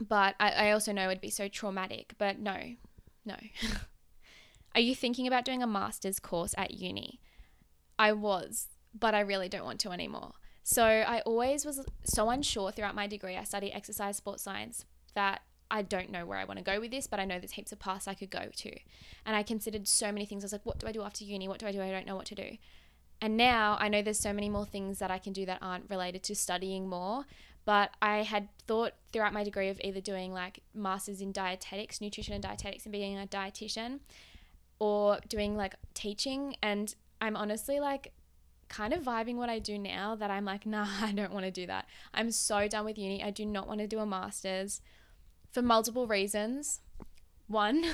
But 0.00 0.34
I, 0.38 0.50
I 0.50 0.70
also 0.72 0.92
know 0.92 1.08
it'd 1.08 1.20
be 1.20 1.30
so 1.30 1.48
traumatic. 1.48 2.14
But 2.18 2.38
no, 2.38 2.56
no. 3.24 3.36
Are 4.74 4.80
you 4.80 4.94
thinking 4.94 5.26
about 5.26 5.44
doing 5.44 5.62
a 5.62 5.66
master's 5.66 6.20
course 6.20 6.54
at 6.56 6.74
uni? 6.74 7.20
I 7.98 8.12
was, 8.12 8.68
but 8.96 9.14
I 9.14 9.20
really 9.20 9.48
don't 9.48 9.64
want 9.64 9.80
to 9.80 9.90
anymore. 9.90 10.32
So 10.62 10.84
I 10.84 11.20
always 11.22 11.64
was 11.64 11.84
so 12.04 12.30
unsure 12.30 12.70
throughout 12.70 12.94
my 12.94 13.06
degree. 13.06 13.36
I 13.36 13.44
study 13.44 13.72
exercise 13.72 14.18
sports 14.18 14.42
science 14.42 14.84
that 15.14 15.40
I 15.70 15.82
don't 15.82 16.10
know 16.10 16.26
where 16.26 16.38
I 16.38 16.44
want 16.44 16.58
to 16.58 16.64
go 16.64 16.80
with 16.80 16.90
this, 16.90 17.06
but 17.06 17.20
I 17.20 17.24
know 17.24 17.38
there's 17.38 17.52
heaps 17.52 17.72
of 17.72 17.78
paths 17.78 18.06
I 18.06 18.14
could 18.14 18.30
go 18.30 18.50
to. 18.54 18.70
And 19.26 19.34
I 19.34 19.42
considered 19.42 19.88
so 19.88 20.12
many 20.12 20.26
things. 20.26 20.44
I 20.44 20.46
was 20.46 20.52
like, 20.52 20.66
what 20.66 20.78
do 20.78 20.86
I 20.86 20.92
do 20.92 21.02
after 21.02 21.24
uni? 21.24 21.48
What 21.48 21.58
do 21.58 21.66
I 21.66 21.72
do? 21.72 21.82
I 21.82 21.90
don't 21.90 22.06
know 22.06 22.16
what 22.16 22.26
to 22.26 22.34
do. 22.34 22.56
And 23.20 23.36
now 23.36 23.76
I 23.80 23.88
know 23.88 24.02
there's 24.02 24.18
so 24.18 24.32
many 24.32 24.48
more 24.48 24.66
things 24.66 24.98
that 25.00 25.10
I 25.10 25.18
can 25.18 25.32
do 25.32 25.44
that 25.46 25.58
aren't 25.60 25.90
related 25.90 26.22
to 26.24 26.34
studying 26.34 26.88
more. 26.88 27.24
But 27.64 27.90
I 28.00 28.22
had 28.22 28.48
thought 28.66 28.94
throughout 29.12 29.32
my 29.32 29.44
degree 29.44 29.68
of 29.68 29.78
either 29.84 30.00
doing 30.00 30.32
like 30.32 30.60
masters 30.74 31.20
in 31.20 31.32
dietetics, 31.32 32.00
nutrition 32.00 32.32
and 32.32 32.42
dietetics, 32.42 32.86
and 32.86 32.92
being 32.92 33.18
a 33.18 33.26
dietitian, 33.26 34.00
or 34.78 35.18
doing 35.28 35.56
like 35.56 35.74
teaching. 35.92 36.56
And 36.62 36.94
I'm 37.20 37.36
honestly 37.36 37.78
like 37.78 38.12
kind 38.68 38.92
of 38.92 39.02
vibing 39.02 39.36
what 39.36 39.48
I 39.48 39.58
do 39.58 39.78
now 39.78 40.14
that 40.14 40.30
I'm 40.30 40.44
like, 40.44 40.64
nah, 40.74 40.86
I 41.02 41.12
don't 41.12 41.32
want 41.32 41.44
to 41.44 41.50
do 41.50 41.66
that. 41.66 41.86
I'm 42.14 42.30
so 42.30 42.68
done 42.68 42.84
with 42.84 42.98
uni. 42.98 43.22
I 43.22 43.30
do 43.30 43.44
not 43.44 43.66
want 43.66 43.80
to 43.80 43.86
do 43.86 43.98
a 43.98 44.06
master's 44.06 44.80
for 45.52 45.60
multiple 45.60 46.06
reasons. 46.06 46.80
One, 47.48 47.84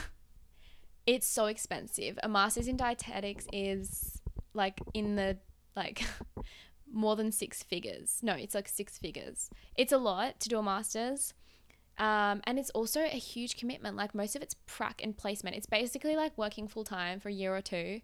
it's 1.06 1.26
so 1.26 1.46
expensive. 1.46 2.18
A 2.22 2.28
master's 2.28 2.68
in 2.68 2.76
dietetics 2.76 3.46
is 3.52 4.20
like 4.54 4.80
in 4.94 5.16
the 5.16 5.38
like 5.76 6.04
more 6.92 7.16
than 7.16 7.32
six 7.32 7.62
figures. 7.62 8.20
No, 8.22 8.34
it's 8.34 8.54
like 8.54 8.68
six 8.68 8.98
figures. 8.98 9.50
It's 9.76 9.92
a 9.92 9.98
lot 9.98 10.40
to 10.40 10.48
do 10.48 10.58
a 10.58 10.62
master's. 10.62 11.34
Um, 11.96 12.42
and 12.44 12.58
it's 12.58 12.70
also 12.70 13.00
a 13.02 13.18
huge 13.18 13.56
commitment. 13.56 13.96
Like 13.96 14.14
most 14.14 14.34
of 14.34 14.42
it's 14.42 14.56
prac 14.66 15.00
and 15.02 15.16
placement. 15.16 15.56
It's 15.56 15.66
basically 15.66 16.16
like 16.16 16.36
working 16.36 16.68
full 16.68 16.84
time 16.84 17.20
for 17.20 17.28
a 17.28 17.32
year 17.32 17.54
or 17.54 17.62
two 17.62 18.00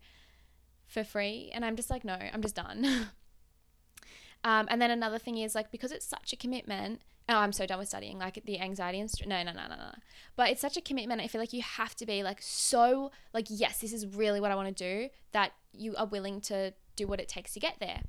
for 0.86 1.04
free. 1.04 1.50
And 1.52 1.64
I'm 1.64 1.76
just 1.76 1.90
like, 1.90 2.04
no, 2.04 2.14
I'm 2.14 2.42
just 2.42 2.56
done. 2.56 2.84
um, 4.44 4.66
and 4.68 4.80
then 4.80 4.90
another 4.90 5.18
thing 5.18 5.38
is 5.38 5.54
like, 5.54 5.70
because 5.70 5.92
it's 5.92 6.06
such 6.06 6.32
a 6.32 6.36
commitment, 6.36 7.00
oh, 7.30 7.36
I'm 7.36 7.52
so 7.52 7.66
done 7.66 7.78
with 7.78 7.88
studying, 7.88 8.18
like 8.18 8.42
the 8.44 8.60
anxiety 8.60 9.00
and 9.00 9.10
st- 9.10 9.28
no, 9.28 9.42
no, 9.42 9.52
no, 9.52 9.68
no, 9.68 9.76
no. 9.76 9.92
But 10.36 10.50
it's 10.50 10.60
such 10.60 10.76
a 10.76 10.80
commitment. 10.80 11.20
I 11.20 11.28
feel 11.28 11.40
like 11.40 11.52
you 11.52 11.62
have 11.62 11.94
to 11.96 12.06
be 12.06 12.22
like 12.22 12.40
so 12.40 13.10
like, 13.32 13.46
yes, 13.48 13.78
this 13.78 13.92
is 13.92 14.06
really 14.06 14.40
what 14.40 14.50
I 14.50 14.54
want 14.54 14.74
to 14.74 14.84
do 14.84 15.10
that 15.32 15.52
you 15.72 15.94
are 15.96 16.06
willing 16.06 16.40
to 16.42 16.72
do 16.96 17.06
what 17.06 17.20
it 17.20 17.28
takes 17.28 17.52
to 17.54 17.60
get 17.60 17.74
there. 17.80 18.02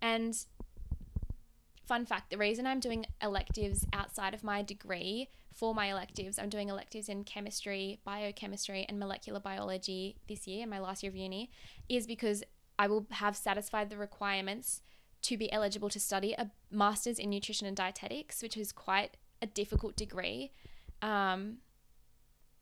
And 0.00 0.36
fun 1.86 2.04
fact 2.04 2.30
the 2.30 2.38
reason 2.38 2.66
I'm 2.66 2.80
doing 2.80 3.06
electives 3.22 3.86
outside 3.92 4.34
of 4.34 4.42
my 4.42 4.62
degree 4.62 5.28
for 5.54 5.74
my 5.74 5.86
electives, 5.86 6.38
I'm 6.38 6.50
doing 6.50 6.68
electives 6.68 7.08
in 7.08 7.24
chemistry, 7.24 7.98
biochemistry, 8.04 8.84
and 8.88 8.98
molecular 8.98 9.40
biology 9.40 10.16
this 10.28 10.46
year, 10.46 10.64
in 10.64 10.68
my 10.68 10.78
last 10.78 11.02
year 11.02 11.08
of 11.08 11.16
uni, 11.16 11.50
is 11.88 12.06
because 12.06 12.44
I 12.78 12.88
will 12.88 13.06
have 13.10 13.36
satisfied 13.36 13.88
the 13.88 13.96
requirements 13.96 14.82
to 15.22 15.36
be 15.36 15.50
eligible 15.52 15.88
to 15.90 16.00
study 16.00 16.32
a 16.32 16.50
master's 16.70 17.18
in 17.18 17.30
nutrition 17.30 17.66
and 17.66 17.76
dietetics, 17.76 18.42
which 18.42 18.56
is 18.56 18.72
quite 18.72 19.16
a 19.42 19.46
difficult 19.46 19.96
degree. 19.96 20.52
Um, 21.02 21.58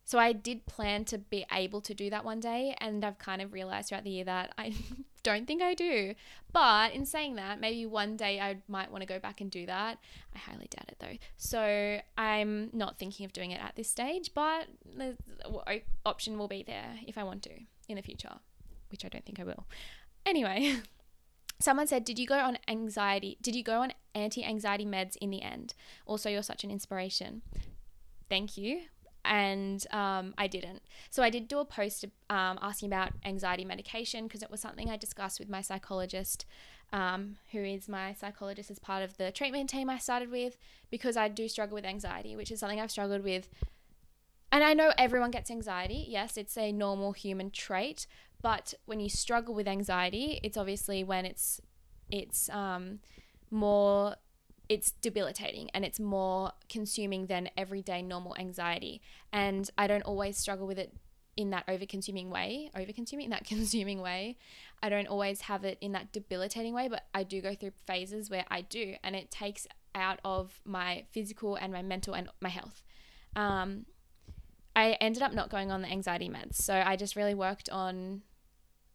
so 0.04 0.18
I 0.18 0.32
did 0.32 0.66
plan 0.66 1.04
to 1.06 1.18
be 1.18 1.46
able 1.50 1.80
to 1.80 1.94
do 1.94 2.10
that 2.10 2.24
one 2.24 2.40
day, 2.40 2.76
and 2.78 3.04
I've 3.04 3.18
kind 3.18 3.40
of 3.40 3.52
realized 3.52 3.88
throughout 3.88 4.04
the 4.04 4.10
year 4.10 4.24
that 4.24 4.52
I 4.58 4.74
don't 5.22 5.46
think 5.46 5.62
I 5.62 5.74
do. 5.74 6.14
But 6.52 6.92
in 6.92 7.06
saying 7.06 7.36
that, 7.36 7.58
maybe 7.58 7.86
one 7.86 8.16
day 8.16 8.38
I 8.38 8.58
might 8.68 8.92
want 8.92 9.00
to 9.00 9.06
go 9.06 9.18
back 9.18 9.40
and 9.40 9.50
do 9.50 9.64
that. 9.66 9.98
I 10.34 10.38
highly 10.38 10.68
doubt 10.70 10.88
it 10.88 10.96
though. 11.00 11.16
So 11.38 12.00
I'm 12.18 12.68
not 12.72 12.98
thinking 12.98 13.24
of 13.24 13.32
doing 13.32 13.50
it 13.50 13.60
at 13.62 13.76
this 13.76 13.88
stage, 13.88 14.30
but 14.34 14.68
the 14.94 15.16
option 16.04 16.38
will 16.38 16.48
be 16.48 16.62
there 16.62 16.98
if 17.06 17.16
I 17.16 17.24
want 17.24 17.42
to 17.44 17.52
in 17.88 17.96
the 17.96 18.02
future, 18.02 18.34
which 18.90 19.04
I 19.04 19.08
don't 19.08 19.24
think 19.24 19.40
I 19.40 19.44
will. 19.44 19.66
Anyway, 20.26 20.76
someone 21.58 21.86
said, 21.86 22.04
Did 22.04 22.18
you 22.18 22.26
go 22.26 22.38
on 22.38 22.58
anxiety? 22.68 23.38
Did 23.42 23.54
you 23.54 23.62
go 23.62 23.82
on 23.82 23.92
anti 24.14 24.44
anxiety 24.44 24.84
meds 24.86 25.16
in 25.16 25.30
the 25.30 25.42
end? 25.42 25.74
Also, 26.06 26.28
you're 26.28 26.42
such 26.42 26.64
an 26.64 26.70
inspiration. 26.70 27.42
Thank 28.28 28.56
you 28.56 28.82
and 29.24 29.86
um, 29.92 30.34
I 30.36 30.46
didn't. 30.46 30.82
So 31.10 31.22
I 31.22 31.30
did 31.30 31.48
do 31.48 31.58
a 31.58 31.64
post 31.64 32.04
um, 32.28 32.58
asking 32.60 32.88
about 32.88 33.12
anxiety 33.24 33.64
medication 33.64 34.24
because 34.24 34.42
it 34.42 34.50
was 34.50 34.60
something 34.60 34.90
I 34.90 34.96
discussed 34.96 35.38
with 35.38 35.48
my 35.48 35.62
psychologist, 35.62 36.44
um, 36.92 37.36
who 37.52 37.58
is 37.60 37.88
my 37.88 38.12
psychologist 38.12 38.70
as 38.70 38.78
part 38.78 39.02
of 39.02 39.16
the 39.16 39.32
treatment 39.32 39.70
team 39.70 39.88
I 39.88 39.98
started 39.98 40.30
with, 40.30 40.56
because 40.90 41.16
I 41.16 41.28
do 41.28 41.48
struggle 41.48 41.74
with 41.74 41.84
anxiety, 41.84 42.36
which 42.36 42.50
is 42.50 42.60
something 42.60 42.80
I've 42.80 42.90
struggled 42.90 43.24
with. 43.24 43.48
And 44.54 44.62
I 44.62 44.72
know 44.72 44.92
everyone 44.96 45.32
gets 45.32 45.50
anxiety. 45.50 46.06
Yes, 46.08 46.36
it's 46.36 46.56
a 46.56 46.70
normal 46.70 47.10
human 47.10 47.50
trait, 47.50 48.06
but 48.40 48.72
when 48.86 49.00
you 49.00 49.08
struggle 49.08 49.52
with 49.52 49.66
anxiety, 49.66 50.38
it's 50.44 50.56
obviously 50.56 51.02
when 51.02 51.26
it's 51.26 51.60
it's 52.08 52.48
um, 52.50 53.00
more 53.50 54.14
it's 54.68 54.92
debilitating 54.92 55.70
and 55.74 55.84
it's 55.84 55.98
more 55.98 56.52
consuming 56.68 57.26
than 57.26 57.50
everyday 57.56 58.00
normal 58.00 58.36
anxiety. 58.38 59.02
And 59.32 59.68
I 59.76 59.88
don't 59.88 60.02
always 60.02 60.38
struggle 60.38 60.68
with 60.68 60.78
it 60.78 60.92
in 61.36 61.50
that 61.50 61.64
over 61.66 61.84
consuming 61.84 62.30
way, 62.30 62.70
over 62.76 62.92
consuming, 62.92 63.24
in 63.24 63.30
that 63.32 63.44
consuming 63.54 64.02
way. 64.02 64.36
I 64.80 64.88
don't 64.88 65.08
always 65.08 65.40
have 65.40 65.64
it 65.64 65.78
in 65.80 65.90
that 65.92 66.12
debilitating 66.12 66.74
way, 66.74 66.86
but 66.86 67.02
I 67.12 67.24
do 67.24 67.40
go 67.40 67.56
through 67.56 67.72
phases 67.88 68.30
where 68.30 68.44
I 68.48 68.60
do, 68.60 68.94
and 69.02 69.16
it 69.16 69.32
takes 69.32 69.66
out 69.96 70.20
of 70.24 70.60
my 70.64 71.06
physical 71.10 71.56
and 71.56 71.72
my 71.72 71.82
mental 71.82 72.14
and 72.14 72.28
my 72.40 72.50
health. 72.50 72.84
Um, 73.34 73.86
I 74.76 74.92
ended 75.00 75.22
up 75.22 75.32
not 75.32 75.50
going 75.50 75.70
on 75.70 75.82
the 75.82 75.88
anxiety 75.88 76.28
meds. 76.28 76.56
So 76.56 76.82
I 76.84 76.96
just 76.96 77.16
really 77.16 77.34
worked 77.34 77.68
on 77.68 78.22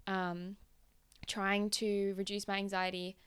um, 0.08 0.58
trying 1.28 1.70
to 1.72 2.14
reduce 2.18 2.48
my 2.48 2.58
anxiety 2.58 3.18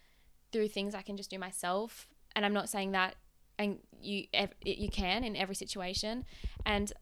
through 0.53 0.69
things 0.69 0.95
I 0.95 1.03
can 1.03 1.17
just 1.17 1.31
do 1.31 1.39
myself. 1.39 2.09
And 2.37 2.45
I'm 2.45 2.53
not 2.53 2.69
saying 2.69 2.93
that 2.93 3.17
and 3.59 3.79
you 4.01 4.25
you 4.65 4.89
can 4.89 5.25
in 5.25 5.37
every 5.37 5.55
situation. 5.55 6.25
And 6.67 6.93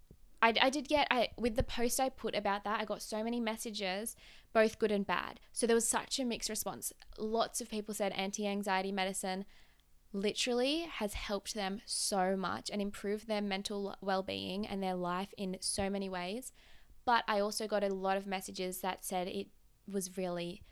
I, 0.42 0.54
I 0.60 0.70
did 0.70 0.88
get 0.88 1.06
I 1.10 1.28
with 1.36 1.56
the 1.56 1.62
post 1.62 2.00
I 2.00 2.08
put 2.08 2.34
about 2.34 2.64
that 2.64 2.80
I 2.80 2.84
got 2.84 3.02
so 3.02 3.22
many 3.22 3.40
messages 3.40 4.16
both 4.52 4.78
good 4.78 4.90
and 4.90 5.06
bad. 5.06 5.40
So 5.52 5.66
there 5.66 5.76
was 5.76 5.86
such 5.86 6.18
a 6.18 6.24
mixed 6.24 6.50
response. 6.50 6.92
Lots 7.18 7.60
of 7.60 7.70
people 7.70 7.94
said 7.94 8.12
anti-anxiety 8.12 8.92
medicine 8.92 9.44
literally 10.12 10.87
has 10.99 11.14
helped 11.14 11.55
them 11.55 11.81
so 11.87 12.37
much 12.37 12.68
and 12.70 12.83
improved 12.83 13.29
their 13.29 13.40
mental 13.40 13.96
well-being 14.01 14.66
and 14.66 14.83
their 14.83 14.94
life 14.94 15.33
in 15.37 15.57
so 15.61 15.88
many 15.88 16.09
ways 16.09 16.53
but 17.05 17.25
I 17.29 17.40
also 17.40 17.66
got 17.66 17.85
a 17.85 17.94
lot 17.94 18.16
of 18.16 18.27
messages 18.27 18.81
that 18.81 19.05
said 19.05 19.29
it 19.29 19.49
was 19.90 20.16
really 20.16 20.62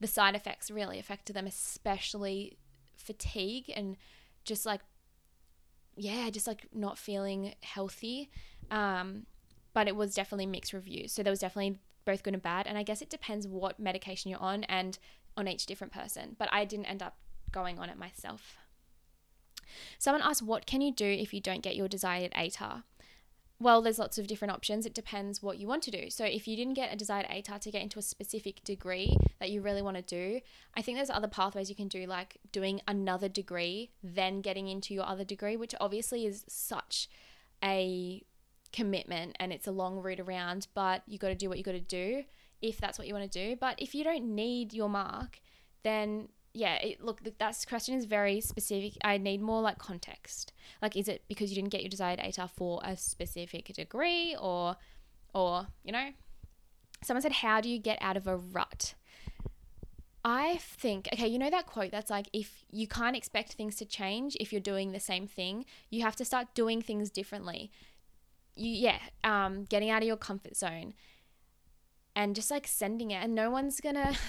the 0.00 0.06
side 0.06 0.34
effects 0.34 0.70
really 0.70 0.98
affected 0.98 1.34
them 1.34 1.46
especially 1.46 2.58
fatigue 2.96 3.70
and 3.74 3.96
just 4.44 4.64
like 4.64 4.80
yeah, 5.96 6.30
just 6.30 6.46
like 6.46 6.66
not 6.72 6.98
feeling 6.98 7.54
healthy. 7.62 8.30
Um, 8.70 9.26
but 9.72 9.88
it 9.88 9.96
was 9.96 10.14
definitely 10.14 10.46
mixed 10.46 10.72
reviews. 10.72 11.12
So 11.12 11.22
there 11.22 11.32
was 11.32 11.40
definitely 11.40 11.78
both 12.04 12.22
good 12.22 12.34
and 12.34 12.42
bad. 12.42 12.66
And 12.66 12.78
I 12.78 12.82
guess 12.82 13.02
it 13.02 13.10
depends 13.10 13.46
what 13.46 13.78
medication 13.78 14.30
you're 14.30 14.40
on 14.40 14.64
and 14.64 14.98
on 15.36 15.48
each 15.48 15.66
different 15.66 15.92
person. 15.92 16.36
But 16.38 16.48
I 16.52 16.64
didn't 16.64 16.86
end 16.86 17.02
up 17.02 17.16
going 17.52 17.78
on 17.78 17.88
it 17.88 17.98
myself. 17.98 18.56
Someone 19.98 20.22
asked, 20.22 20.42
What 20.42 20.66
can 20.66 20.80
you 20.80 20.92
do 20.92 21.06
if 21.06 21.34
you 21.34 21.40
don't 21.40 21.62
get 21.62 21.76
your 21.76 21.88
desired 21.88 22.32
ATAR? 22.32 22.82
well, 23.60 23.80
there's 23.80 23.98
lots 23.98 24.18
of 24.18 24.26
different 24.26 24.52
options. 24.52 24.84
It 24.84 24.94
depends 24.94 25.42
what 25.42 25.58
you 25.58 25.66
want 25.66 25.82
to 25.84 25.90
do. 25.90 26.10
So 26.10 26.24
if 26.24 26.48
you 26.48 26.56
didn't 26.56 26.74
get 26.74 26.92
a 26.92 26.96
desired 26.96 27.26
ATAR 27.26 27.60
to 27.60 27.70
get 27.70 27.82
into 27.82 27.98
a 27.98 28.02
specific 28.02 28.64
degree 28.64 29.16
that 29.38 29.50
you 29.50 29.62
really 29.62 29.80
want 29.80 29.96
to 29.96 30.02
do, 30.02 30.40
I 30.76 30.82
think 30.82 30.98
there's 30.98 31.10
other 31.10 31.28
pathways 31.28 31.70
you 31.70 31.76
can 31.76 31.88
do, 31.88 32.04
like 32.04 32.36
doing 32.50 32.80
another 32.88 33.28
degree, 33.28 33.90
then 34.02 34.40
getting 34.40 34.68
into 34.68 34.92
your 34.92 35.06
other 35.06 35.24
degree, 35.24 35.56
which 35.56 35.74
obviously 35.80 36.26
is 36.26 36.44
such 36.48 37.08
a 37.62 38.22
commitment 38.72 39.36
and 39.38 39.52
it's 39.52 39.68
a 39.68 39.72
long 39.72 40.02
route 40.02 40.20
around, 40.20 40.66
but 40.74 41.02
you 41.06 41.16
got 41.16 41.28
to 41.28 41.34
do 41.34 41.48
what 41.48 41.56
you 41.56 41.64
got 41.64 41.72
to 41.72 41.80
do 41.80 42.24
if 42.60 42.78
that's 42.78 42.98
what 42.98 43.06
you 43.06 43.14
want 43.14 43.30
to 43.30 43.48
do. 43.48 43.56
But 43.56 43.80
if 43.80 43.94
you 43.94 44.02
don't 44.02 44.34
need 44.34 44.74
your 44.74 44.88
mark, 44.88 45.40
then 45.84 46.28
yeah, 46.54 46.76
it, 46.76 47.04
look, 47.04 47.20
that 47.38 47.66
question 47.68 47.96
is 47.96 48.04
very 48.04 48.40
specific. 48.40 48.92
I 49.02 49.18
need 49.18 49.42
more 49.42 49.60
like 49.60 49.78
context. 49.78 50.52
Like, 50.80 50.96
is 50.96 51.08
it 51.08 51.24
because 51.28 51.50
you 51.50 51.56
didn't 51.56 51.70
get 51.70 51.82
your 51.82 51.90
desired 51.90 52.20
ATAR 52.20 52.48
for 52.48 52.80
a 52.84 52.96
specific 52.96 53.66
degree, 53.74 54.36
or, 54.40 54.76
or 55.34 55.66
you 55.82 55.90
know, 55.90 56.10
someone 57.02 57.22
said, 57.22 57.32
"How 57.32 57.60
do 57.60 57.68
you 57.68 57.80
get 57.80 57.98
out 58.00 58.16
of 58.16 58.28
a 58.28 58.36
rut?" 58.36 58.94
I 60.24 60.58
think, 60.58 61.08
okay, 61.12 61.26
you 61.26 61.38
know 61.38 61.50
that 61.50 61.66
quote 61.66 61.90
that's 61.90 62.10
like, 62.10 62.30
if 62.32 62.64
you 62.70 62.86
can't 62.86 63.14
expect 63.14 63.52
things 63.52 63.76
to 63.76 63.84
change 63.84 64.36
if 64.40 64.52
you're 64.52 64.60
doing 64.60 64.92
the 64.92 65.00
same 65.00 65.26
thing, 65.26 65.66
you 65.90 66.00
have 66.02 66.16
to 66.16 66.24
start 66.24 66.54
doing 66.54 66.80
things 66.80 67.10
differently. 67.10 67.70
You, 68.56 68.70
yeah, 68.70 69.00
um, 69.22 69.64
getting 69.64 69.90
out 69.90 70.00
of 70.00 70.08
your 70.08 70.16
comfort 70.16 70.56
zone 70.56 70.94
and 72.16 72.34
just 72.34 72.50
like 72.50 72.66
sending 72.66 73.10
it, 73.10 73.22
and 73.22 73.34
no 73.34 73.50
one's 73.50 73.80
gonna. 73.80 74.14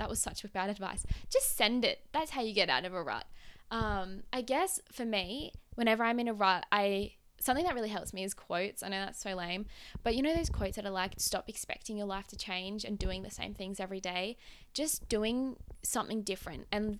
that 0.00 0.08
was 0.08 0.18
such 0.18 0.50
bad 0.54 0.70
advice. 0.70 1.04
Just 1.30 1.56
send 1.58 1.84
it. 1.84 2.00
That's 2.12 2.30
how 2.30 2.40
you 2.40 2.54
get 2.54 2.70
out 2.70 2.86
of 2.86 2.94
a 2.94 3.02
rut. 3.02 3.26
Um, 3.70 4.22
I 4.32 4.40
guess 4.40 4.80
for 4.90 5.04
me, 5.04 5.52
whenever 5.74 6.02
I'm 6.02 6.18
in 6.18 6.26
a 6.26 6.32
rut, 6.32 6.64
I 6.72 7.12
something 7.38 7.64
that 7.64 7.74
really 7.74 7.90
helps 7.90 8.14
me 8.14 8.24
is 8.24 8.32
quotes. 8.32 8.82
I 8.82 8.88
know 8.88 9.04
that's 9.04 9.20
so 9.22 9.34
lame, 9.34 9.66
but 10.02 10.14
you 10.14 10.22
know 10.22 10.34
those 10.34 10.48
quotes 10.48 10.76
that 10.76 10.86
are 10.86 10.90
like, 10.90 11.14
stop 11.18 11.48
expecting 11.48 11.98
your 11.98 12.06
life 12.06 12.26
to 12.28 12.36
change 12.36 12.84
and 12.84 12.98
doing 12.98 13.22
the 13.22 13.30
same 13.30 13.52
things 13.52 13.78
every 13.78 14.00
day. 14.00 14.38
Just 14.72 15.06
doing 15.08 15.56
something 15.82 16.22
different 16.22 16.66
and 16.72 16.98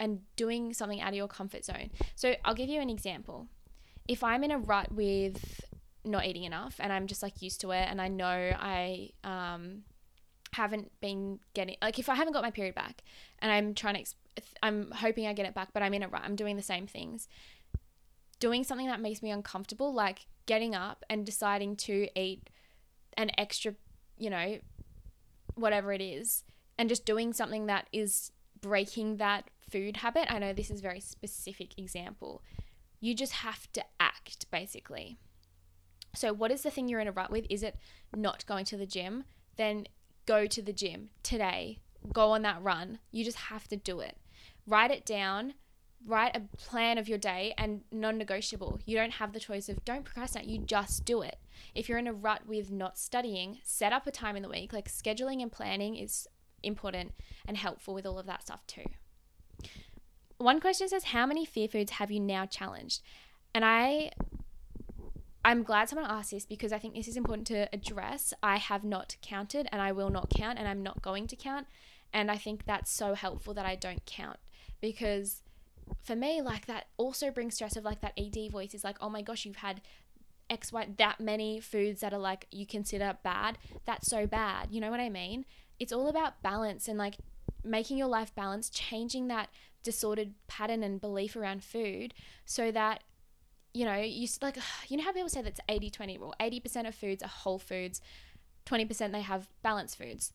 and 0.00 0.20
doing 0.36 0.72
something 0.72 1.02
out 1.02 1.10
of 1.10 1.16
your 1.16 1.28
comfort 1.28 1.66
zone. 1.66 1.90
So 2.14 2.34
I'll 2.46 2.54
give 2.54 2.70
you 2.70 2.80
an 2.80 2.88
example. 2.88 3.46
If 4.06 4.24
I'm 4.24 4.42
in 4.42 4.52
a 4.52 4.58
rut 4.58 4.90
with 4.90 5.60
not 6.02 6.24
eating 6.24 6.44
enough 6.44 6.76
and 6.78 6.94
I'm 6.94 7.08
just 7.08 7.22
like 7.22 7.42
used 7.42 7.60
to 7.60 7.72
it 7.72 7.88
and 7.90 8.00
I 8.00 8.08
know 8.08 8.52
I 8.58 9.10
um 9.22 9.82
haven't 10.52 10.90
been 11.00 11.40
getting 11.54 11.76
like 11.82 11.98
if 11.98 12.08
I 12.08 12.14
haven't 12.14 12.32
got 12.32 12.42
my 12.42 12.50
period 12.50 12.74
back 12.74 13.02
and 13.40 13.52
I'm 13.52 13.74
trying 13.74 14.04
to 14.04 14.42
I'm 14.62 14.90
hoping 14.90 15.26
I 15.26 15.32
get 15.32 15.46
it 15.46 15.54
back 15.54 15.68
but 15.72 15.82
I'm 15.82 15.94
in 15.94 16.02
a 16.02 16.08
rut 16.08 16.22
I'm 16.24 16.36
doing 16.36 16.56
the 16.56 16.62
same 16.62 16.86
things. 16.86 17.28
Doing 18.40 18.64
something 18.64 18.86
that 18.86 19.00
makes 19.00 19.22
me 19.22 19.30
uncomfortable 19.30 19.92
like 19.92 20.26
getting 20.46 20.74
up 20.74 21.04
and 21.10 21.26
deciding 21.26 21.76
to 21.76 22.08
eat 22.18 22.48
an 23.16 23.30
extra 23.36 23.74
you 24.16 24.30
know 24.30 24.58
whatever 25.54 25.92
it 25.92 26.00
is 26.00 26.44
and 26.78 26.88
just 26.88 27.04
doing 27.04 27.32
something 27.32 27.66
that 27.66 27.88
is 27.92 28.30
breaking 28.60 29.16
that 29.16 29.50
food 29.70 29.98
habit. 29.98 30.32
I 30.32 30.38
know 30.38 30.52
this 30.52 30.70
is 30.70 30.80
a 30.80 30.82
very 30.82 31.00
specific 31.00 31.78
example. 31.78 32.42
You 33.00 33.14
just 33.14 33.32
have 33.32 33.70
to 33.72 33.84
act 34.00 34.50
basically. 34.50 35.18
So 36.14 36.32
what 36.32 36.50
is 36.50 36.62
the 36.62 36.70
thing 36.70 36.88
you're 36.88 37.00
in 37.00 37.08
a 37.08 37.12
rut 37.12 37.30
with? 37.30 37.46
Is 37.50 37.62
it 37.62 37.76
not 38.16 38.46
going 38.46 38.64
to 38.66 38.76
the 38.76 38.86
gym? 38.86 39.24
Then 39.56 39.86
go 40.28 40.46
to 40.46 40.60
the 40.60 40.74
gym 40.74 41.08
today, 41.22 41.78
go 42.12 42.32
on 42.32 42.42
that 42.42 42.62
run. 42.62 42.98
You 43.10 43.24
just 43.24 43.38
have 43.38 43.66
to 43.68 43.76
do 43.76 44.00
it. 44.00 44.18
Write 44.66 44.90
it 44.90 45.06
down, 45.06 45.54
write 46.06 46.36
a 46.36 46.42
plan 46.58 46.98
of 46.98 47.08
your 47.08 47.16
day 47.16 47.54
and 47.56 47.80
non 47.90 48.18
negotiable. 48.18 48.78
You 48.84 48.94
don't 48.94 49.14
have 49.14 49.32
the 49.32 49.40
choice 49.40 49.70
of 49.70 49.84
don't 49.86 50.04
procrastinate, 50.04 50.46
you 50.46 50.58
just 50.58 51.06
do 51.06 51.22
it. 51.22 51.38
If 51.74 51.88
you're 51.88 51.96
in 51.96 52.06
a 52.06 52.12
rut 52.12 52.42
with 52.46 52.70
not 52.70 52.98
studying, 52.98 53.60
set 53.64 53.92
up 53.92 54.06
a 54.06 54.10
time 54.10 54.36
in 54.36 54.42
the 54.42 54.50
week. 54.50 54.74
Like 54.74 54.90
scheduling 54.90 55.40
and 55.40 55.50
planning 55.50 55.96
is 55.96 56.28
important 56.62 57.12
and 57.46 57.56
helpful 57.56 57.94
with 57.94 58.04
all 58.04 58.18
of 58.18 58.26
that 58.26 58.42
stuff 58.42 58.66
too. 58.66 58.84
One 60.36 60.60
question 60.60 60.90
says, 60.90 61.04
How 61.04 61.24
many 61.24 61.46
fear 61.46 61.68
foods 61.68 61.92
have 61.92 62.10
you 62.10 62.20
now 62.20 62.44
challenged? 62.44 63.00
And 63.54 63.64
I 63.64 64.12
I'm 65.48 65.62
glad 65.62 65.88
someone 65.88 66.10
asked 66.10 66.32
this 66.32 66.44
because 66.44 66.74
I 66.74 66.78
think 66.78 66.94
this 66.94 67.08
is 67.08 67.16
important 67.16 67.46
to 67.46 67.74
address. 67.74 68.34
I 68.42 68.58
have 68.58 68.84
not 68.84 69.16
counted 69.22 69.66
and 69.72 69.80
I 69.80 69.92
will 69.92 70.10
not 70.10 70.28
count 70.28 70.58
and 70.58 70.68
I'm 70.68 70.82
not 70.82 71.00
going 71.00 71.26
to 71.26 71.36
count. 71.36 71.66
And 72.12 72.30
I 72.30 72.36
think 72.36 72.66
that's 72.66 72.90
so 72.90 73.14
helpful 73.14 73.54
that 73.54 73.64
I 73.64 73.74
don't 73.74 74.04
count 74.04 74.36
because 74.82 75.40
for 76.02 76.14
me, 76.14 76.42
like 76.42 76.66
that 76.66 76.88
also 76.98 77.30
brings 77.30 77.54
stress 77.54 77.78
of 77.78 77.84
like 77.86 78.02
that 78.02 78.12
ED 78.18 78.52
voice 78.52 78.74
is 78.74 78.84
like, 78.84 78.98
oh 79.00 79.08
my 79.08 79.22
gosh, 79.22 79.46
you've 79.46 79.56
had 79.56 79.80
X, 80.50 80.70
Y, 80.70 80.86
that 80.98 81.18
many 81.18 81.60
foods 81.60 82.02
that 82.02 82.12
are 82.12 82.18
like 82.18 82.46
you 82.50 82.66
consider 82.66 83.16
bad. 83.22 83.56
That's 83.86 84.06
so 84.06 84.26
bad. 84.26 84.68
You 84.70 84.82
know 84.82 84.90
what 84.90 85.00
I 85.00 85.08
mean? 85.08 85.46
It's 85.80 85.94
all 85.94 86.08
about 86.08 86.42
balance 86.42 86.88
and 86.88 86.98
like 86.98 87.14
making 87.64 87.96
your 87.96 88.08
life 88.08 88.34
balance, 88.34 88.68
changing 88.68 89.28
that 89.28 89.48
disordered 89.82 90.34
pattern 90.46 90.82
and 90.82 91.00
belief 91.00 91.36
around 91.36 91.64
food 91.64 92.12
so 92.44 92.70
that 92.70 93.02
you 93.74 93.84
know, 93.84 93.96
you 93.96 94.26
like 94.42 94.56
you 94.88 94.96
know 94.96 95.04
how 95.04 95.12
people 95.12 95.28
say 95.28 95.42
that's 95.42 95.60
80-20 95.68 96.20
rule. 96.20 96.34
80% 96.40 96.88
of 96.88 96.94
foods 96.94 97.22
are 97.22 97.28
whole 97.28 97.58
foods, 97.58 98.00
20% 98.66 99.12
they 99.12 99.22
have 99.22 99.48
balanced 99.62 99.98
foods. 99.98 100.32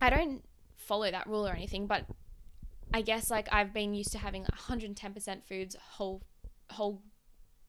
I 0.00 0.10
don't 0.10 0.42
follow 0.76 1.10
that 1.10 1.26
rule 1.26 1.46
or 1.46 1.52
anything, 1.52 1.86
but 1.86 2.06
I 2.92 3.02
guess 3.02 3.30
like 3.30 3.48
I've 3.52 3.72
been 3.72 3.94
used 3.94 4.12
to 4.12 4.18
having 4.18 4.44
110% 4.44 5.44
foods 5.44 5.76
whole 5.92 6.22
whole 6.70 7.02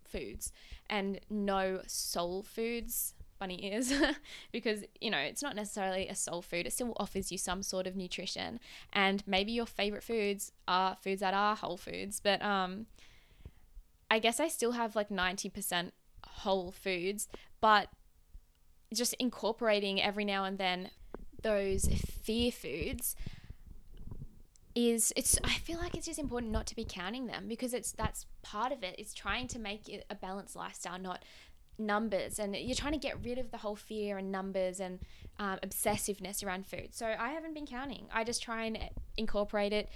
foods 0.07 0.51
and 0.89 1.19
no 1.29 1.81
soul 1.87 2.43
foods 2.43 3.13
funny 3.39 3.71
ears 3.71 3.91
because 4.51 4.83
you 4.99 5.09
know 5.09 5.17
it's 5.17 5.41
not 5.41 5.55
necessarily 5.55 6.07
a 6.07 6.15
soul 6.15 6.41
food 6.41 6.67
it 6.67 6.73
still 6.73 6.93
offers 6.97 7.31
you 7.31 7.37
some 7.37 7.63
sort 7.63 7.87
of 7.87 7.95
nutrition 7.95 8.59
and 8.93 9.23
maybe 9.25 9.51
your 9.51 9.65
favorite 9.65 10.03
foods 10.03 10.51
are 10.67 10.95
foods 11.01 11.21
that 11.21 11.33
are 11.33 11.55
whole 11.55 11.77
foods 11.77 12.19
but 12.19 12.39
um 12.43 12.85
I 14.11 14.19
guess 14.19 14.41
I 14.41 14.49
still 14.49 14.73
have 14.73 14.93
like 14.93 15.07
90% 15.07 15.91
whole 16.27 16.73
foods, 16.73 17.29
but 17.61 17.87
just 18.93 19.13
incorporating 19.13 20.01
every 20.01 20.25
now 20.25 20.43
and 20.43 20.57
then 20.57 20.89
those 21.43 21.85
fear 22.21 22.51
foods 22.51 23.15
is 24.75 25.13
it's 25.15 25.39
I 25.45 25.53
feel 25.53 25.77
like 25.79 25.95
it's 25.95 26.05
just 26.05 26.19
important 26.19 26.51
not 26.51 26.67
to 26.67 26.75
be 26.75 26.85
counting 26.87 27.27
them 27.27 27.47
because 27.47 27.73
it's 27.73 27.93
that's 27.93 28.25
part 28.41 28.73
of 28.73 28.83
it. 28.83 28.95
It's 28.97 29.13
trying 29.13 29.47
to 29.47 29.59
make 29.59 29.87
it 29.87 30.05
a 30.09 30.15
balanced 30.15 30.57
lifestyle, 30.57 30.99
not 30.99 31.23
numbers. 31.79 32.37
And 32.37 32.53
you're 32.53 32.75
trying 32.75 32.93
to 32.93 32.99
get 32.99 33.15
rid 33.23 33.37
of 33.37 33.51
the 33.51 33.57
whole 33.57 33.77
fear 33.77 34.17
and 34.17 34.29
numbers 34.29 34.81
and 34.81 34.99
um, 35.39 35.57
obsessiveness 35.63 36.45
around 36.45 36.65
food. 36.65 36.89
So 36.91 37.05
i 37.17 37.29
haven't 37.29 37.53
been 37.53 37.65
counting. 37.65 38.07
I 38.13 38.25
just 38.25 38.43
try 38.43 38.65
and 38.65 38.77
incorporate 39.15 39.71
it 39.71 39.87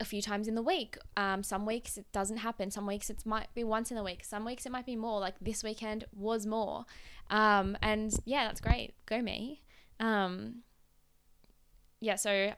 a 0.00 0.04
few 0.04 0.22
times 0.22 0.48
in 0.48 0.54
the 0.54 0.62
week. 0.62 0.96
Um, 1.16 1.42
some 1.42 1.66
weeks 1.66 1.96
it 1.96 2.06
doesn't 2.12 2.38
happen. 2.38 2.70
Some 2.70 2.86
weeks 2.86 3.10
it 3.10 3.24
might 3.26 3.52
be 3.54 3.64
once 3.64 3.90
in 3.90 3.96
a 3.96 4.04
week. 4.04 4.24
Some 4.24 4.44
weeks 4.44 4.66
it 4.66 4.72
might 4.72 4.86
be 4.86 4.96
more. 4.96 5.20
Like 5.20 5.34
this 5.40 5.64
weekend 5.64 6.04
was 6.14 6.46
more. 6.46 6.84
Um, 7.30 7.76
and 7.82 8.14
yeah, 8.24 8.46
that's 8.46 8.60
great. 8.60 8.94
Go 9.06 9.20
me. 9.20 9.62
Um, 10.00 10.62
yeah. 12.00 12.16
So 12.16 12.52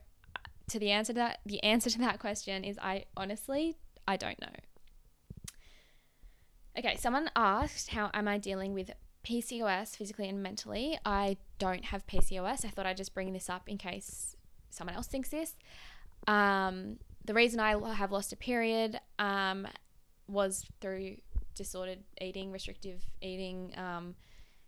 to 0.68 0.78
the 0.78 0.90
answer 0.90 1.12
to 1.12 1.18
that, 1.18 1.40
the 1.46 1.62
answer 1.62 1.90
to 1.90 1.98
that 1.98 2.18
question 2.18 2.64
is 2.64 2.78
I 2.78 3.04
honestly 3.16 3.76
I 4.06 4.16
don't 4.16 4.40
know. 4.40 4.48
Okay, 6.78 6.96
someone 6.96 7.30
asked 7.34 7.90
how 7.90 8.10
am 8.14 8.28
I 8.28 8.38
dealing 8.38 8.74
with 8.74 8.90
PCOS 9.24 9.96
physically 9.96 10.28
and 10.28 10.42
mentally. 10.42 10.98
I 11.04 11.36
don't 11.58 11.86
have 11.86 12.06
PCOS. 12.06 12.64
I 12.64 12.68
thought 12.68 12.86
I'd 12.86 12.96
just 12.96 13.14
bring 13.14 13.32
this 13.32 13.50
up 13.50 13.68
in 13.68 13.76
case 13.76 14.36
someone 14.70 14.96
else 14.96 15.06
thinks 15.06 15.28
this. 15.30 15.56
Um, 16.26 16.98
the 17.30 17.34
reason 17.34 17.60
I 17.60 17.76
have 17.94 18.10
lost 18.10 18.32
a 18.32 18.36
period 18.36 18.98
um, 19.20 19.68
was 20.26 20.66
through 20.80 21.18
disordered 21.54 22.00
eating, 22.20 22.50
restrictive 22.50 23.04
eating. 23.22 23.72
Um, 23.76 24.16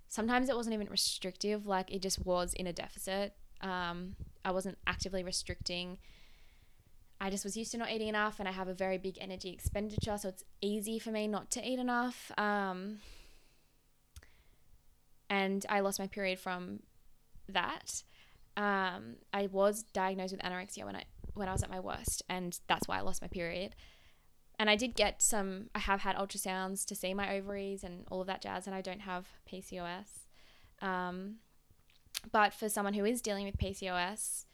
sometimes 0.07 0.48
it 0.48 0.55
wasn't 0.55 0.75
even 0.75 0.87
restrictive, 0.87 1.66
like 1.66 1.92
it 1.92 2.03
just 2.03 2.25
was 2.25 2.55
in 2.55 2.68
a 2.68 2.72
deficit. 2.72 3.35
Um, 3.62 4.14
I 4.44 4.53
wasn't 4.53 4.79
actively 4.87 5.25
restricting. 5.25 5.98
I 7.20 7.31
just 7.31 7.42
was 7.42 7.57
used 7.57 7.72
to 7.72 7.79
not 7.79 7.90
eating 7.90 8.07
enough, 8.07 8.38
and 8.38 8.48
I 8.48 8.53
have 8.53 8.68
a 8.68 8.75
very 8.75 8.96
big 8.96 9.18
energy 9.20 9.51
expenditure, 9.51 10.16
so 10.16 10.29
it's 10.29 10.44
easy 10.61 11.01
for 11.01 11.11
me 11.11 11.27
not 11.27 11.51
to 11.51 11.68
eat 11.68 11.81
enough. 11.81 12.31
Um, 12.38 12.98
and 15.29 15.66
I 15.68 15.81
lost 15.81 15.98
my 15.98 16.07
period 16.07 16.38
from 16.38 16.79
that. 17.48 18.05
Um, 18.57 19.16
I 19.33 19.48
was 19.51 19.83
diagnosed 19.83 20.31
with 20.31 20.42
anorexia 20.42 20.85
when 20.85 20.94
I 20.94 21.07
when 21.35 21.49
I 21.49 21.53
was 21.53 21.62
at 21.62 21.71
my 21.71 21.81
worst, 21.81 22.23
and 22.29 22.59
that's 22.68 22.88
why 22.88 22.99
I 22.99 23.03
lost 23.03 23.23
my 23.23 23.29
period. 23.29 23.75
And 24.59 24.68
I 24.71 24.77
did 24.77 24.95
get 24.95 25.23
some, 25.23 25.71
I 25.75 25.81
have 25.81 26.01
had 26.01 26.16
ultrasounds 26.16 26.85
to 26.87 26.95
see 26.95 27.14
my 27.14 27.35
ovaries 27.35 27.83
and 27.83 28.05
all 28.11 28.21
of 28.21 28.27
that 28.27 28.42
jazz, 28.42 28.66
and 28.66 28.77
I 28.77 28.81
don't 28.81 29.01
have 29.01 29.27
PCOS. 29.51 30.27
Um, 30.81 31.37
but 32.31 32.53
for 32.53 32.68
someone 32.68 32.95
who 32.95 33.05
is 33.05 33.23
dealing 33.23 33.47
with 33.47 33.57
PCOS, 33.57 34.45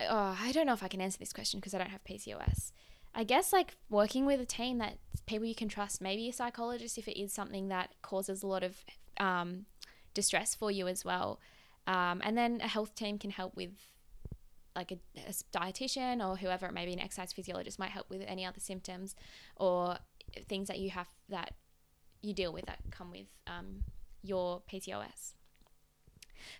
oh, 0.00 0.38
I 0.40 0.52
don't 0.52 0.66
know 0.66 0.72
if 0.72 0.82
I 0.82 0.88
can 0.88 1.00
answer 1.00 1.18
this 1.18 1.32
question 1.32 1.60
because 1.60 1.74
I 1.74 1.78
don't 1.78 1.90
have 1.90 2.04
PCOS. 2.04 2.72
I 3.14 3.24
guess 3.24 3.52
like 3.52 3.76
working 3.90 4.24
with 4.26 4.40
a 4.40 4.46
team 4.46 4.78
that 4.78 4.98
people 5.26 5.46
you 5.46 5.54
can 5.54 5.68
trust, 5.68 6.00
maybe 6.00 6.28
a 6.28 6.32
psychologist 6.32 6.98
if 6.98 7.08
it 7.08 7.20
is 7.20 7.32
something 7.32 7.68
that 7.68 7.90
causes 8.02 8.42
a 8.42 8.46
lot 8.46 8.62
of 8.62 8.76
um, 9.18 9.66
distress 10.14 10.54
for 10.54 10.70
you 10.70 10.88
as 10.88 11.04
well. 11.04 11.40
Um, 11.86 12.20
and 12.24 12.38
then 12.38 12.60
a 12.62 12.68
health 12.68 12.94
team 12.94 13.18
can 13.18 13.30
help 13.30 13.56
with 13.56 13.72
like 14.74 14.92
a, 14.92 14.98
a 15.28 15.32
dietitian 15.56 16.26
or 16.26 16.36
whoever 16.36 16.66
it 16.66 16.72
may 16.72 16.86
be, 16.86 16.92
an 16.92 17.00
exercise 17.00 17.32
physiologist 17.32 17.78
might 17.78 17.90
help 17.90 18.08
with 18.08 18.22
any 18.26 18.44
other 18.44 18.60
symptoms 18.60 19.14
or 19.56 19.96
things 20.48 20.68
that 20.68 20.78
you 20.78 20.90
have 20.90 21.08
that 21.28 21.54
you 22.22 22.32
deal 22.32 22.52
with 22.52 22.66
that 22.66 22.78
come 22.90 23.10
with 23.10 23.26
um, 23.46 23.82
your 24.22 24.62
PCOS. 24.72 25.32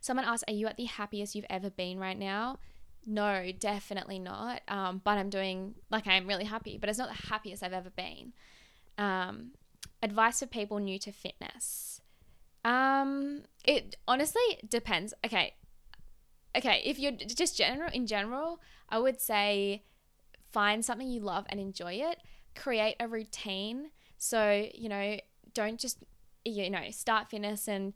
Someone 0.00 0.26
asked, 0.26 0.44
Are 0.48 0.54
you 0.54 0.66
at 0.66 0.76
the 0.76 0.84
happiest 0.84 1.34
you've 1.34 1.46
ever 1.48 1.70
been 1.70 1.98
right 1.98 2.18
now? 2.18 2.58
No, 3.04 3.50
definitely 3.58 4.18
not. 4.18 4.62
Um, 4.68 5.00
but 5.02 5.18
I'm 5.18 5.30
doing 5.30 5.74
like 5.90 6.06
I'm 6.06 6.26
really 6.26 6.44
happy, 6.44 6.78
but 6.78 6.88
it's 6.88 6.98
not 6.98 7.08
the 7.08 7.28
happiest 7.28 7.62
I've 7.62 7.72
ever 7.72 7.90
been. 7.90 8.32
Um, 8.98 9.52
advice 10.02 10.40
for 10.40 10.46
people 10.46 10.78
new 10.78 10.98
to 11.00 11.12
fitness. 11.12 12.00
Um, 12.64 13.42
it 13.64 13.96
honestly 14.06 14.42
depends. 14.68 15.14
Okay, 15.24 15.54
okay. 16.56 16.82
If 16.84 16.98
you're 16.98 17.12
just 17.12 17.56
general 17.56 17.90
in 17.92 18.06
general, 18.06 18.60
I 18.88 18.98
would 18.98 19.20
say 19.20 19.84
find 20.52 20.84
something 20.84 21.08
you 21.08 21.20
love 21.20 21.46
and 21.48 21.58
enjoy 21.58 21.94
it. 21.94 22.18
Create 22.54 22.96
a 23.00 23.08
routine. 23.08 23.90
So 24.18 24.66
you 24.74 24.88
know, 24.88 25.18
don't 25.54 25.78
just 25.78 25.98
you 26.44 26.70
know 26.70 26.90
start 26.90 27.28
fitness 27.28 27.68
and 27.68 27.92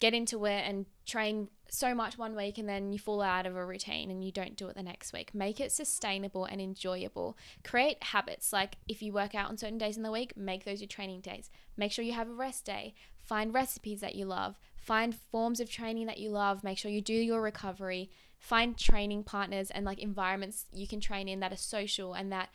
get 0.00 0.14
into 0.14 0.44
it 0.44 0.62
and 0.66 0.86
train 1.06 1.48
so 1.70 1.94
much 1.94 2.16
one 2.16 2.34
week 2.34 2.56
and 2.56 2.68
then 2.68 2.92
you 2.92 2.98
fall 2.98 3.20
out 3.20 3.46
of 3.46 3.56
a 3.56 3.64
routine 3.64 4.10
and 4.10 4.24
you 4.24 4.32
don't 4.32 4.56
do 4.56 4.68
it 4.68 4.76
the 4.76 4.82
next 4.82 5.12
week. 5.12 5.34
Make 5.34 5.60
it 5.60 5.72
sustainable 5.72 6.44
and 6.44 6.60
enjoyable. 6.60 7.36
Create 7.64 8.02
habits 8.02 8.52
like 8.52 8.76
if 8.86 9.02
you 9.02 9.12
work 9.12 9.34
out 9.34 9.48
on 9.48 9.58
certain 9.58 9.78
days 9.78 9.96
in 9.96 10.02
the 10.02 10.12
week, 10.12 10.36
make 10.36 10.64
those 10.64 10.80
your 10.80 10.88
training 10.88 11.20
days. 11.20 11.50
Make 11.76 11.92
sure 11.92 12.04
you 12.04 12.12
have 12.12 12.28
a 12.28 12.32
rest 12.32 12.64
day. 12.64 12.94
Find 13.24 13.52
recipes 13.52 14.00
that 14.00 14.14
you 14.14 14.24
love. 14.24 14.58
Find 14.88 15.14
forms 15.14 15.60
of 15.60 15.68
training 15.70 16.06
that 16.06 16.16
you 16.16 16.30
love. 16.30 16.64
Make 16.64 16.78
sure 16.78 16.90
you 16.90 17.02
do 17.02 17.12
your 17.12 17.42
recovery. 17.42 18.08
Find 18.38 18.74
training 18.74 19.24
partners 19.24 19.70
and 19.70 19.84
like 19.84 19.98
environments 19.98 20.64
you 20.72 20.88
can 20.88 20.98
train 20.98 21.28
in 21.28 21.40
that 21.40 21.52
are 21.52 21.58
social 21.58 22.14
and 22.14 22.32
that 22.32 22.48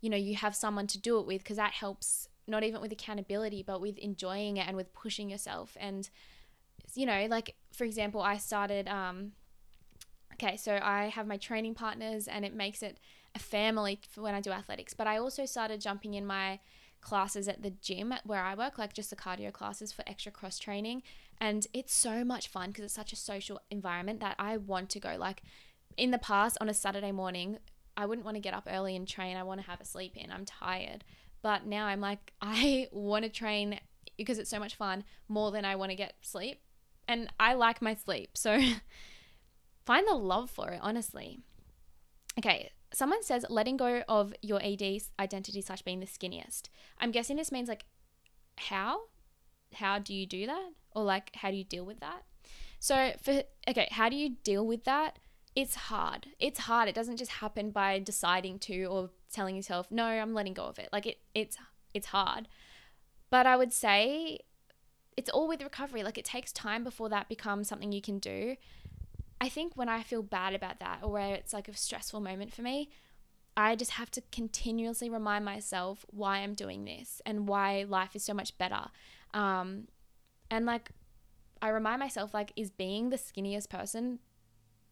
you 0.00 0.08
know 0.08 0.16
you 0.16 0.36
have 0.36 0.54
someone 0.54 0.86
to 0.86 0.98
do 1.00 1.18
it 1.18 1.26
with 1.26 1.42
because 1.42 1.56
that 1.56 1.72
helps 1.72 2.28
not 2.46 2.62
even 2.62 2.80
with 2.80 2.92
accountability 2.92 3.64
but 3.66 3.80
with 3.80 3.98
enjoying 3.98 4.58
it 4.58 4.68
and 4.68 4.76
with 4.76 4.94
pushing 4.94 5.28
yourself 5.28 5.76
and 5.80 6.08
you 6.94 7.04
know, 7.04 7.26
like 7.28 7.56
for 7.72 7.82
example, 7.82 8.20
I 8.20 8.36
started 8.36 8.86
um 8.86 9.32
okay, 10.34 10.56
so 10.56 10.78
I 10.80 11.06
have 11.06 11.26
my 11.26 11.36
training 11.36 11.74
partners 11.74 12.28
and 12.28 12.44
it 12.44 12.54
makes 12.54 12.80
it 12.84 13.00
a 13.34 13.40
family 13.40 13.98
for 14.08 14.22
when 14.22 14.36
I 14.36 14.40
do 14.40 14.52
athletics, 14.52 14.94
but 14.94 15.08
I 15.08 15.16
also 15.18 15.46
started 15.46 15.80
jumping 15.80 16.14
in 16.14 16.24
my 16.24 16.60
classes 17.02 17.48
at 17.48 17.62
the 17.62 17.70
gym 17.70 18.14
where 18.24 18.42
I 18.42 18.54
work, 18.54 18.78
like 18.78 18.94
just 18.94 19.10
the 19.10 19.16
cardio 19.16 19.52
classes 19.52 19.92
for 19.92 20.02
extra 20.06 20.32
cross 20.32 20.58
training. 20.58 21.02
And 21.38 21.66
it's 21.74 21.92
so 21.92 22.24
much 22.24 22.48
fun 22.48 22.70
because 22.70 22.84
it's 22.84 22.94
such 22.94 23.12
a 23.12 23.16
social 23.16 23.60
environment 23.70 24.20
that 24.20 24.36
I 24.38 24.56
want 24.56 24.88
to 24.90 25.00
go. 25.00 25.16
Like 25.18 25.42
in 25.96 26.10
the 26.10 26.18
past, 26.18 26.56
on 26.60 26.68
a 26.68 26.74
Saturday 26.74 27.12
morning, 27.12 27.58
I 27.96 28.06
wouldn't 28.06 28.24
want 28.24 28.36
to 28.36 28.40
get 28.40 28.54
up 28.54 28.68
early 28.70 28.96
and 28.96 29.06
train. 29.06 29.36
I 29.36 29.42
want 29.42 29.60
to 29.60 29.66
have 29.66 29.80
a 29.80 29.84
sleep 29.84 30.16
in. 30.16 30.30
I'm 30.30 30.44
tired. 30.44 31.04
But 31.42 31.66
now 31.66 31.86
I'm 31.86 32.00
like, 32.00 32.32
I 32.40 32.88
want 32.92 33.24
to 33.24 33.28
train 33.28 33.80
because 34.16 34.38
it's 34.38 34.50
so 34.50 34.58
much 34.58 34.76
fun 34.76 35.04
more 35.28 35.50
than 35.50 35.64
I 35.64 35.74
want 35.76 35.90
to 35.90 35.96
get 35.96 36.14
sleep 36.22 36.60
and 37.08 37.28
I 37.38 37.54
like 37.54 37.82
my 37.82 37.94
sleep. 37.94 38.36
So 38.36 38.60
find 39.84 40.06
the 40.06 40.14
love 40.14 40.50
for 40.50 40.70
it, 40.70 40.80
honestly. 40.82 41.40
Okay, 42.38 42.70
someone 42.92 43.22
says 43.22 43.44
letting 43.48 43.76
go 43.76 44.02
of 44.08 44.34
your 44.42 44.60
ED 44.62 45.02
identity 45.18 45.60
slash 45.60 45.82
being 45.82 46.00
the 46.00 46.06
skinniest. 46.06 46.68
I'm 46.98 47.10
guessing 47.10 47.36
this 47.36 47.52
means 47.52 47.68
like 47.68 47.84
how? 48.58 49.02
How 49.74 49.98
do 49.98 50.14
you 50.14 50.26
do 50.26 50.46
that? 50.46 50.70
Or 50.92 51.02
like 51.04 51.34
how 51.36 51.50
do 51.50 51.56
you 51.56 51.64
deal 51.64 51.84
with 51.84 52.00
that? 52.00 52.24
So 52.78 53.12
for 53.22 53.42
okay, 53.68 53.88
how 53.90 54.08
do 54.08 54.16
you 54.16 54.36
deal 54.42 54.66
with 54.66 54.84
that? 54.84 55.18
It's 55.54 55.74
hard. 55.74 56.28
It's 56.38 56.60
hard. 56.60 56.88
It 56.88 56.94
doesn't 56.94 57.18
just 57.18 57.32
happen 57.32 57.70
by 57.70 57.98
deciding 57.98 58.58
to 58.60 58.84
or 58.84 59.10
telling 59.32 59.56
yourself, 59.56 59.90
"No, 59.90 60.06
I'm 60.06 60.34
letting 60.34 60.54
go 60.54 60.64
of 60.64 60.78
it." 60.78 60.88
Like 60.92 61.06
it 61.06 61.18
it's 61.34 61.56
it's 61.94 62.08
hard. 62.08 62.48
But 63.30 63.46
I 63.46 63.56
would 63.56 63.72
say 63.72 64.40
it's 65.16 65.30
all 65.30 65.48
with 65.48 65.62
recovery. 65.62 66.02
Like 66.02 66.18
it 66.18 66.24
takes 66.24 66.52
time 66.52 66.84
before 66.84 67.08
that 67.10 67.28
becomes 67.28 67.68
something 67.68 67.92
you 67.92 68.02
can 68.02 68.18
do. 68.18 68.56
I 69.42 69.48
think 69.48 69.76
when 69.76 69.88
I 69.88 70.04
feel 70.04 70.22
bad 70.22 70.54
about 70.54 70.78
that 70.78 71.00
or 71.02 71.10
where 71.10 71.34
it's 71.34 71.52
like 71.52 71.66
a 71.66 71.76
stressful 71.76 72.20
moment 72.20 72.54
for 72.54 72.62
me, 72.62 72.90
I 73.56 73.74
just 73.74 73.90
have 73.92 74.08
to 74.12 74.22
continuously 74.30 75.10
remind 75.10 75.44
myself 75.44 76.06
why 76.10 76.38
I'm 76.38 76.54
doing 76.54 76.84
this 76.84 77.20
and 77.26 77.48
why 77.48 77.84
life 77.88 78.14
is 78.14 78.22
so 78.22 78.34
much 78.34 78.56
better. 78.56 78.84
Um, 79.34 79.88
and 80.48 80.64
like, 80.64 80.92
I 81.60 81.70
remind 81.70 81.98
myself, 81.98 82.32
like, 82.32 82.52
is 82.54 82.70
being 82.70 83.10
the 83.10 83.16
skinniest 83.16 83.68
person 83.68 84.20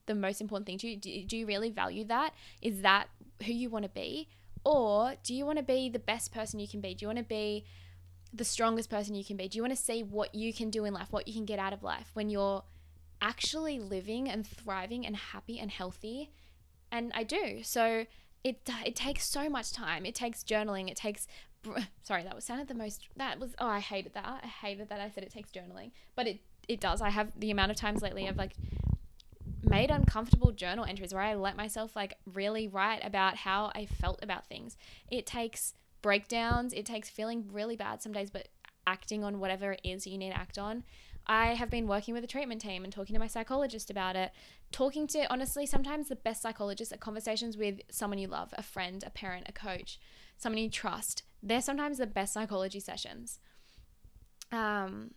the 0.07 0.17
most 0.17 0.41
important 0.41 0.67
thing 0.67 0.79
to 0.79 0.89
you? 0.89 0.97
Do, 0.97 1.25
do 1.27 1.37
you 1.37 1.47
really 1.47 1.71
value 1.71 2.03
that? 2.07 2.35
Is 2.61 2.83
that 2.83 3.07
who 3.47 3.53
you 3.53 3.71
want 3.71 3.85
to 3.85 3.89
be? 3.89 4.31
Or 4.65 5.15
do 5.23 5.33
you 5.33 5.47
want 5.47 5.59
to 5.59 5.65
be 5.65 5.89
the 5.89 6.01
best 6.01 6.33
person 6.33 6.59
you 6.59 6.67
can 6.67 6.81
be? 6.81 6.93
Do 6.93 7.05
you 7.05 7.09
want 7.09 7.19
to 7.19 7.25
be 7.25 7.67
the 8.35 8.45
strongest 8.45 8.91
person 8.91 9.15
you 9.15 9.25
can 9.25 9.37
be? 9.37 9.47
Do 9.47 9.59
you 9.59 9.63
want 9.63 9.77
to 9.77 9.81
see 9.81 10.03
what 10.03 10.35
you 10.35 10.53
can 10.53 10.71
do 10.71 10.87
in 10.87 10.93
life, 10.93 11.13
what 11.13 11.29
you 11.29 11.35
can 11.35 11.45
get 11.45 11.61
out 11.61 11.73
of 11.73 11.85
life 11.85 12.11
when 12.15 12.31
you're 12.31 12.65
actually 13.21 13.79
living 13.79 14.29
and 14.29 14.47
thriving 14.47 15.07
and 15.07 15.17
happy 15.17 15.59
and 15.59 15.71
healthy? 15.71 16.31
And 16.91 17.13
I 17.15 17.23
do. 17.23 17.63
So 17.63 18.07
it 18.43 18.69
it 18.85 18.97
takes 18.97 19.27
so 19.27 19.49
much 19.49 19.73
time. 19.73 20.07
It 20.07 20.15
takes 20.15 20.43
journaling. 20.43 20.91
It 20.91 20.97
takes 20.97 21.27
sorry, 22.03 22.23
that 22.25 22.35
was 22.35 22.45
sounded 22.45 22.69
the 22.69 22.75
most 22.75 23.09
that 23.17 23.39
was 23.39 23.55
oh, 23.59 23.67
I 23.67 23.81
hated 23.81 24.15
that. 24.15 24.41
I 24.43 24.47
hated 24.47 24.89
that 24.89 25.01
I 25.01 25.11
said 25.11 25.25
it 25.25 25.33
takes 25.33 25.51
journaling. 25.51 25.91
But 26.15 26.27
it 26.27 26.41
it 26.69 26.81
does. 26.81 27.01
I 27.01 27.11
have 27.11 27.33
the 27.39 27.51
amount 27.51 27.71
of 27.71 27.77
times 27.77 28.03
lately 28.03 28.29
I've 28.29 28.37
like 28.37 28.55
made 29.63 29.91
uncomfortable 29.91 30.53
journal 30.53 30.85
entries 30.85 31.13
where 31.13 31.23
I 31.23 31.35
let 31.35 31.57
myself 31.57 31.95
like 31.95 32.15
really 32.25 32.67
write 32.67 33.05
about 33.05 33.37
how 33.37 33.71
I 33.75 33.87
felt 33.87 34.23
about 34.23 34.47
things. 34.47 34.77
It 35.11 35.27
takes 35.27 35.75
breakdowns. 36.03 36.73
It 36.73 36.87
takes 36.87 37.09
feeling 37.11 37.49
really 37.53 37.77
bad 37.77 38.03
some 38.03 38.13
days, 38.13 38.31
but 38.31 38.49
acting 38.87 39.23
on 39.23 39.39
whatever 39.39 39.73
it 39.73 39.81
is 39.85 40.07
you 40.07 40.19
need 40.19 40.31
to 40.31 40.39
act 40.39 40.59
on. 40.59 40.85
I 41.31 41.55
have 41.55 41.71
been 41.71 41.87
working 41.87 42.13
with 42.13 42.25
a 42.25 42.27
treatment 42.27 42.61
team 42.61 42.83
and 42.83 42.93
talking 42.93 43.15
to 43.15 43.21
my 43.21 43.29
psychologist 43.29 43.89
about 43.89 44.17
it. 44.17 44.33
Talking 44.73 45.07
to, 45.07 45.33
honestly, 45.33 45.65
sometimes 45.65 46.09
the 46.09 46.17
best 46.17 46.43
psychologists 46.43 46.93
are 46.93 46.99
conversations 46.99 47.57
with 47.57 47.79
someone 47.89 48.19
you 48.19 48.27
love, 48.27 48.53
a 48.59 48.65
friend, 48.65 49.05
a 49.07 49.11
parent, 49.11 49.47
a 49.49 49.53
coach, 49.53 50.01
someone 50.37 50.61
you 50.61 50.69
trust. 50.69 51.23
They're 51.41 51.63
sometimes 51.63 51.99
the 51.99 52.09
best 52.09 52.33
psychology 52.33 52.81
sessions. 52.81 53.39
Um, 54.51 55.13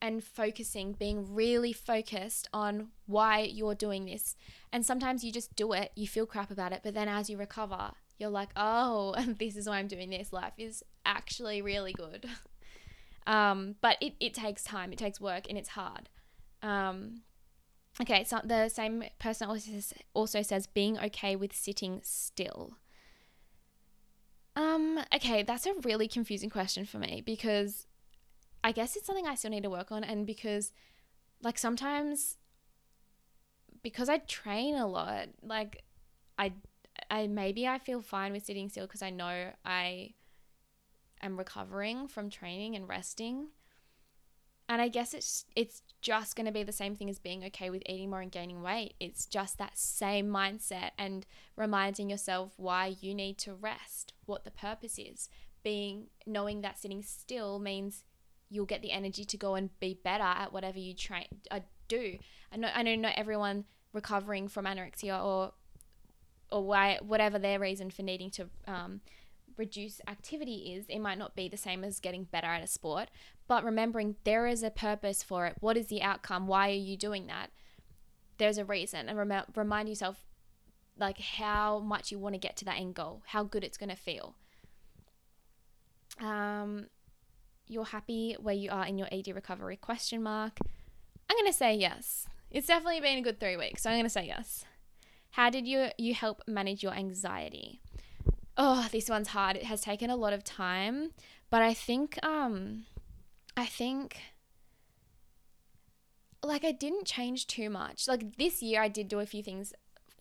and 0.00 0.24
focusing, 0.24 0.94
being 0.94 1.34
really 1.34 1.74
focused 1.74 2.48
on 2.54 2.88
why 3.04 3.40
you're 3.40 3.74
doing 3.74 4.06
this. 4.06 4.34
And 4.72 4.86
sometimes 4.86 5.22
you 5.22 5.30
just 5.30 5.54
do 5.54 5.74
it, 5.74 5.92
you 5.94 6.08
feel 6.08 6.24
crap 6.24 6.50
about 6.50 6.72
it, 6.72 6.80
but 6.82 6.94
then 6.94 7.08
as 7.08 7.28
you 7.28 7.36
recover, 7.36 7.90
you're 8.16 8.30
like, 8.30 8.48
oh, 8.56 9.14
this 9.38 9.56
is 9.56 9.68
why 9.68 9.76
I'm 9.76 9.88
doing 9.88 10.08
this. 10.08 10.32
Life 10.32 10.54
is 10.56 10.82
actually 11.04 11.60
really 11.60 11.92
good. 11.92 12.24
um, 13.26 13.76
but 13.80 13.96
it, 14.00 14.14
it 14.20 14.34
takes 14.34 14.64
time, 14.64 14.92
it 14.92 14.98
takes 14.98 15.20
work, 15.20 15.44
and 15.48 15.56
it's 15.58 15.70
hard. 15.70 16.08
Um, 16.62 17.22
okay, 18.00 18.24
so 18.24 18.40
the 18.44 18.68
same 18.68 19.04
person 19.18 19.48
also 19.48 19.70
says, 19.70 19.94
also 20.14 20.42
says 20.42 20.66
being 20.66 20.98
okay 20.98 21.36
with 21.36 21.54
sitting 21.54 22.00
still. 22.02 22.78
Um, 24.54 25.00
okay, 25.14 25.42
that's 25.42 25.66
a 25.66 25.74
really 25.82 26.08
confusing 26.08 26.50
question 26.50 26.84
for 26.84 26.98
me 26.98 27.22
because 27.24 27.86
I 28.62 28.72
guess 28.72 28.96
it's 28.96 29.06
something 29.06 29.26
I 29.26 29.34
still 29.34 29.50
need 29.50 29.62
to 29.62 29.70
work 29.70 29.90
on, 29.90 30.04
and 30.04 30.26
because, 30.26 30.72
like, 31.42 31.58
sometimes 31.58 32.36
because 33.82 34.08
I 34.08 34.18
train 34.18 34.76
a 34.76 34.86
lot, 34.86 35.28
like, 35.42 35.82
I 36.38 36.52
I 37.10 37.26
maybe 37.26 37.66
I 37.66 37.78
feel 37.78 38.02
fine 38.02 38.32
with 38.32 38.44
sitting 38.44 38.68
still 38.68 38.86
because 38.86 39.02
I 39.02 39.10
know 39.10 39.50
I 39.64 40.14
am 41.22 41.38
recovering 41.38 42.08
from 42.08 42.30
training 42.30 42.74
and 42.74 42.88
resting. 42.88 43.48
And 44.68 44.80
I 44.80 44.88
guess 44.88 45.12
it's 45.12 45.44
it's 45.54 45.82
just 46.00 46.34
going 46.34 46.46
to 46.46 46.52
be 46.52 46.62
the 46.62 46.72
same 46.72 46.96
thing 46.96 47.10
as 47.10 47.18
being 47.18 47.44
okay 47.44 47.70
with 47.70 47.82
eating 47.86 48.10
more 48.10 48.20
and 48.20 48.32
gaining 48.32 48.62
weight. 48.62 48.94
It's 49.00 49.26
just 49.26 49.58
that 49.58 49.76
same 49.76 50.28
mindset 50.28 50.90
and 50.98 51.26
reminding 51.56 52.08
yourself 52.10 52.52
why 52.56 52.96
you 53.00 53.14
need 53.14 53.38
to 53.38 53.54
rest, 53.54 54.12
what 54.24 54.44
the 54.44 54.50
purpose 54.50 54.98
is. 54.98 55.28
Being 55.62 56.06
knowing 56.26 56.62
that 56.62 56.78
sitting 56.78 57.02
still 57.02 57.58
means 57.58 58.04
you'll 58.48 58.66
get 58.66 58.82
the 58.82 58.92
energy 58.92 59.24
to 59.24 59.36
go 59.36 59.54
and 59.54 59.78
be 59.80 59.98
better 60.02 60.24
at 60.24 60.52
whatever 60.52 60.78
you 60.78 60.94
train 60.94 61.26
uh, 61.50 61.60
do. 61.88 62.18
I 62.52 62.56
know 62.56 62.68
I 62.74 62.82
know 62.82 62.96
not 62.96 63.14
everyone 63.16 63.64
recovering 63.92 64.48
from 64.48 64.64
anorexia 64.64 65.22
or 65.22 65.52
or 66.50 66.64
why 66.64 66.98
whatever 67.02 67.38
their 67.38 67.58
reason 67.58 67.90
for 67.90 68.02
needing 68.02 68.30
to 68.30 68.48
um, 68.66 69.00
reduce 69.56 70.00
activity 70.06 70.74
is, 70.74 70.86
it 70.88 70.98
might 70.98 71.18
not 71.18 71.34
be 71.34 71.48
the 71.48 71.56
same 71.56 71.84
as 71.84 72.00
getting 72.00 72.24
better 72.24 72.46
at 72.46 72.62
a 72.62 72.66
sport. 72.66 73.10
But 73.48 73.64
remembering 73.64 74.16
there 74.24 74.46
is 74.46 74.62
a 74.62 74.70
purpose 74.70 75.22
for 75.22 75.46
it. 75.46 75.56
What 75.60 75.76
is 75.76 75.88
the 75.88 76.02
outcome? 76.02 76.46
Why 76.46 76.70
are 76.70 76.72
you 76.72 76.96
doing 76.96 77.26
that? 77.26 77.50
There's 78.38 78.58
a 78.58 78.64
reason, 78.64 79.08
and 79.08 79.18
rem- 79.18 79.44
remind 79.54 79.88
yourself 79.88 80.24
like 80.98 81.18
how 81.18 81.78
much 81.78 82.10
you 82.10 82.18
want 82.18 82.34
to 82.34 82.38
get 82.38 82.56
to 82.58 82.64
that 82.66 82.78
end 82.78 82.94
goal, 82.94 83.22
how 83.26 83.44
good 83.44 83.64
it's 83.64 83.78
going 83.78 83.90
to 83.90 83.96
feel. 83.96 84.34
Um, 86.20 86.86
you're 87.66 87.84
happy 87.84 88.36
where 88.38 88.54
you 88.54 88.70
are 88.70 88.86
in 88.86 88.98
your 88.98 89.08
ED 89.10 89.28
recovery? 89.28 89.76
Question 89.76 90.22
mark. 90.22 90.58
I'm 91.28 91.36
going 91.36 91.50
to 91.50 91.56
say 91.56 91.74
yes. 91.74 92.26
It's 92.50 92.66
definitely 92.66 93.00
been 93.00 93.18
a 93.18 93.22
good 93.22 93.40
three 93.40 93.56
weeks, 93.56 93.82
so 93.82 93.90
I'm 93.90 93.96
going 93.96 94.04
to 94.04 94.10
say 94.10 94.26
yes. 94.26 94.64
How 95.30 95.48
did 95.48 95.66
you 95.66 95.88
you 95.96 96.14
help 96.14 96.42
manage 96.46 96.82
your 96.82 96.92
anxiety? 96.92 97.80
Oh, 98.56 98.88
this 98.92 99.08
one's 99.08 99.28
hard. 99.28 99.56
It 99.56 99.64
has 99.64 99.80
taken 99.80 100.10
a 100.10 100.16
lot 100.16 100.32
of 100.32 100.44
time, 100.44 101.12
but 101.50 101.62
I 101.62 101.74
think 101.74 102.18
um 102.24 102.84
I 103.56 103.66
think 103.66 104.18
like 106.42 106.64
I 106.64 106.72
didn't 106.72 107.06
change 107.06 107.46
too 107.46 107.70
much. 107.70 108.08
Like 108.08 108.36
this 108.36 108.62
year 108.62 108.82
I 108.82 108.88
did 108.88 109.08
do 109.08 109.20
a 109.20 109.26
few 109.26 109.42
things 109.42 109.72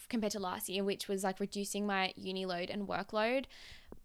compared 0.10 0.32
to 0.34 0.40
last 0.40 0.70
year, 0.70 0.84
which 0.84 1.08
was 1.08 1.24
like 1.24 1.40
reducing 1.40 1.86
my 1.86 2.14
uni 2.16 2.46
load 2.46 2.70
and 2.70 2.88
workload. 2.88 3.46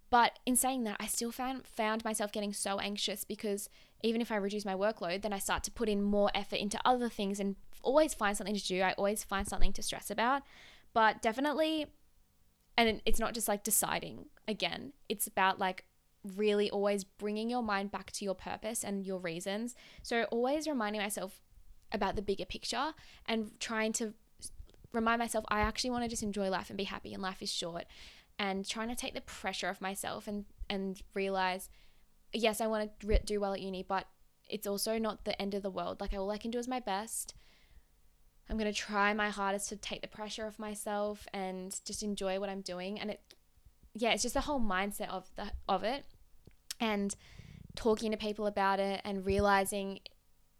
But 0.08 0.38
in 0.46 0.56
saying 0.56 0.84
that, 0.84 0.96
I 1.00 1.06
still 1.06 1.32
found 1.32 1.66
found 1.66 2.04
myself 2.04 2.32
getting 2.32 2.52
so 2.52 2.78
anxious 2.78 3.24
because 3.24 3.68
even 4.02 4.20
if 4.20 4.30
I 4.30 4.36
reduce 4.36 4.64
my 4.64 4.74
workload, 4.74 5.22
then 5.22 5.32
I 5.32 5.38
start 5.38 5.64
to 5.64 5.70
put 5.70 5.88
in 5.88 6.02
more 6.02 6.30
effort 6.34 6.56
into 6.56 6.78
other 6.84 7.08
things 7.08 7.40
and 7.40 7.56
always 7.82 8.14
find 8.14 8.36
something 8.36 8.56
to 8.56 8.66
do. 8.66 8.82
I 8.82 8.92
always 8.92 9.24
find 9.24 9.46
something 9.46 9.72
to 9.74 9.82
stress 9.82 10.10
about. 10.10 10.42
But 10.94 11.20
definitely 11.20 11.86
and 12.76 13.00
it's 13.04 13.18
not 13.18 13.34
just 13.34 13.48
like 13.48 13.64
deciding 13.64 14.26
again. 14.46 14.92
It's 15.08 15.26
about 15.26 15.58
like 15.58 15.84
really 16.34 16.70
always 16.70 17.04
bringing 17.04 17.48
your 17.48 17.62
mind 17.62 17.90
back 17.90 18.10
to 18.12 18.24
your 18.24 18.34
purpose 18.34 18.84
and 18.84 19.06
your 19.06 19.18
reasons. 19.18 19.74
So 20.02 20.24
always 20.24 20.66
reminding 20.66 21.00
myself 21.00 21.40
about 21.92 22.16
the 22.16 22.22
bigger 22.22 22.44
picture 22.44 22.92
and 23.26 23.52
trying 23.60 23.92
to 23.94 24.14
remind 24.92 25.18
myself 25.18 25.44
I 25.48 25.60
actually 25.60 25.90
want 25.90 26.04
to 26.04 26.10
just 26.10 26.22
enjoy 26.22 26.48
life 26.48 26.70
and 26.70 26.76
be 26.76 26.84
happy 26.84 27.12
and 27.12 27.22
life 27.22 27.42
is 27.42 27.52
short 27.52 27.84
and 28.38 28.68
trying 28.68 28.88
to 28.88 28.94
take 28.94 29.14
the 29.14 29.20
pressure 29.20 29.68
off 29.68 29.80
myself 29.80 30.26
and 30.26 30.46
and 30.68 31.00
realize 31.14 31.68
yes 32.32 32.60
I 32.60 32.66
want 32.66 32.90
to 33.00 33.18
do 33.24 33.40
well 33.40 33.52
at 33.52 33.60
uni 33.60 33.84
but 33.86 34.06
it's 34.48 34.66
also 34.66 34.98
not 34.98 35.24
the 35.24 35.40
end 35.40 35.54
of 35.54 35.62
the 35.62 35.70
world 35.70 36.00
like 36.00 36.12
all 36.14 36.30
I 36.30 36.38
can 36.38 36.50
do 36.50 36.58
is 36.58 36.66
my 36.66 36.80
best 36.80 37.34
I'm 38.48 38.56
going 38.56 38.72
to 38.72 38.78
try 38.78 39.12
my 39.12 39.30
hardest 39.30 39.68
to 39.70 39.76
take 39.76 40.02
the 40.02 40.08
pressure 40.08 40.46
off 40.46 40.58
myself 40.58 41.26
and 41.32 41.78
just 41.84 42.02
enjoy 42.02 42.38
what 42.38 42.48
I'm 42.48 42.60
doing. 42.60 43.00
And 43.00 43.10
it 43.10 43.20
yeah 43.98 44.12
it's 44.12 44.22
just 44.22 44.34
the 44.34 44.42
whole 44.42 44.60
mindset 44.60 45.08
of 45.08 45.30
the 45.36 45.46
of 45.68 45.82
it 45.82 46.04
and 46.80 47.16
talking 47.74 48.10
to 48.10 48.16
people 48.18 48.46
about 48.46 48.78
it 48.78 49.00
and 49.04 49.24
realizing 49.24 50.00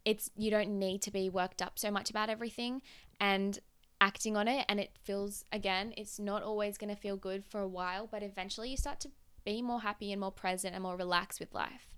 it's 0.05 0.31
you 0.35 0.49
don't 0.49 0.79
need 0.79 1.01
to 1.03 1.11
be 1.11 1.29
worked 1.29 1.61
up 1.61 1.77
so 1.77 1.91
much 1.91 2.09
about 2.09 2.29
everything 2.29 2.81
and 3.19 3.59
acting 4.01 4.35
on 4.35 4.47
it. 4.47 4.65
And 4.67 4.79
it 4.79 4.91
feels 5.03 5.45
again 5.51 5.93
it's 5.95 6.19
not 6.19 6.43
always 6.43 6.77
going 6.77 6.93
to 6.93 6.99
feel 6.99 7.15
good 7.15 7.45
for 7.45 7.61
a 7.61 7.67
while 7.67 8.07
but 8.11 8.23
eventually 8.23 8.69
you 8.69 8.77
start 8.77 8.99
to 9.01 9.09
be 9.45 9.61
more 9.61 9.81
happy 9.81 10.11
and 10.11 10.19
more 10.19 10.31
present 10.31 10.73
and 10.73 10.83
more 10.83 10.97
relaxed 10.97 11.39
with 11.39 11.53
life 11.53 11.96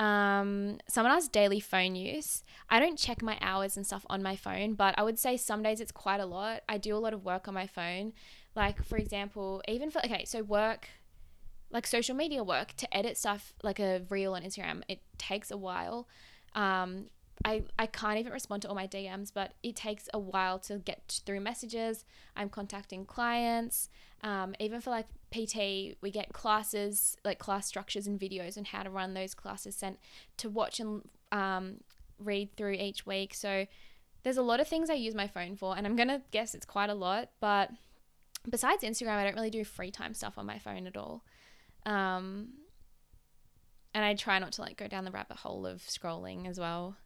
um, 0.00 0.78
someone 0.88 1.12
asked 1.12 1.32
daily 1.32 1.60
phone 1.60 1.94
use. 1.94 2.42
I 2.68 2.80
don't 2.80 2.98
check 2.98 3.22
my 3.22 3.38
hours 3.40 3.76
and 3.76 3.86
stuff 3.86 4.04
on 4.10 4.22
my 4.22 4.36
phone, 4.36 4.74
but 4.74 4.94
I 4.98 5.02
would 5.02 5.18
say 5.18 5.36
some 5.36 5.62
days 5.62 5.80
it's 5.80 5.92
quite 5.92 6.20
a 6.20 6.26
lot. 6.26 6.62
I 6.68 6.78
do 6.78 6.96
a 6.96 6.98
lot 6.98 7.14
of 7.14 7.24
work 7.24 7.46
on 7.46 7.54
my 7.54 7.66
phone. 7.66 8.12
Like, 8.56 8.84
for 8.84 8.96
example, 8.96 9.62
even 9.68 9.90
for, 9.90 10.04
okay, 10.04 10.24
so 10.24 10.42
work, 10.42 10.88
like 11.70 11.86
social 11.86 12.14
media 12.14 12.42
work 12.42 12.74
to 12.76 12.96
edit 12.96 13.16
stuff 13.16 13.52
like 13.62 13.78
a 13.78 14.02
reel 14.08 14.34
on 14.34 14.42
Instagram, 14.42 14.82
it 14.88 15.00
takes 15.18 15.50
a 15.50 15.56
while. 15.56 16.08
Um, 16.54 17.06
I, 17.44 17.64
I 17.78 17.86
can't 17.86 18.18
even 18.18 18.32
respond 18.32 18.62
to 18.62 18.68
all 18.68 18.74
my 18.74 18.86
DMs, 18.86 19.30
but 19.32 19.52
it 19.62 19.76
takes 19.76 20.08
a 20.14 20.18
while 20.18 20.58
to 20.60 20.78
get 20.78 21.20
through 21.26 21.40
messages. 21.40 22.04
I'm 22.36 22.48
contacting 22.48 23.04
clients. 23.04 23.88
Um, 24.22 24.54
even 24.58 24.80
for 24.80 24.90
like 24.90 25.06
PT, 25.34 25.96
we 26.00 26.10
get 26.10 26.32
classes, 26.32 27.16
like 27.24 27.38
class 27.38 27.66
structures 27.66 28.06
and 28.06 28.20
videos 28.20 28.56
and 28.56 28.68
how 28.68 28.82
to 28.82 28.90
run 28.90 29.14
those 29.14 29.34
classes 29.34 29.74
sent 29.74 29.98
to 30.36 30.48
watch 30.48 30.78
and 30.78 31.02
um, 31.32 31.78
read 32.18 32.56
through 32.56 32.72
each 32.72 33.04
week. 33.04 33.34
So 33.34 33.66
there's 34.22 34.36
a 34.36 34.42
lot 34.42 34.60
of 34.60 34.68
things 34.68 34.90
I 34.90 34.94
use 34.94 35.14
my 35.14 35.26
phone 35.26 35.56
for, 35.56 35.76
and 35.76 35.86
I'm 35.86 35.96
going 35.96 36.08
to 36.08 36.22
guess 36.30 36.54
it's 36.54 36.66
quite 36.66 36.90
a 36.90 36.94
lot, 36.94 37.30
but 37.40 37.70
besides 38.48 38.82
Instagram, 38.82 39.16
I 39.16 39.24
don't 39.24 39.34
really 39.34 39.50
do 39.50 39.64
free 39.64 39.90
time 39.90 40.14
stuff 40.14 40.38
on 40.38 40.46
my 40.46 40.58
phone 40.58 40.86
at 40.86 40.96
all. 40.96 41.24
Um, 41.84 42.48
and 43.92 44.04
I 44.04 44.14
try 44.14 44.38
not 44.38 44.52
to 44.52 44.62
like 44.62 44.76
go 44.76 44.88
down 44.88 45.04
the 45.04 45.10
rabbit 45.10 45.38
hole 45.38 45.66
of 45.66 45.82
scrolling 45.82 46.48
as 46.48 46.58
well. 46.58 46.96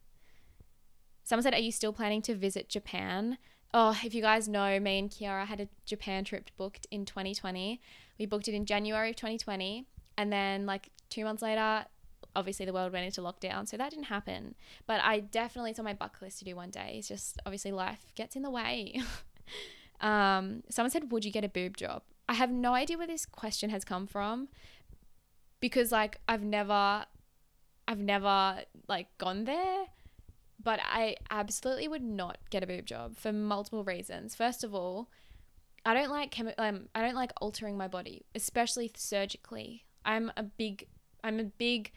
Someone 1.23 1.43
said, 1.43 1.53
Are 1.53 1.59
you 1.59 1.71
still 1.71 1.93
planning 1.93 2.21
to 2.23 2.35
visit 2.35 2.69
Japan? 2.69 3.37
Oh, 3.73 3.99
if 4.03 4.15
you 4.15 4.21
guys 4.21 4.47
know, 4.47 4.79
me 4.79 4.97
and 4.97 5.11
Kiara 5.11 5.45
had 5.45 5.59
a 5.59 5.67
Japan 5.85 6.23
trip 6.23 6.49
booked 6.57 6.87
in 6.89 7.05
2020. 7.05 7.79
We 8.19 8.25
booked 8.25 8.47
it 8.47 8.53
in 8.53 8.65
January 8.65 9.11
of 9.11 9.15
2020. 9.15 9.87
And 10.17 10.31
then, 10.31 10.65
like, 10.65 10.89
two 11.09 11.23
months 11.23 11.41
later, 11.41 11.85
obviously 12.35 12.65
the 12.65 12.73
world 12.73 12.91
went 12.91 13.05
into 13.05 13.21
lockdown. 13.21 13.67
So 13.67 13.77
that 13.77 13.89
didn't 13.89 14.05
happen. 14.05 14.55
But 14.85 15.01
I 15.01 15.21
definitely, 15.21 15.71
it's 15.71 15.79
on 15.79 15.85
my 15.85 15.93
bucket 15.93 16.21
list 16.21 16.39
to 16.39 16.45
do 16.45 16.55
one 16.55 16.69
day. 16.69 16.95
It's 16.97 17.07
just 17.07 17.39
obviously 17.45 17.71
life 17.71 18.11
gets 18.15 18.35
in 18.35 18.43
the 18.43 18.51
way. 18.51 19.01
Um, 20.01 20.63
someone 20.69 20.91
said, 20.91 21.11
Would 21.11 21.25
you 21.25 21.31
get 21.31 21.43
a 21.43 21.49
boob 21.49 21.77
job? 21.77 22.03
I 22.27 22.33
have 22.33 22.51
no 22.51 22.73
idea 22.73 22.97
where 22.97 23.07
this 23.07 23.25
question 23.25 23.69
has 23.69 23.83
come 23.83 24.07
from 24.07 24.49
because, 25.59 25.91
like, 25.91 26.19
I've 26.27 26.43
never, 26.43 27.05
I've 27.87 27.99
never, 27.99 28.59
like, 28.87 29.07
gone 29.17 29.45
there. 29.45 29.85
But 30.61 30.79
I 30.83 31.15
absolutely 31.29 31.87
would 31.87 32.03
not 32.03 32.37
get 32.49 32.63
a 32.63 32.67
boob 32.67 32.85
job 32.85 33.15
for 33.15 33.31
multiple 33.31 33.83
reasons. 33.83 34.35
First 34.35 34.63
of 34.63 34.75
all, 34.75 35.09
I 35.85 35.93
don't 35.93 36.09
like 36.09 36.31
chemi- 36.31 36.55
um, 36.57 36.87
I 36.93 37.01
don't 37.01 37.15
like 37.15 37.31
altering 37.41 37.77
my 37.77 37.87
body, 37.87 38.25
especially 38.35 38.91
surgically. 38.95 39.85
I'm 40.05 40.31
a 40.37 40.43
big 40.43 40.87
I'm 41.23 41.39
a 41.39 41.45
big 41.45 41.91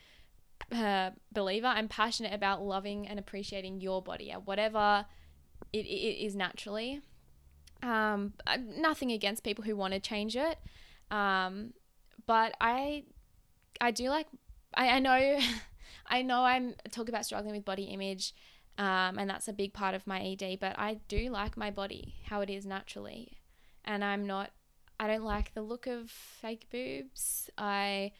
uh, 0.70 1.10
believer. 1.32 1.66
I'm 1.66 1.88
passionate 1.88 2.32
about 2.32 2.62
loving 2.62 3.06
and 3.08 3.18
appreciating 3.18 3.80
your 3.80 4.02
body, 4.02 4.30
at 4.30 4.46
whatever 4.46 5.06
it, 5.72 5.86
it 5.86 6.24
is 6.24 6.34
naturally. 6.34 7.00
Um, 7.82 8.34
uh, 8.46 8.58
nothing 8.62 9.10
against 9.10 9.42
people 9.42 9.64
who 9.64 9.76
want 9.76 9.94
to 9.94 10.00
change 10.00 10.36
it. 10.36 10.58
Um, 11.10 11.72
but 12.26 12.54
I, 12.60 13.04
I 13.80 13.90
do 13.90 14.08
like, 14.08 14.28
I, 14.74 14.88
I 14.90 14.98
know, 15.00 15.38
I 16.06 16.22
know 16.22 16.44
I'm 16.44 16.74
talk 16.90 17.08
about 17.08 17.24
struggling 17.24 17.54
with 17.54 17.64
body 17.64 17.84
image, 17.84 18.34
um, 18.78 19.18
and 19.18 19.28
that's 19.28 19.48
a 19.48 19.52
big 19.52 19.72
part 19.72 19.94
of 19.94 20.06
my 20.06 20.20
ED, 20.20 20.58
but 20.60 20.78
I 20.78 21.00
do 21.08 21.30
like 21.30 21.56
my 21.56 21.70
body, 21.70 22.14
how 22.26 22.40
it 22.40 22.50
is 22.50 22.64
naturally. 22.64 23.41
And 23.84 24.04
I'm 24.04 24.26
not, 24.26 24.50
I 24.98 25.06
don't 25.06 25.24
like 25.24 25.54
the 25.54 25.62
look 25.62 25.86
of 25.86 26.10
fake 26.10 26.68
boobs. 26.70 27.50
I, 27.58 28.12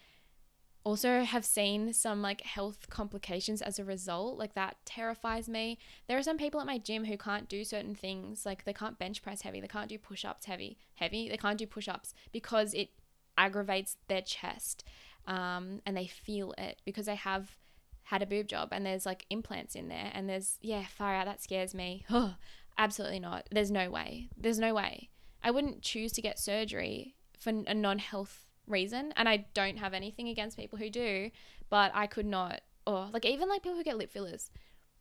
also 0.85 1.23
have 1.23 1.45
seen 1.45 1.93
some 1.93 2.23
like 2.23 2.41
health 2.41 2.89
complications 2.91 3.63
as 3.63 3.79
a 3.79 3.85
result 3.85 4.39
like 4.39 4.55
that 4.55 4.77
terrifies 4.85 5.49
me. 5.49 5.79
There 6.09 6.19
are 6.19 6.23
some 6.23 6.39
people 6.39 6.61
at 6.61 6.67
my 6.67 6.79
gym 6.79 7.05
who 7.05 7.17
can't 7.17 7.49
do 7.49 7.65
certain 7.65 7.95
things 7.95 8.45
like 8.45 8.65
they 8.65 8.73
can't 8.73 8.99
bench 8.99 9.23
press 9.23 9.43
heavy 9.43 9.61
they 9.61 9.69
can't 9.69 9.89
do 9.89 9.99
push-ups 9.99 10.47
heavy 10.47 10.79
heavy 10.95 11.29
they 11.29 11.37
can't 11.37 11.59
do 11.59 11.67
push-ups 11.67 12.15
because 12.33 12.75
it 12.75 12.91
aggravates 13.39 13.97
their 14.09 14.23
chest 14.23 14.85
um, 15.27 15.81
and 15.87 15.97
they 15.97 16.07
feel 16.07 16.53
it 16.59 16.83
because 16.85 17.07
they 17.07 17.15
have 17.15 17.57
had 18.05 18.23
a 18.23 18.27
boob 18.27 18.49
job 18.49 18.71
and 18.73 18.85
there's 18.85 19.07
like 19.07 19.25
implants 19.31 19.77
in 19.77 19.89
there 19.89 20.11
and 20.13 20.29
there's 20.29 20.59
yeah 20.61 20.85
fire 20.87 21.15
out 21.15 21.27
that 21.27 21.43
scares 21.43 21.75
me. 21.75 22.05
Oh, 22.11 22.35
absolutely 22.79 23.21
not. 23.21 23.47
There's 23.53 23.71
no 23.71 23.91
way. 23.91 24.29
There's 24.37 24.59
no 24.59 24.75
way 24.75 25.11
i 25.43 25.51
wouldn't 25.51 25.83
choose 25.83 26.13
to 26.13 26.23
get 26.23 26.39
surgery 26.39 27.15
for 27.39 27.51
a 27.67 27.75
non-health 27.75 28.47
reason. 28.67 29.13
And 29.17 29.29
I 29.29 29.47
don't 29.55 29.79
have 29.79 29.95
anything 29.95 30.29
against 30.29 30.57
people 30.57 30.79
who 30.79 30.91
do, 30.91 31.31
but 31.71 31.91
I 31.95 32.07
could 32.07 32.27
not, 32.27 32.61
or 32.87 33.09
like 33.13 33.25
even 33.25 33.49
like 33.49 33.63
people 33.63 33.77
who 33.77 33.85
get 33.85 33.99
lip 33.99 34.11
fillers, 34.11 34.51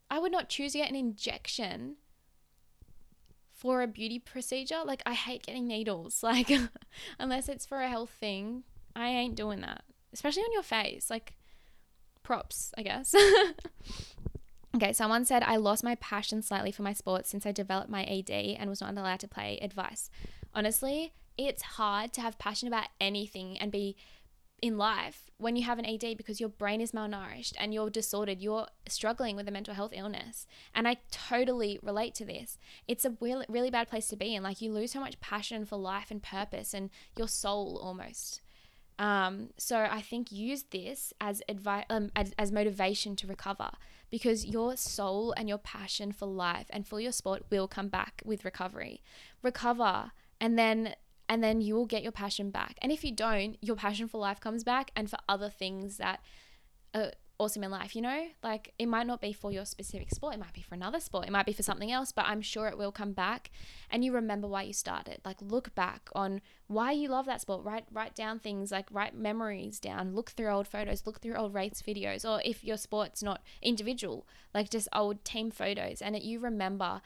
I 0.10 0.20
would 0.20 0.32
not 0.32 0.50
choose 0.50 0.74
to 0.74 0.80
get 0.80 0.90
an 0.90 0.96
injection 0.96 1.96
for 3.54 3.82
a 3.82 3.88
beauty 3.88 4.20
procedure. 4.20 4.82
Like 4.84 5.04
I 5.06 5.14
hate 5.14 5.46
getting 5.46 5.68
needles. 5.68 6.20
Like 6.24 6.52
unless 7.20 7.50
it's 7.50 7.66
for 7.66 7.82
a 7.82 7.90
health 7.90 8.12
thing, 8.12 8.64
I 8.96 9.10
ain't 9.10 9.36
doing 9.36 9.62
that. 9.62 9.84
Especially 10.14 10.44
on 10.44 10.54
your 10.54 10.64
face. 10.64 11.10
Like 11.10 11.38
props, 12.24 12.74
I 12.78 12.84
guess. 12.84 13.16
okay, 14.76 14.94
someone 14.94 15.26
said 15.26 15.44
I 15.44 15.58
lost 15.58 15.84
my 15.84 15.96
passion 15.96 16.42
slightly 16.42 16.72
for 16.72 16.84
my 16.84 16.94
sports 16.94 17.30
since 17.30 17.46
I 17.46 17.52
developed 17.52 17.90
my 17.90 18.04
ED 18.04 18.30
and 18.30 18.70
was 18.70 18.82
not 18.82 18.96
allowed 18.98 19.20
to 19.22 19.28
play. 19.28 19.60
Advice. 19.62 20.10
Honestly, 20.54 21.14
it's 21.38 21.62
hard 21.62 22.14
to 22.14 22.22
have 22.22 22.38
passion 22.38 22.68
about 22.68 22.88
anything 23.00 23.58
and 23.58 23.72
be 23.72 23.96
in 24.62 24.78
life 24.78 25.32
when 25.38 25.56
you 25.56 25.64
have 25.64 25.80
an 25.80 25.86
ED 25.86 26.16
because 26.18 26.40
your 26.40 26.50
brain 26.50 26.82
is 26.82 26.92
malnourished 26.92 27.54
and 27.60 27.74
you're 27.74 27.90
disordered, 27.90 28.42
you're 28.42 28.68
struggling 28.88 29.36
with 29.36 29.48
a 29.48 29.52
mental 29.52 29.74
health 29.74 29.92
illness. 29.94 30.46
And 30.76 30.88
I 30.88 30.98
totally 31.10 31.80
relate 31.82 32.14
to 32.16 32.26
this. 32.26 32.60
It's 32.88 33.04
a 33.04 33.18
really, 33.20 33.46
really 33.50 33.72
bad 33.72 33.90
place 33.90 34.08
to 34.10 34.16
be 34.16 34.36
in. 34.36 34.44
Like 34.44 34.62
you 34.62 34.72
lose 34.72 34.92
so 34.92 35.00
much 35.00 35.20
passion 35.20 35.66
for 35.66 35.78
life 35.78 36.12
and 36.12 36.22
purpose 36.22 36.76
and 36.76 36.92
your 37.18 37.28
soul 37.28 37.80
almost. 37.82 38.42
Um, 39.02 39.50
so 39.58 39.88
I 39.90 40.00
think 40.00 40.32
use 40.32 40.66
this 40.70 41.12
as 41.20 41.42
advice, 41.50 41.86
um, 41.90 42.12
as, 42.16 42.34
as 42.38 42.52
motivation 42.52 43.16
to 43.16 43.26
recover 43.26 43.72
because 44.12 44.46
your 44.46 44.78
soul 44.78 45.34
and 45.36 45.50
your 45.50 45.58
passion 45.58 46.12
for 46.12 46.28
life 46.28 46.68
and 46.70 46.88
for 46.88 47.00
your 47.00 47.12
sport 47.12 47.46
will 47.50 47.68
come 47.68 47.88
back 47.88 48.22
with 48.24 48.46
recovery. 48.46 49.02
Recover 49.42 50.12
and 50.40 50.58
then 50.58 50.94
and 51.28 51.44
then 51.44 51.62
you 51.62 51.74
will 51.74 51.88
get 51.88 52.04
your 52.04 52.12
passion 52.12 52.52
back. 52.52 52.78
And 52.82 52.92
if 52.92 53.04
you 53.04 53.12
don't, 53.12 53.58
your 53.60 53.76
passion 53.76 54.08
for 54.08 54.20
life 54.20 54.40
comes 54.40 54.64
back 54.64 54.92
and 54.96 55.10
for 55.10 55.18
other 55.28 55.50
things 55.50 55.98
that 55.98 56.20
are 56.94 57.14
awesome 57.42 57.64
in 57.64 57.72
life, 57.72 57.96
you 57.96 58.02
know? 58.02 58.28
Like 58.44 58.74
it 58.78 58.86
might 58.86 59.08
not 59.08 59.20
be 59.20 59.34
for 59.34 59.52
your 59.52 59.66
specific 59.66 60.12
sport, 60.12 60.36
it 60.36 60.40
might 60.40 60.54
be 60.54 60.62
for 60.62 60.76
another 60.76 61.00
sport, 61.00 61.26
it 61.28 61.32
might 61.32 61.46
be 61.46 61.54
for 61.54 61.64
something 61.64 61.92
else, 61.92 62.12
but 62.12 62.26
I'm 62.26 62.42
sure 62.42 62.68
it 62.68 62.78
will 62.78 62.92
come 62.92 63.14
back 63.14 63.50
and 63.90 64.06
you 64.06 64.14
remember 64.14 64.48
why 64.48 64.64
you 64.64 64.74
started. 64.74 65.20
Like 65.26 65.42
look 65.42 65.74
back 65.74 66.10
on 66.14 66.42
why 66.68 66.92
you 66.92 67.10
love 67.10 67.26
that 67.26 67.42
sport. 67.42 67.66
Write 67.66 67.86
write 67.92 68.16
down 68.16 68.40
things 68.40 68.72
like 68.72 68.86
write 68.92 69.16
memories 69.16 69.80
down, 69.80 70.14
look 70.14 70.30
through 70.30 70.50
old 70.50 70.68
photos, 70.68 71.06
look 71.06 71.20
through 71.20 71.36
old 71.36 71.54
race 71.54 71.82
videos, 71.86 72.30
or 72.30 72.42
if 72.46 72.64
your 72.64 72.78
sport's 72.78 73.24
not 73.24 73.42
individual, 73.62 74.28
like 74.54 74.70
just 74.70 74.88
old 74.94 75.26
team 75.26 75.50
photos 75.50 76.02
and 76.02 76.16
it, 76.16 76.22
you 76.22 76.40
remember 76.40 77.02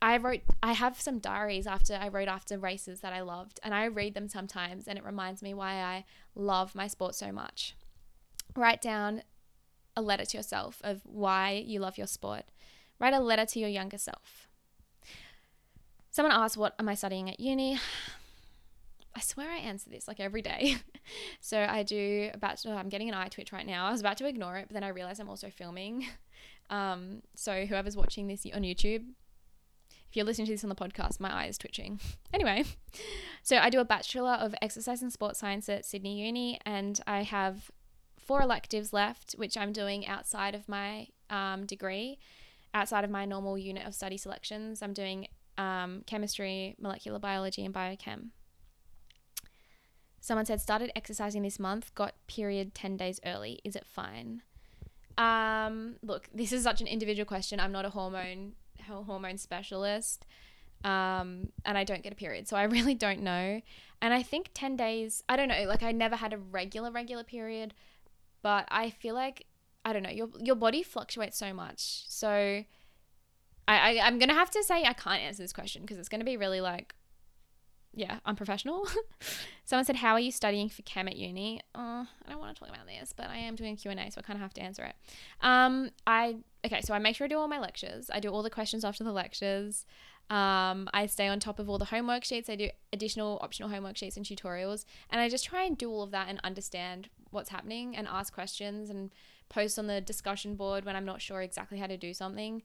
I 0.00 0.18
wrote 0.18 0.42
I 0.62 0.74
have 0.74 1.00
some 1.00 1.18
diaries 1.18 1.66
after 1.66 1.94
I 1.94 2.08
wrote 2.08 2.28
after 2.28 2.58
races 2.58 3.00
that 3.00 3.12
I 3.12 3.22
loved 3.22 3.58
and 3.64 3.74
I 3.74 3.86
read 3.86 4.14
them 4.14 4.28
sometimes 4.28 4.86
and 4.86 4.98
it 4.98 5.04
reminds 5.04 5.42
me 5.42 5.52
why 5.52 5.74
I 5.74 6.04
love 6.36 6.74
my 6.76 6.86
sport 6.86 7.16
so 7.16 7.32
much. 7.32 7.74
Write 8.54 8.80
down 8.80 9.22
a 9.96 10.02
letter 10.02 10.24
to 10.24 10.36
yourself 10.36 10.80
of 10.84 11.02
why 11.04 11.62
you 11.66 11.80
love 11.80 11.98
your 11.98 12.06
sport. 12.06 12.44
Write 12.98 13.14
a 13.14 13.20
letter 13.20 13.46
to 13.46 13.58
your 13.58 13.68
younger 13.68 13.98
self. 13.98 14.48
Someone 16.10 16.34
asked 16.34 16.56
what 16.56 16.74
am 16.78 16.88
I 16.88 16.94
studying 16.94 17.28
at 17.28 17.40
uni? 17.40 17.78
I 19.16 19.20
swear 19.20 19.48
I 19.48 19.58
answer 19.58 19.90
this 19.90 20.08
like 20.08 20.18
every 20.18 20.42
day. 20.42 20.76
so 21.40 21.60
I 21.68 21.84
do 21.84 22.30
a 22.34 22.38
bachelor. 22.38 22.74
I'm 22.74 22.88
getting 22.88 23.08
an 23.08 23.14
eye 23.14 23.28
twitch 23.28 23.52
right 23.52 23.66
now. 23.66 23.86
I 23.86 23.92
was 23.92 24.00
about 24.00 24.16
to 24.18 24.26
ignore 24.26 24.56
it, 24.56 24.66
but 24.66 24.74
then 24.74 24.82
I 24.82 24.88
realized 24.88 25.20
I'm 25.20 25.28
also 25.28 25.50
filming. 25.50 26.06
Um, 26.70 27.20
so 27.34 27.66
whoever's 27.66 27.94
watching 27.94 28.26
this 28.26 28.46
on 28.54 28.62
YouTube, 28.62 29.04
if 30.08 30.16
you're 30.16 30.24
listening 30.24 30.46
to 30.46 30.52
this 30.52 30.64
on 30.64 30.70
the 30.70 30.74
podcast, 30.74 31.20
my 31.20 31.30
eye 31.30 31.46
is 31.46 31.58
twitching. 31.58 32.00
Anyway, 32.32 32.64
so 33.44 33.58
I 33.58 33.70
do 33.70 33.78
a 33.78 33.84
Bachelor 33.84 34.32
of 34.32 34.56
Exercise 34.60 35.02
and 35.02 35.12
Sports 35.12 35.38
Science 35.38 35.68
at 35.68 35.84
Sydney 35.84 36.24
Uni, 36.26 36.58
and 36.66 37.00
I 37.06 37.22
have 37.22 37.70
four 38.24 38.42
electives 38.42 38.92
left, 38.92 39.32
which 39.32 39.56
I'm 39.56 39.72
doing 39.72 40.06
outside 40.06 40.54
of 40.54 40.68
my 40.68 41.08
um, 41.30 41.66
degree, 41.66 42.18
outside 42.72 43.04
of 43.04 43.10
my 43.10 43.24
normal 43.24 43.58
unit 43.58 43.86
of 43.86 43.94
study 43.94 44.16
selections. 44.16 44.82
I'm 44.82 44.92
doing 44.92 45.28
um, 45.58 46.02
chemistry, 46.06 46.74
molecular 46.80 47.18
biology, 47.18 47.64
and 47.64 47.74
biochem. 47.74 48.28
Someone 50.20 50.46
said, 50.46 50.60
started 50.60 50.90
exercising 50.96 51.42
this 51.42 51.58
month, 51.58 51.94
got 51.94 52.14
period 52.26 52.74
10 52.74 52.96
days 52.96 53.20
early. 53.26 53.60
Is 53.62 53.76
it 53.76 53.84
fine? 53.86 54.42
Um, 55.18 55.96
look, 56.02 56.28
this 56.34 56.50
is 56.52 56.62
such 56.62 56.80
an 56.80 56.86
individual 56.86 57.26
question. 57.26 57.60
I'm 57.60 57.72
not 57.72 57.84
a 57.84 57.90
hormone 57.90 58.54
hormone 58.86 59.38
specialist. 59.38 60.26
Um, 60.82 61.48
and 61.64 61.78
I 61.78 61.84
don't 61.84 62.02
get 62.02 62.12
a 62.12 62.16
period. 62.16 62.48
So 62.48 62.56
I 62.56 62.62
really 62.76 62.94
don't 62.94 63.22
know. 63.22 63.60
And 64.02 64.14
I 64.14 64.22
think 64.22 64.50
10 64.54 64.76
days, 64.76 65.22
I 65.28 65.36
don't 65.36 65.48
know, 65.48 65.64
like 65.66 65.82
I 65.82 65.92
never 65.92 66.16
had 66.16 66.32
a 66.32 66.38
regular, 66.38 66.90
regular 66.90 67.24
period, 67.24 67.74
but 68.44 68.68
I 68.70 68.90
feel 68.90 69.14
like, 69.14 69.46
I 69.86 69.94
don't 69.94 70.02
know, 70.02 70.10
your, 70.10 70.28
your 70.38 70.54
body 70.54 70.82
fluctuates 70.82 71.38
so 71.38 71.54
much. 71.54 72.04
So 72.08 72.28
I, 72.28 72.64
I, 73.66 74.00
I'm 74.02 74.18
to 74.28 74.34
have 74.34 74.50
to 74.50 74.62
say 74.62 74.84
I 74.84 74.92
can't 74.92 75.22
answer 75.22 75.42
this 75.42 75.54
question 75.54 75.82
because 75.82 75.96
it's 75.96 76.10
to 76.20 76.26
be 76.26 76.36
really 76.36 76.60
like 76.60 76.94
yeah, 77.96 78.18
unprofessional. 78.26 78.86
Someone 79.64 79.84
said, 79.84 79.96
"How 79.96 80.12
are 80.12 80.20
you 80.20 80.32
studying 80.32 80.68
for 80.68 80.82
chem 80.82 81.08
at 81.08 81.16
uni?" 81.16 81.60
Oh, 81.74 82.06
I 82.26 82.30
don't 82.30 82.40
want 82.40 82.54
to 82.54 82.60
talk 82.60 82.68
about 82.68 82.86
this, 82.86 83.12
but 83.12 83.28
I 83.28 83.36
am 83.36 83.54
doing 83.54 83.76
Q 83.76 83.90
and 83.90 84.00
A, 84.00 84.10
so 84.10 84.18
I 84.18 84.22
kind 84.22 84.36
of 84.36 84.42
have 84.42 84.54
to 84.54 84.62
answer 84.62 84.84
it. 84.84 84.94
Um, 85.40 85.90
I 86.06 86.36
okay, 86.66 86.80
so 86.80 86.92
I 86.94 86.98
make 86.98 87.16
sure 87.16 87.26
I 87.26 87.28
do 87.28 87.38
all 87.38 87.48
my 87.48 87.60
lectures. 87.60 88.10
I 88.12 88.20
do 88.20 88.30
all 88.30 88.42
the 88.42 88.50
questions 88.50 88.84
after 88.84 89.04
the 89.04 89.12
lectures. 89.12 89.86
Um, 90.30 90.88
I 90.94 91.06
stay 91.06 91.28
on 91.28 91.38
top 91.38 91.58
of 91.58 91.68
all 91.68 91.78
the 91.78 91.84
homework 91.86 92.24
sheets. 92.24 92.48
I 92.48 92.56
do 92.56 92.70
additional 92.92 93.38
optional 93.42 93.68
homework 93.68 93.96
sheets 93.96 94.16
and 94.16 94.26
tutorials, 94.26 94.84
and 95.10 95.20
I 95.20 95.28
just 95.28 95.44
try 95.44 95.64
and 95.64 95.78
do 95.78 95.90
all 95.90 96.02
of 96.02 96.10
that 96.10 96.28
and 96.28 96.40
understand 96.42 97.08
what's 97.34 97.50
happening 97.50 97.96
and 97.96 98.06
ask 98.08 98.32
questions 98.32 98.90
and 98.90 99.10
post 99.48 99.78
on 99.78 99.86
the 99.86 100.00
discussion 100.00 100.54
board 100.54 100.84
when 100.84 100.96
I'm 100.96 101.04
not 101.04 101.20
sure 101.20 101.42
exactly 101.42 101.78
how 101.78 101.86
to 101.86 101.96
do 101.96 102.14
something. 102.14 102.62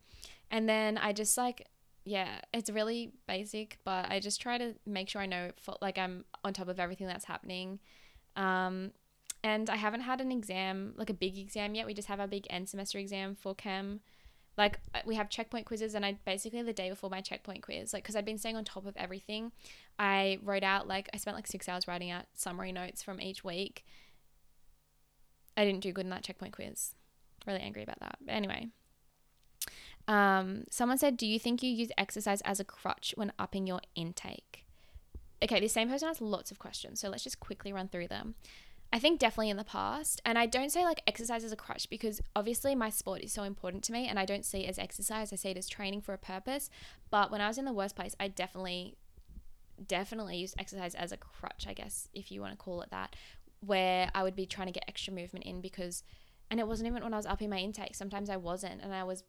And 0.50 0.70
then 0.70 0.98
I 0.98 1.14
just 1.14 1.38
like 1.38 1.68
yeah, 2.10 2.40
it's 2.54 2.70
really 2.70 3.12
basic, 3.28 3.78
but 3.84 4.10
I 4.10 4.20
just 4.20 4.42
try 4.42 4.58
to 4.58 4.74
make 4.86 5.10
sure 5.10 5.22
I 5.22 5.28
know, 5.28 5.52
like, 5.82 5.98
I'm 5.98 6.26
on 6.44 6.54
top 6.54 6.68
of 6.68 6.80
everything 6.80 7.08
that's 7.08 7.26
happening. 7.26 7.80
Um, 8.36 8.92
and 9.44 9.70
I 9.70 9.76
haven't 9.76 10.02
had 10.02 10.20
an 10.20 10.32
exam, 10.32 10.94
like 10.98 11.10
a 11.10 11.14
big 11.14 11.38
exam 11.38 11.76
yet. 11.76 11.86
We 11.86 11.94
just 11.94 12.08
have 12.08 12.20
our 12.20 12.28
big 12.28 12.48
end 12.50 12.68
semester 12.68 12.98
exam 12.98 13.36
for 13.36 13.54
chem. 13.54 14.00
Like, 14.58 14.80
uh, 14.94 15.00
we 15.06 15.16
have 15.16 15.30
checkpoint 15.30 15.66
quizzes, 15.66 15.94
and 15.94 16.06
I 16.06 16.18
basically 16.26 16.62
the 16.64 16.74
day 16.74 16.90
before 16.90 17.10
my 17.10 17.22
checkpoint 17.22 17.62
quiz, 17.62 17.94
like, 17.94 18.04
because 18.04 18.16
I'd 18.16 18.26
been 18.26 18.38
staying 18.38 18.58
on 18.58 18.66
top 18.66 18.86
of 18.86 18.98
everything, 18.98 19.52
I 19.98 20.40
wrote 20.44 20.64
out, 20.64 20.88
like, 20.88 21.10
I 21.14 21.18
spent 21.18 21.38
like 21.38 21.48
six 21.48 21.70
hours 21.70 21.88
writing 21.88 22.10
out 22.10 22.26
summary 22.34 22.72
notes 22.72 23.04
from 23.04 23.22
each 23.22 23.44
week. 23.44 23.86
I 25.60 25.66
didn't 25.66 25.82
do 25.82 25.92
good 25.92 26.06
in 26.06 26.10
that 26.12 26.24
checkpoint 26.24 26.54
quiz. 26.54 26.96
Really 27.46 27.60
angry 27.60 27.84
about 27.84 28.00
that. 28.00 28.18
But 28.26 28.32
anyway, 28.32 28.70
um, 30.08 30.64
someone 30.72 30.98
said, 30.98 31.18
Do 31.18 31.28
you 31.28 31.38
think 31.38 31.62
you 31.62 31.70
use 31.70 31.90
exercise 31.98 32.40
as 32.42 32.62
a 32.62 32.64
crutch 32.64 33.14
when 33.18 33.34
upping 33.38 33.68
your 33.68 33.82
intake? 33.94 34.66
Okay, 35.44 35.60
this 35.60 35.74
same 35.74 35.90
person 35.90 36.08
has 36.08 36.22
lots 36.22 36.50
of 36.50 36.60
questions, 36.60 37.02
so 37.02 37.10
let's 37.10 37.26
just 37.26 37.42
quickly 37.42 37.74
run 37.74 37.90
through 37.90 38.08
them. 38.08 38.36
I 38.94 39.00
think 39.00 39.20
definitely 39.20 39.50
in 39.50 39.58
the 39.58 39.66
past, 39.66 40.22
and 40.26 40.38
I 40.38 40.46
don't 40.46 40.72
say 40.72 40.86
like 40.86 41.04
exercise 41.06 41.44
as 41.44 41.52
a 41.52 41.58
crutch 41.58 41.90
because 41.90 42.22
obviously 42.36 42.74
my 42.74 42.90
sport 42.90 43.22
is 43.22 43.34
so 43.34 43.44
important 43.44 43.84
to 43.86 43.92
me, 43.92 44.08
and 44.08 44.18
I 44.18 44.24
don't 44.24 44.46
see 44.46 44.66
it 44.66 44.70
as 44.70 44.80
exercise, 44.80 45.34
I 45.34 45.36
see 45.36 45.50
it 45.50 45.58
as 45.58 45.68
training 45.68 46.02
for 46.02 46.14
a 46.14 46.18
purpose. 46.18 46.70
But 47.12 47.32
when 47.32 47.42
I 47.42 47.50
was 47.50 47.58
in 47.58 47.66
the 47.66 47.74
worst 47.74 47.98
place, 47.98 48.16
I 48.18 48.30
definitely, 48.30 48.96
definitely 49.86 50.38
used 50.38 50.56
exercise 50.58 50.96
as 50.96 51.12
a 51.12 51.18
crutch, 51.18 51.66
I 51.68 51.74
guess, 51.74 52.08
if 52.14 52.32
you 52.32 52.40
want 52.40 52.54
to 52.54 52.58
call 52.58 52.82
it 52.82 52.92
that, 52.92 53.16
where 53.62 54.10
I 54.14 54.24
would 54.24 54.36
be 54.36 54.46
trying 54.46 54.68
to 54.68 54.74
get 54.74 54.86
extra 54.88 55.14
movement 55.14 55.46
in 55.46 55.62
because, 55.62 56.04
and 56.50 56.60
it 56.60 56.68
wasn't 56.68 56.88
even 56.88 57.04
when 57.04 57.14
I 57.14 57.18
was 57.18 57.26
upping 57.26 57.50
my 57.50 57.58
intake, 57.58 57.96
sometimes 57.96 58.30
I 58.30 58.38
wasn't, 58.38 58.82
and 58.82 58.94
I 58.94 59.04
was 59.04 59.24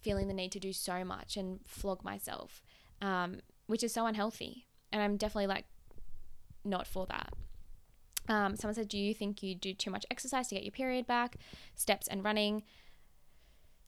feeling 0.00 0.28
the 0.28 0.34
need 0.34 0.52
to 0.52 0.60
do 0.60 0.72
so 0.72 1.04
much 1.04 1.36
and 1.36 1.60
flog 1.66 2.04
myself, 2.04 2.62
um, 3.02 3.40
which 3.66 3.82
is 3.82 3.92
so 3.92 4.06
unhealthy. 4.06 4.66
And 4.92 5.02
I'm 5.02 5.16
definitely 5.16 5.48
like 5.48 5.66
not 6.64 6.86
for 6.86 7.06
that. 7.06 7.32
Um, 8.28 8.56
someone 8.56 8.74
said, 8.74 8.88
Do 8.88 8.98
you 8.98 9.14
think 9.14 9.42
you 9.42 9.54
do 9.54 9.72
too 9.74 9.90
much 9.90 10.06
exercise 10.10 10.48
to 10.48 10.54
get 10.54 10.64
your 10.64 10.72
period 10.72 11.06
back? 11.06 11.36
Steps 11.74 12.06
and 12.08 12.22
running. 12.24 12.62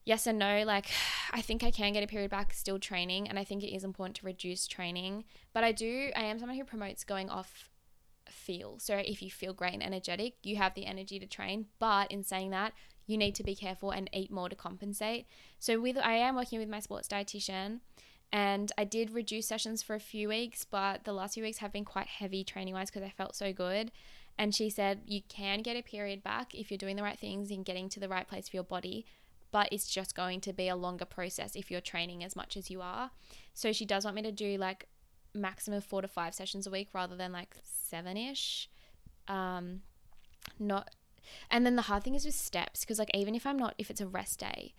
Yes 0.05 0.27
and 0.27 0.39
no. 0.39 0.65
Like, 0.65 0.87
I 1.33 1.41
think 1.41 1.63
I 1.63 1.71
can 1.71 1.93
get 1.93 2.03
a 2.03 2.07
period 2.07 2.31
back 2.31 2.53
still 2.53 2.79
training, 2.79 3.29
and 3.29 3.39
I 3.39 3.45
think 3.45 3.63
it 3.63 3.75
is 3.75 3.85
important 3.85 4.17
to 4.17 4.27
reduce 4.27 4.67
training. 4.67 5.25
But 5.53 5.65
I 5.65 5.73
do, 5.73 6.11
I 6.17 6.23
am 6.23 6.39
someone 6.39 6.57
who 6.57 6.65
promotes 6.65 7.05
going 7.05 7.29
off 7.29 7.70
feel. 8.31 8.79
So 8.79 8.97
if 8.97 9.23
you 9.23 9.31
feel 9.31 9.53
great 9.53 9.75
and 9.75 9.83
energetic, 9.83 10.35
you 10.43 10.57
have 10.57 10.75
the 10.75 10.87
energy 10.87 11.19
to 11.19 11.27
train. 11.27 11.67
But 11.79 12.11
in 12.11 12.23
saying 12.23 12.51
that, 12.51 12.73
you 13.07 13.19
need 13.19 13.35
to 13.35 13.45
be 13.45 13.57
careful 13.57 13.91
and 13.91 14.09
eat 14.13 14.31
more 14.31 14.49
to 14.49 14.57
compensate. 14.57 15.27
So 15.59 15.81
with 15.81 15.99
I 15.99 16.15
am 16.15 16.37
working 16.37 16.59
with 16.59 16.69
my 16.69 16.81
sports 16.81 17.09
dietitian 17.09 17.81
and 18.33 18.71
I 18.79 18.85
did 18.85 19.11
reduce 19.11 19.49
sessions 19.49 19.83
for 19.83 19.95
a 19.95 20.01
few 20.01 20.29
weeks, 20.29 20.65
but 20.65 21.05
the 21.05 21.13
last 21.13 21.35
few 21.35 21.43
weeks 21.43 21.59
have 21.59 21.73
been 21.73 21.85
quite 21.85 22.07
heavy 22.07 22.45
training 22.45 22.75
wise 22.75 22.91
because 22.91 23.03
I 23.03 23.11
felt 23.11 23.35
so 23.35 23.53
good. 23.53 23.91
And 24.39 24.55
she 24.55 24.71
said 24.71 25.03
you 25.07 25.23
can 25.29 25.63
get 25.63 25.77
a 25.77 25.83
period 25.83 26.23
back 26.23 26.55
if 26.55 26.71
you're 26.71 26.79
doing 26.79 26.97
the 26.97 27.03
right 27.03 27.19
things 27.19 27.51
and 27.51 27.65
getting 27.65 27.89
to 27.91 28.01
the 28.01 28.09
right 28.09 28.29
place 28.29 28.49
for 28.49 28.57
your 28.57 28.65
body, 28.65 29.05
but 29.51 29.69
it's 29.73 29.91
just 29.91 30.15
going 30.15 30.41
to 30.43 30.53
be 30.53 30.69
a 30.69 30.77
longer 30.77 31.05
process 31.05 31.57
if 31.57 31.71
you're 31.71 31.81
training 31.81 32.23
as 32.23 32.37
much 32.37 32.57
as 32.57 32.71
you 32.71 32.81
are. 32.81 33.11
So 33.53 33.73
she 33.73 33.85
does 33.85 34.05
want 34.05 34.17
me 34.17 34.23
to 34.23 34.33
do 34.33 34.57
like 34.57 34.87
maximum 35.35 35.81
four 35.81 36.03
to 36.03 36.09
five 36.09 36.35
sessions 36.35 36.67
a 36.67 36.71
week 36.71 36.89
rather 36.93 37.17
than 37.17 37.33
like 37.33 37.55
seven 37.63 38.17
ish. 38.17 38.69
Um, 39.29 39.83
not 40.59 40.91
and 41.51 41.65
then 41.65 41.77
the 41.77 41.83
hard 41.83 42.03
thing 42.03 42.15
is 42.15 42.25
with 42.25 42.35
steps 42.35 42.81
because 42.81 42.99
like 42.99 43.11
even 43.15 43.35
if 43.35 43.47
I'm 43.47 43.59
not 43.59 43.75
if 43.79 43.91
it's 43.91 44.01
a 44.01 44.07
rest 44.07 44.41
day 44.41 44.75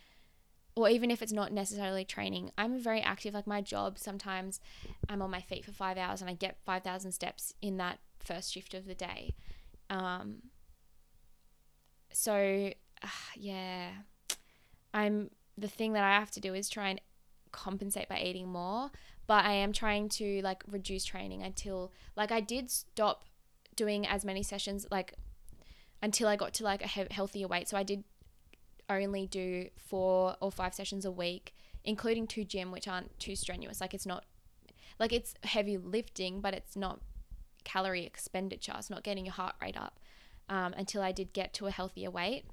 or 0.75 0.89
even 0.89 1.11
if 1.11 1.21
it's 1.21 1.33
not 1.33 1.51
necessarily 1.51 2.05
training, 2.05 2.51
I'm 2.57 2.79
very 2.79 3.01
active 3.01 3.33
like 3.33 3.47
my 3.47 3.61
job 3.61 3.97
sometimes 3.97 4.59
I'm 5.09 5.21
on 5.21 5.29
my 5.29 5.41
feet 5.41 5.65
for 5.65 5.71
5 5.71 5.97
hours 5.97 6.21
and 6.21 6.29
I 6.29 6.33
get 6.33 6.57
5000 6.65 7.11
steps 7.11 7.53
in 7.61 7.77
that 7.77 7.99
first 8.19 8.53
shift 8.53 8.73
of 8.73 8.85
the 8.85 8.95
day. 8.95 9.35
Um 9.89 10.43
so 12.11 12.71
uh, 13.03 13.07
yeah. 13.35 13.89
I'm 14.93 15.29
the 15.57 15.67
thing 15.67 15.93
that 15.93 16.03
I 16.03 16.19
have 16.19 16.31
to 16.31 16.39
do 16.39 16.53
is 16.53 16.69
try 16.69 16.89
and 16.89 17.01
compensate 17.51 18.09
by 18.09 18.19
eating 18.19 18.47
more, 18.47 18.91
but 19.31 19.45
I 19.45 19.53
am 19.53 19.71
trying 19.71 20.09
to 20.09 20.41
like 20.41 20.61
reduce 20.69 21.05
training 21.05 21.41
until 21.41 21.93
like 22.17 22.33
I 22.33 22.41
did 22.41 22.69
stop 22.69 23.23
doing 23.77 24.05
as 24.05 24.25
many 24.25 24.43
sessions 24.43 24.85
like 24.91 25.13
until 26.03 26.27
I 26.27 26.35
got 26.35 26.53
to 26.55 26.65
like 26.65 26.83
a 26.83 26.87
he- 26.87 27.07
healthier 27.09 27.47
weight. 27.47 27.69
So 27.69 27.77
I 27.77 27.83
did 27.83 28.03
only 28.89 29.27
do 29.27 29.69
four 29.77 30.35
or 30.41 30.51
five 30.51 30.73
sessions 30.73 31.05
a 31.05 31.11
week, 31.11 31.55
including 31.85 32.27
two 32.27 32.43
gym, 32.43 32.73
which 32.73 32.89
aren't 32.89 33.17
too 33.19 33.37
strenuous. 33.37 33.79
Like 33.79 33.93
it's 33.93 34.05
not 34.05 34.25
like 34.99 35.13
it's 35.13 35.33
heavy 35.45 35.77
lifting, 35.77 36.41
but 36.41 36.53
it's 36.53 36.75
not 36.75 36.99
calorie 37.63 38.05
expenditure. 38.05 38.73
It's 38.77 38.89
not 38.89 39.01
getting 39.01 39.25
your 39.25 39.35
heart 39.35 39.55
rate 39.61 39.77
up 39.77 40.01
um, 40.49 40.73
until 40.75 41.01
I 41.01 41.13
did 41.13 41.31
get 41.31 41.53
to 41.53 41.67
a 41.67 41.71
healthier 41.71 42.11
weight. 42.11 42.43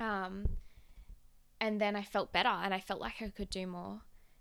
Um, 0.00 0.46
and 1.60 1.78
then 1.78 1.94
I 1.94 2.02
felt 2.02 2.32
better 2.32 2.48
and 2.48 2.72
I 2.72 2.80
felt 2.80 2.98
like 2.98 3.20
I 3.20 3.28
could 3.28 3.50
do 3.50 3.66
more. 3.66 4.00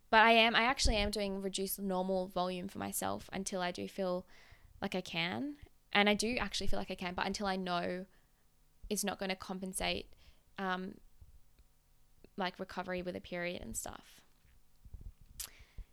But 0.09 0.21
I 0.21 0.31
am, 0.31 0.55
I 0.55 0.63
actually 0.63 0.95
am 0.95 1.11
doing 1.11 1.41
reduced 1.41 1.79
normal 1.79 2.27
volume 2.27 2.67
for 2.67 2.79
myself 2.79 3.29
until 3.33 3.61
I 3.61 3.71
do 3.71 3.87
feel 3.87 4.25
like 4.81 4.95
I 4.95 5.01
can. 5.01 5.55
And 5.91 6.09
I 6.09 6.13
do 6.13 6.37
actually 6.39 6.67
feel 6.67 6.79
like 6.79 6.91
I 6.91 6.95
can, 6.95 7.13
but 7.13 7.25
until 7.25 7.47
I 7.47 7.55
know 7.55 8.05
it's 8.89 9.03
not 9.03 9.19
going 9.19 9.29
to 9.29 9.35
compensate 9.35 10.07
um, 10.57 10.93
like 12.37 12.59
recovery 12.59 13.01
with 13.01 13.15
a 13.15 13.21
period 13.21 13.61
and 13.61 13.75
stuff. 13.75 14.21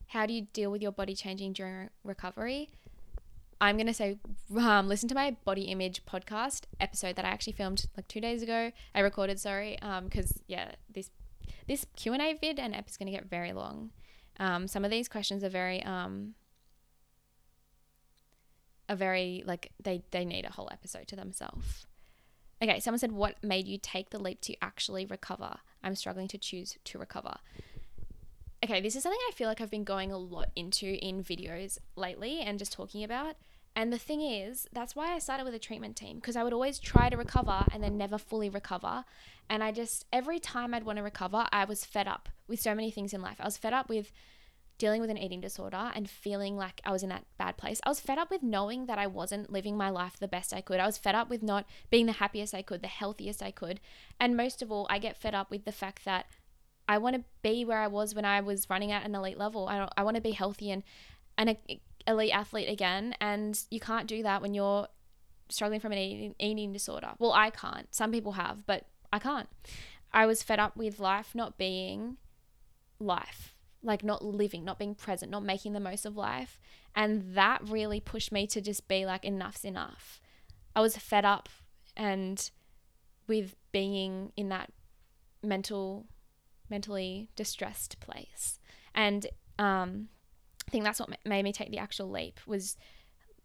How 0.09 0.27
do 0.27 0.33
you 0.33 0.43
deal 0.53 0.71
with 0.71 0.83
your 0.83 0.93
body 0.93 1.15
changing 1.15 1.55
during 1.55 1.91
recovery? 2.05 2.69
I'm 3.61 3.77
going 3.77 3.87
to 3.87 3.95
say 3.95 4.19
um, 4.57 4.89
listen 4.89 5.09
to 5.09 5.15
my 5.15 5.37
body 5.45 5.63
image 5.63 6.05
podcast 6.05 6.65
episode 6.79 7.17
that 7.17 7.25
I 7.25 7.29
actually 7.29 7.55
filmed 7.55 7.87
like 7.97 8.07
2 8.09 8.21
days 8.21 8.43
ago. 8.43 8.71
I 8.95 9.01
recorded, 9.01 9.41
sorry, 9.41 9.81
um 9.81 10.09
cuz 10.09 10.43
yeah, 10.47 10.73
this 10.89 11.11
this 11.67 11.87
Q&A 11.97 12.35
vid 12.35 12.59
and 12.59 12.75
app 12.75 12.89
is 12.89 12.97
going 12.97 13.07
to 13.07 13.13
get 13.13 13.25
very 13.29 13.53
long. 13.53 13.91
Um, 14.39 14.67
some 14.67 14.85
of 14.85 14.91
these 14.91 15.09
questions 15.09 15.45
are 15.45 15.49
very 15.49 15.83
um, 15.85 16.35
are 18.89 18.97
very 18.97 19.43
like 19.47 19.73
they 19.83 20.03
they 20.11 20.25
need 20.25 20.45
a 20.45 20.53
whole 20.53 20.69
episode 20.73 21.09
to 21.09 21.17
themselves. 21.17 21.87
Okay, 22.63 22.81
someone 22.81 22.99
said, 22.99 23.13
"What 23.13 23.43
made 23.43 23.69
you 23.69 23.79
take 23.81 24.11
the 24.11 24.19
leap 24.19 24.41
to 24.43 24.57
actually 24.63 25.07
recover?" 25.07 25.59
I'm 25.83 25.95
struggling 25.95 26.29
to 26.29 26.39
choose 26.39 26.79
to 26.83 26.99
recover. 26.99 27.37
Okay, 28.65 28.81
this 28.81 28.97
is 28.97 29.03
something 29.03 29.21
I 29.29 29.33
feel 29.33 29.49
like 29.49 29.61
I've 29.61 29.71
been 29.71 29.85
going 29.85 30.11
a 30.11 30.17
lot 30.17 30.49
into 30.57 30.87
in 31.05 31.23
videos 31.23 31.79
lately 31.97 32.41
and 32.41 32.59
just 32.59 32.73
talking 32.73 33.05
about. 33.05 33.37
And 33.77 33.93
the 33.93 33.99
thing 33.99 34.23
is, 34.23 34.69
that's 34.73 34.95
why 34.95 35.13
I 35.13 35.19
started 35.19 35.45
with 35.45 35.53
a 35.53 35.59
treatment 35.59 35.97
team 35.97 36.17
because 36.17 36.37
I 36.37 36.45
would 36.45 36.53
always 36.53 36.79
try 36.79 37.11
to 37.11 37.17
recover 37.17 37.65
and 37.73 37.83
then 37.83 37.99
never 37.99 38.17
fully 38.19 38.49
recover. 38.49 39.05
And 39.51 39.63
I 39.63 39.73
just, 39.73 40.07
every 40.13 40.39
time 40.39 40.73
I'd 40.73 40.85
want 40.85 40.97
to 40.97 41.03
recover, 41.03 41.47
I 41.53 41.65
was 41.65 41.85
fed 41.85 42.09
up 42.09 42.29
with 42.49 42.61
so 42.61 42.75
many 42.75 42.91
things 42.91 43.13
in 43.13 43.23
life. 43.23 43.37
I 43.41 43.45
was 43.45 43.57
fed 43.57 43.73
up 43.73 43.89
with 43.89 44.13
dealing 44.77 45.01
with 45.01 45.11
an 45.11 45.19
eating 45.19 45.41
disorder 45.41 45.93
and 45.95 46.11
feeling 46.11 46.57
like 46.57 46.81
I 46.85 46.91
was 46.91 47.03
in 47.03 47.09
that 47.11 47.25
bad 47.39 47.57
place. 47.57 47.81
I 47.85 47.89
was 47.89 48.01
fed 48.01 48.19
up 48.19 48.31
with 48.31 48.43
knowing 48.43 48.87
that 48.87 48.99
I 48.99 49.07
wasn't 49.07 49.53
living 49.53 49.77
my 49.77 49.89
life 49.89 50.19
the 50.19 50.29
best 50.29 50.53
I 50.53 50.61
could. 50.61 50.81
I 50.81 50.87
was 50.87 50.99
fed 50.99 51.15
up 51.15 51.31
with 51.31 51.43
not 51.43 51.65
being 51.91 52.07
the 52.07 52.13
happiest 52.13 52.55
I 52.55 52.63
could, 52.63 52.83
the 52.83 52.89
healthiest 52.89 53.43
I 53.43 53.51
could. 53.51 53.81
And 54.19 54.37
most 54.37 54.63
of 54.63 54.73
all, 54.73 54.87
I 54.91 54.99
get 54.99 55.17
fed 55.17 55.35
up 55.35 55.51
with 55.51 55.65
the 55.65 55.73
fact 55.73 56.05
that 56.05 56.27
I 56.89 56.99
want 56.99 57.17
to 57.17 57.25
be 57.43 57.65
where 57.65 57.79
I 57.79 57.87
was 57.87 58.15
when 58.15 58.25
I 58.25 58.41
was 58.41 58.69
running 58.69 58.91
at 58.91 59.05
an 59.05 59.15
elite 59.15 59.39
level. 59.39 59.69
I, 59.69 59.89
I 59.97 60.03
want 60.03 60.17
to 60.17 60.21
be 60.21 60.33
healthy 60.33 60.71
and 60.71 60.83
an 61.39 61.57
elite 62.07 62.35
athlete 62.35 62.69
again. 62.69 63.15
And 63.21 63.59
you 63.71 63.81
can't 63.81 64.09
do 64.09 64.23
that 64.25 64.43
when 64.43 64.55
you're 64.55 64.89
struggling 65.49 65.81
from 65.81 65.93
an 65.93 65.99
eating, 65.99 66.35
eating 66.39 66.73
disorder. 66.73 67.13
Well, 67.19 67.33
I 67.33 67.51
can't. 67.51 67.95
Some 67.95 68.11
people 68.11 68.33
have, 68.33 68.67
but 68.67 68.87
I 69.13 69.21
can't. 69.21 69.49
I 70.13 70.27
was 70.27 70.43
fed 70.43 70.59
up 70.59 70.77
with 70.77 71.01
life 71.01 71.35
not 71.35 71.57
being 71.57 72.17
life, 72.99 73.55
like 73.83 74.03
not 74.03 74.25
living, 74.25 74.65
not 74.65 74.79
being 74.79 74.95
present, 74.95 75.31
not 75.31 75.45
making 75.45 75.73
the 75.73 75.81
most 75.81 76.07
of 76.07 76.17
life. 76.17 76.59
And 76.95 77.35
that 77.35 77.69
really 77.69 78.01
pushed 78.01 78.33
me 78.33 78.47
to 78.49 78.61
just 78.61 78.89
be 78.89 79.05
like, 79.05 79.25
enough's 79.25 79.65
enough. 79.65 80.21
I 80.77 80.81
was 80.81 80.97
fed 80.97 81.25
up 81.25 81.49
and 81.97 82.51
with 83.27 83.57
being 83.73 84.33
in 84.37 84.49
that 84.49 84.71
mental 85.43 86.07
mentally 86.71 87.29
distressed 87.37 88.01
place. 88.01 88.59
And 88.95 89.27
um, 89.59 90.09
I 90.67 90.71
think 90.71 90.85
that's 90.85 91.01
what 91.01 91.11
made 91.25 91.43
me 91.43 91.53
take 91.53 91.71
the 91.71 91.79
actual 91.79 92.11
leap 92.11 92.41
was 92.47 92.77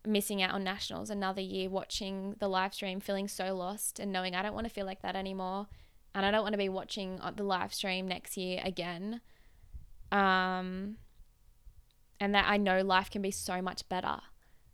missing 0.08 0.42
out 0.42 0.54
on 0.54 0.64
nationals 0.64 1.10
another 1.10 1.42
year 1.42 1.70
watching 1.70 2.36
the 2.40 2.48
live 2.48 2.74
stream 2.74 3.02
feeling 3.02 3.28
so 3.28 3.54
lost 3.54 4.00
and 4.00 4.14
knowing 4.14 4.34
I 4.34 4.42
don't 4.42 4.54
want 4.54 4.66
to 4.66 4.74
feel 4.74 4.86
like 4.86 5.02
that 5.02 5.16
anymore 5.16 5.68
and 6.16 6.26
I 6.26 6.32
don't 6.32 6.42
want 6.42 6.54
to 6.54 6.58
be 6.58 6.70
watching 6.70 7.20
the 7.36 7.44
live 7.44 7.74
stream 7.74 8.08
next 8.08 8.38
year 8.38 8.62
again 8.64 9.20
um 10.12 10.98
and 12.20 12.36
that 12.36 12.46
I 12.48 12.58
know 12.58 12.82
life 12.82 13.10
can 13.10 13.22
be 13.22 13.32
so 13.32 13.62
much 13.62 13.88
better 13.90 14.20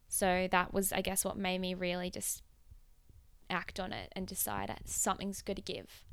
so 0.07 0.47
that 0.51 0.73
was 0.73 0.91
I 0.91 1.01
guess 1.01 1.25
what 1.25 1.37
made 1.37 1.59
me 1.59 1.73
really 1.73 2.09
just 2.09 2.41
act 3.49 3.79
on 3.79 3.93
it 3.93 4.11
and 4.15 4.25
decide 4.25 4.69
that 4.69 4.89
something's 4.89 5.41
good 5.41 5.57
to 5.57 5.61
give 5.61 6.05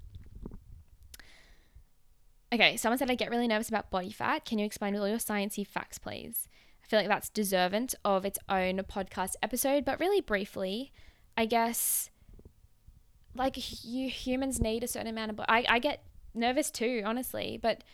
Okay, 2.53 2.77
someone 2.77 2.99
said 2.99 3.11
I 3.11 3.14
get 3.14 3.31
really 3.31 3.49
nervous 3.49 3.70
about 3.70 3.91
body 3.91 4.12
fat. 4.12 4.45
Can 4.45 4.59
you 4.59 4.66
explain 4.66 4.95
all 4.95 5.09
your 5.09 5.16
sciencey 5.16 5.66
facts, 5.66 5.97
please? 5.97 6.49
I 6.85 6.87
feel 6.87 6.99
like 6.99 7.09
that's 7.09 7.31
deserving 7.31 7.89
of 8.05 8.27
its 8.27 8.39
own 8.47 8.77
podcast 8.81 9.37
episode, 9.43 9.87
but 9.87 9.99
really 9.99 10.20
briefly, 10.20 10.93
I 11.35 11.47
guess 11.47 12.11
like 13.35 13.57
you 13.83 14.11
humans 14.11 14.61
need 14.61 14.85
a 14.85 14.89
certain 14.89 15.09
amount 15.09 15.31
of. 15.31 15.41
I 15.41 15.64
I 15.66 15.79
get 15.79 16.05
nervous 16.35 16.70
too, 16.70 17.03
honestly, 17.07 17.59
but 17.61 17.85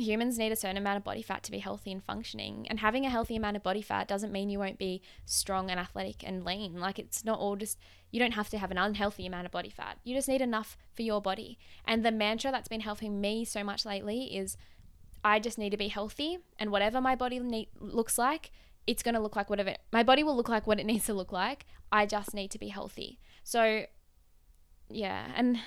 humans 0.00 0.38
need 0.38 0.52
a 0.52 0.56
certain 0.56 0.76
amount 0.76 0.96
of 0.96 1.04
body 1.04 1.22
fat 1.22 1.42
to 1.44 1.50
be 1.50 1.58
healthy 1.58 1.92
and 1.92 2.02
functioning. 2.02 2.66
And 2.68 2.80
having 2.80 3.04
a 3.04 3.10
healthy 3.10 3.36
amount 3.36 3.56
of 3.56 3.62
body 3.62 3.82
fat 3.82 4.08
doesn't 4.08 4.32
mean 4.32 4.50
you 4.50 4.58
won't 4.58 4.78
be 4.78 5.02
strong 5.24 5.70
and 5.70 5.80
athletic 5.80 6.22
and 6.26 6.44
lean. 6.44 6.80
Like 6.80 6.98
it's 6.98 7.24
not 7.24 7.38
all 7.38 7.56
just, 7.56 7.78
you 8.10 8.20
don't 8.20 8.32
have 8.32 8.48
to 8.50 8.58
have 8.58 8.70
an 8.70 8.78
unhealthy 8.78 9.26
amount 9.26 9.46
of 9.46 9.52
body 9.52 9.70
fat. 9.70 9.98
You 10.04 10.14
just 10.14 10.28
need 10.28 10.40
enough 10.40 10.76
for 10.92 11.02
your 11.02 11.20
body. 11.20 11.58
And 11.86 12.04
the 12.04 12.12
mantra 12.12 12.50
that's 12.50 12.68
been 12.68 12.80
helping 12.80 13.20
me 13.20 13.44
so 13.44 13.64
much 13.64 13.84
lately 13.84 14.36
is 14.36 14.56
I 15.24 15.38
just 15.38 15.58
need 15.58 15.70
to 15.70 15.76
be 15.76 15.88
healthy. 15.88 16.38
And 16.58 16.70
whatever 16.70 17.00
my 17.00 17.14
body 17.14 17.66
looks 17.78 18.18
like, 18.18 18.50
it's 18.86 19.02
going 19.02 19.14
to 19.14 19.20
look 19.20 19.36
like 19.36 19.50
whatever, 19.50 19.74
my 19.92 20.02
body 20.02 20.22
will 20.22 20.36
look 20.36 20.48
like 20.48 20.66
what 20.66 20.80
it 20.80 20.86
needs 20.92 21.06
to 21.06 21.14
look 21.14 21.32
like. 21.32 21.66
I 21.92 22.06
just 22.06 22.34
need 22.34 22.50
to 22.52 22.58
be 22.58 22.68
healthy. 22.68 23.18
So, 23.44 23.84
yeah. 24.88 25.30
And 25.36 25.58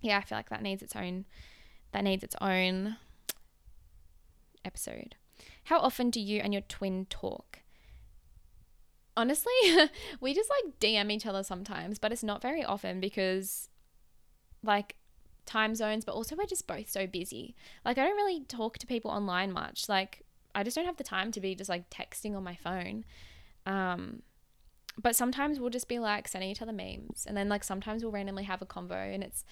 yeah, 0.00 0.18
I 0.18 0.22
feel 0.22 0.38
like 0.38 0.50
that 0.50 0.62
needs 0.62 0.82
its 0.82 0.96
own, 0.96 1.26
that 1.92 2.04
needs 2.04 2.24
its 2.24 2.36
own 2.40 2.96
episode. 4.64 5.16
How 5.64 5.78
often 5.78 6.10
do 6.10 6.20
you 6.20 6.40
and 6.40 6.52
your 6.52 6.62
twin 6.62 7.06
talk? 7.06 7.60
Honestly, 9.16 9.52
we 10.20 10.34
just 10.34 10.50
like 10.50 10.78
DM 10.80 11.10
each 11.10 11.26
other 11.26 11.42
sometimes, 11.42 11.98
but 11.98 12.12
it's 12.12 12.22
not 12.22 12.42
very 12.42 12.64
often 12.64 13.00
because 13.00 13.68
like 14.62 14.96
time 15.46 15.74
zones, 15.74 16.04
but 16.04 16.14
also 16.14 16.36
we're 16.36 16.46
just 16.46 16.66
both 16.66 16.90
so 16.90 17.06
busy. 17.06 17.54
Like 17.84 17.98
I 17.98 18.04
don't 18.04 18.16
really 18.16 18.40
talk 18.44 18.78
to 18.78 18.86
people 18.86 19.10
online 19.10 19.52
much. 19.52 19.88
Like 19.88 20.22
I 20.54 20.62
just 20.62 20.76
don't 20.76 20.86
have 20.86 20.96
the 20.96 21.04
time 21.04 21.32
to 21.32 21.40
be 21.40 21.54
just 21.54 21.70
like 21.70 21.90
texting 21.90 22.36
on 22.36 22.44
my 22.44 22.54
phone. 22.54 23.04
Um 23.66 24.22
but 25.00 25.16
sometimes 25.16 25.58
we'll 25.58 25.70
just 25.70 25.88
be 25.88 25.98
like 25.98 26.28
sending 26.28 26.50
each 26.50 26.60
other 26.60 26.72
memes 26.72 27.24
and 27.26 27.36
then 27.36 27.48
like 27.48 27.64
sometimes 27.64 28.02
we'll 28.02 28.12
randomly 28.12 28.44
have 28.44 28.60
a 28.60 28.66
convo 28.66 29.14
and 29.14 29.22
it's 29.22 29.44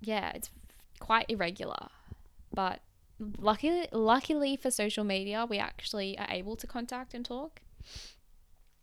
yeah, 0.00 0.32
it's 0.34 0.50
quite 0.98 1.26
irregular. 1.28 1.88
But 2.54 2.80
luckily 3.18 3.88
luckily 3.92 4.56
for 4.56 4.70
social 4.70 5.04
media 5.04 5.46
we 5.48 5.58
actually 5.58 6.18
are 6.18 6.28
able 6.30 6.56
to 6.56 6.66
contact 6.66 7.14
and 7.14 7.24
talk. 7.24 7.60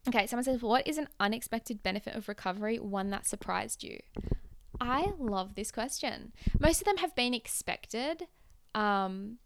Okay 0.07 0.27
someone 0.27 0.43
says 0.43 0.61
what 0.61 0.87
is 0.87 0.97
an 0.97 1.07
unexpected 1.19 1.83
benefit 1.83 2.15
of 2.15 2.27
recovery 2.27 2.77
one 2.77 3.09
that 3.11 3.25
surprised 3.25 3.83
you? 3.83 3.99
I 4.81 5.13
love 5.17 5.55
this 5.55 5.71
question. 5.71 6.33
Most 6.59 6.81
of 6.81 6.85
them 6.85 6.97
have 6.97 7.15
been 7.15 7.33
expected 7.33 8.27
um 8.75 9.37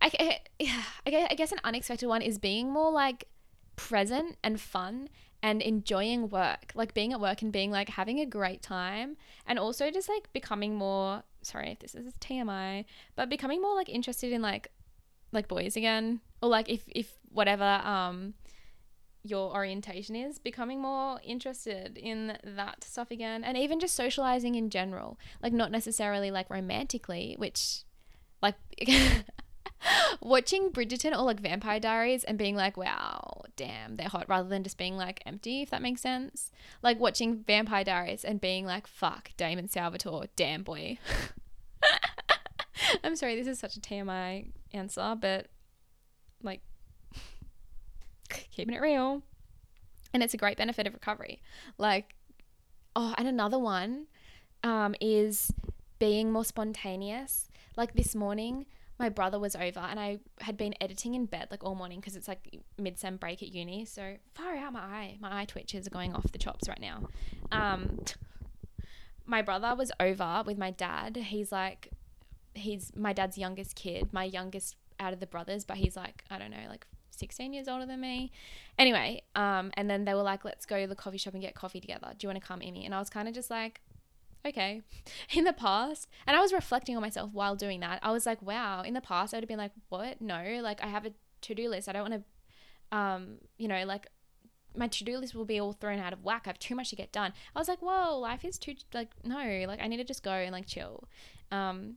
I, 0.00 0.38
I, 0.60 0.82
I 1.30 1.34
guess 1.34 1.52
an 1.52 1.60
unexpected 1.64 2.08
one 2.08 2.22
is 2.22 2.38
being 2.38 2.70
more 2.70 2.90
like 2.90 3.24
present 3.76 4.36
and 4.42 4.60
fun 4.60 5.08
and 5.42 5.62
enjoying 5.62 6.28
work, 6.28 6.72
like 6.74 6.92
being 6.92 7.12
at 7.12 7.20
work 7.20 7.42
and 7.42 7.52
being 7.52 7.70
like 7.70 7.88
having 7.88 8.20
a 8.20 8.26
great 8.26 8.62
time, 8.62 9.16
and 9.46 9.58
also 9.58 9.90
just 9.90 10.08
like 10.08 10.32
becoming 10.32 10.74
more 10.74 11.22
sorry 11.42 11.70
if 11.70 11.78
this 11.80 11.94
is 11.94 12.12
TMI, 12.20 12.84
but 13.16 13.28
becoming 13.28 13.60
more 13.60 13.74
like 13.74 13.88
interested 13.88 14.32
in 14.32 14.42
like 14.42 14.68
like 15.32 15.48
boys 15.48 15.76
again, 15.76 16.20
or 16.42 16.48
like 16.48 16.68
if 16.68 16.82
if 16.88 17.12
whatever 17.30 17.64
um 17.64 18.34
your 19.22 19.52
orientation 19.52 20.16
is, 20.16 20.38
becoming 20.38 20.80
more 20.80 21.20
interested 21.22 21.98
in 21.98 22.38
that 22.42 22.82
stuff 22.82 23.10
again, 23.10 23.44
and 23.44 23.56
even 23.56 23.78
just 23.78 23.94
socializing 23.94 24.54
in 24.54 24.70
general, 24.70 25.18
like 25.42 25.52
not 25.52 25.70
necessarily 25.70 26.30
like 26.30 26.48
romantically, 26.48 27.34
which 27.38 27.84
like 28.42 28.54
watching 30.20 30.70
Bridgerton 30.70 31.12
or 31.12 31.22
like 31.22 31.40
Vampire 31.40 31.80
Diaries 31.80 32.24
and 32.24 32.38
being 32.38 32.56
like, 32.56 32.76
wow, 32.76 33.42
damn, 33.56 33.96
they're 33.96 34.08
hot, 34.08 34.28
rather 34.28 34.48
than 34.48 34.62
just 34.62 34.78
being 34.78 34.96
like 34.96 35.22
empty, 35.26 35.62
if 35.62 35.70
that 35.70 35.82
makes 35.82 36.00
sense. 36.00 36.52
Like 36.82 36.98
watching 37.00 37.42
Vampire 37.44 37.84
Diaries 37.84 38.24
and 38.24 38.40
being 38.40 38.66
like, 38.66 38.86
fuck, 38.86 39.30
Damon 39.36 39.68
Salvatore, 39.68 40.26
damn 40.36 40.62
boy. 40.62 40.98
I'm 43.04 43.16
sorry, 43.16 43.36
this 43.36 43.46
is 43.46 43.58
such 43.58 43.76
a 43.76 43.80
TMI 43.80 44.50
answer, 44.72 45.16
but 45.20 45.46
like, 46.42 46.60
keeping 48.50 48.74
it 48.74 48.80
real. 48.80 49.22
And 50.12 50.22
it's 50.22 50.34
a 50.34 50.38
great 50.38 50.58
benefit 50.58 50.86
of 50.86 50.94
recovery. 50.94 51.40
Like, 51.78 52.14
oh, 52.96 53.14
and 53.16 53.28
another 53.28 53.58
one 53.58 54.06
um, 54.64 54.94
is 55.00 55.52
being 55.98 56.32
more 56.32 56.44
spontaneous. 56.44 57.48
Like 57.76 57.94
this 57.94 58.16
morning, 58.16 58.66
my 59.00 59.08
brother 59.08 59.40
was 59.40 59.56
over 59.56 59.80
and 59.80 59.98
I 59.98 60.18
had 60.42 60.58
been 60.58 60.74
editing 60.78 61.14
in 61.14 61.24
bed 61.24 61.48
like 61.50 61.64
all 61.64 61.74
morning 61.74 62.00
because 62.00 62.16
it's 62.16 62.28
like 62.28 62.60
mid 62.78 62.98
sem 62.98 63.16
break 63.16 63.42
at 63.42 63.48
uni. 63.48 63.86
So 63.86 64.16
far 64.34 64.54
out 64.54 64.74
my 64.74 64.80
eye, 64.80 65.16
my 65.20 65.40
eye 65.40 65.46
twitches 65.46 65.86
are 65.86 65.90
going 65.90 66.14
off 66.14 66.30
the 66.30 66.38
chops 66.38 66.68
right 66.68 66.80
now. 66.80 67.08
Um, 67.50 68.04
my 69.24 69.40
brother 69.40 69.74
was 69.74 69.90
over 69.98 70.42
with 70.44 70.58
my 70.58 70.70
dad. 70.70 71.16
He's 71.16 71.50
like, 71.50 71.90
he's 72.54 72.92
my 72.94 73.14
dad's 73.14 73.38
youngest 73.38 73.74
kid, 73.74 74.12
my 74.12 74.24
youngest 74.24 74.76
out 75.00 75.14
of 75.14 75.20
the 75.20 75.26
brothers, 75.26 75.64
but 75.64 75.78
he's 75.78 75.96
like, 75.96 76.24
I 76.30 76.38
don't 76.38 76.50
know, 76.50 76.68
like 76.68 76.86
16 77.08 77.54
years 77.54 77.68
older 77.68 77.86
than 77.86 78.02
me. 78.02 78.32
Anyway, 78.78 79.22
um, 79.34 79.70
and 79.74 79.88
then 79.88 80.04
they 80.04 80.12
were 80.12 80.22
like, 80.22 80.44
let's 80.44 80.66
go 80.66 80.78
to 80.78 80.86
the 80.86 80.94
coffee 80.94 81.16
shop 81.16 81.32
and 81.32 81.42
get 81.42 81.54
coffee 81.54 81.80
together. 81.80 82.08
Do 82.18 82.26
you 82.26 82.28
want 82.28 82.40
to 82.42 82.46
come, 82.46 82.60
Emmy? 82.62 82.84
And 82.84 82.94
I 82.94 82.98
was 82.98 83.08
kind 83.08 83.28
of 83.28 83.34
just 83.34 83.50
like, 83.50 83.80
okay. 84.46 84.82
In 85.34 85.44
the 85.44 85.52
past, 85.52 86.08
and 86.26 86.36
I 86.36 86.40
was 86.40 86.52
reflecting 86.52 86.96
on 86.96 87.02
myself 87.02 87.30
while 87.32 87.56
doing 87.56 87.80
that. 87.80 88.00
I 88.02 88.12
was 88.12 88.26
like, 88.26 88.42
wow, 88.42 88.82
in 88.82 88.94
the 88.94 89.00
past, 89.00 89.32
I 89.32 89.36
would 89.36 89.44
have 89.44 89.48
been 89.48 89.58
like, 89.58 89.72
what? 89.88 90.20
No, 90.20 90.60
like 90.62 90.82
I 90.82 90.88
have 90.88 91.06
a 91.06 91.12
to 91.42 91.54
do 91.54 91.68
list. 91.68 91.88
I 91.88 91.92
don't 91.92 92.10
want 92.10 92.24
to, 92.24 92.96
um, 92.96 93.38
you 93.56 93.68
know, 93.68 93.84
like 93.84 94.06
my 94.76 94.86
to 94.86 95.04
do 95.04 95.18
list 95.18 95.34
will 95.34 95.44
be 95.44 95.60
all 95.60 95.72
thrown 95.72 95.98
out 95.98 96.12
of 96.12 96.24
whack. 96.24 96.42
I 96.44 96.50
have 96.50 96.58
too 96.58 96.74
much 96.74 96.90
to 96.90 96.96
get 96.96 97.12
done. 97.12 97.32
I 97.54 97.58
was 97.58 97.68
like, 97.68 97.80
whoa, 97.80 98.18
life 98.18 98.44
is 98.44 98.58
too, 98.58 98.74
like, 98.94 99.08
no, 99.24 99.64
like 99.66 99.80
I 99.80 99.86
need 99.88 99.98
to 99.98 100.04
just 100.04 100.22
go 100.22 100.32
and 100.32 100.52
like 100.52 100.66
chill. 100.66 101.08
Um, 101.50 101.96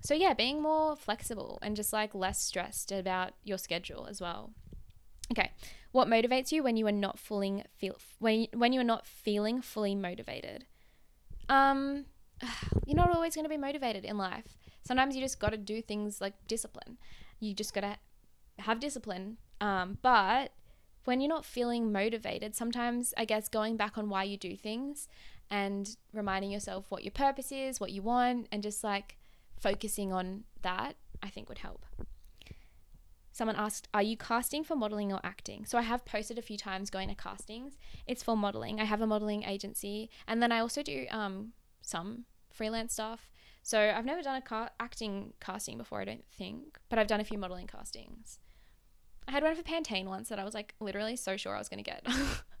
so 0.00 0.14
yeah, 0.14 0.34
being 0.34 0.62
more 0.62 0.96
flexible 0.96 1.58
and 1.62 1.76
just 1.76 1.92
like 1.92 2.14
less 2.14 2.42
stressed 2.42 2.92
about 2.92 3.32
your 3.44 3.58
schedule 3.58 4.06
as 4.08 4.20
well. 4.20 4.52
Okay, 5.30 5.52
what 5.92 6.08
motivates 6.08 6.52
you 6.52 6.62
when 6.62 6.76
you 6.76 6.86
are 6.86 6.92
not 6.92 7.18
feeling 7.18 7.64
feel 7.76 7.96
when 8.18 8.48
when 8.52 8.72
you 8.72 8.80
are 8.80 8.84
not 8.84 9.06
feeling 9.06 9.62
fully 9.62 9.94
motivated? 9.94 10.66
Um, 11.52 12.06
you're 12.86 12.96
not 12.96 13.14
always 13.14 13.34
going 13.34 13.44
to 13.44 13.50
be 13.50 13.58
motivated 13.58 14.04
in 14.04 14.16
life. 14.16 14.56
Sometimes 14.84 15.14
you 15.14 15.22
just 15.22 15.38
got 15.38 15.50
to 15.50 15.56
do 15.56 15.82
things 15.82 16.20
like 16.20 16.34
discipline. 16.48 16.98
You 17.40 17.54
just 17.54 17.74
got 17.74 17.82
to 17.82 17.96
have 18.58 18.80
discipline. 18.80 19.36
Um, 19.60 19.98
but 20.02 20.52
when 21.04 21.20
you're 21.20 21.28
not 21.28 21.44
feeling 21.44 21.92
motivated, 21.92 22.54
sometimes 22.54 23.12
I 23.16 23.24
guess 23.24 23.48
going 23.48 23.76
back 23.76 23.98
on 23.98 24.08
why 24.08 24.24
you 24.24 24.36
do 24.36 24.56
things 24.56 25.08
and 25.50 25.96
reminding 26.12 26.50
yourself 26.50 26.86
what 26.88 27.04
your 27.04 27.12
purpose 27.12 27.52
is, 27.52 27.80
what 27.80 27.92
you 27.92 28.02
want, 28.02 28.48
and 28.50 28.62
just 28.62 28.82
like 28.82 29.18
focusing 29.60 30.12
on 30.12 30.44
that, 30.62 30.96
I 31.22 31.28
think 31.28 31.48
would 31.48 31.58
help. 31.58 31.84
Someone 33.32 33.56
asked, 33.56 33.88
Are 33.94 34.02
you 34.02 34.16
casting 34.16 34.62
for 34.62 34.76
modeling 34.76 35.12
or 35.12 35.20
acting? 35.24 35.64
So 35.64 35.78
I 35.78 35.82
have 35.82 36.04
posted 36.04 36.38
a 36.38 36.42
few 36.42 36.58
times 36.58 36.90
going 36.90 37.08
to 37.08 37.14
castings. 37.14 37.78
It's 38.06 38.22
for 38.22 38.36
modeling. 38.36 38.80
I 38.80 38.84
have 38.84 39.00
a 39.00 39.06
modeling 39.06 39.42
agency. 39.42 40.10
And 40.28 40.42
then 40.42 40.52
I 40.52 40.60
also 40.60 40.82
do 40.82 41.06
um, 41.10 41.52
some 41.80 42.26
freelance 42.50 42.92
stuff. 42.92 43.30
So 43.62 43.92
I've 43.96 44.04
never 44.04 44.22
done 44.22 44.36
a 44.36 44.42
car- 44.42 44.70
acting 44.78 45.32
casting 45.40 45.78
before, 45.78 46.00
I 46.00 46.04
don't 46.04 46.26
think, 46.26 46.78
but 46.88 46.98
I've 46.98 47.06
done 47.06 47.20
a 47.20 47.24
few 47.24 47.38
modeling 47.38 47.66
castings. 47.66 48.38
I 49.26 49.30
had 49.30 49.42
one 49.42 49.54
for 49.54 49.62
Pantene 49.62 50.06
once 50.06 50.28
that 50.28 50.38
I 50.38 50.44
was 50.44 50.52
like 50.54 50.74
literally 50.80 51.16
so 51.16 51.36
sure 51.36 51.54
I 51.54 51.58
was 51.58 51.68
going 51.68 51.82
to 51.82 51.90
get. 51.90 52.06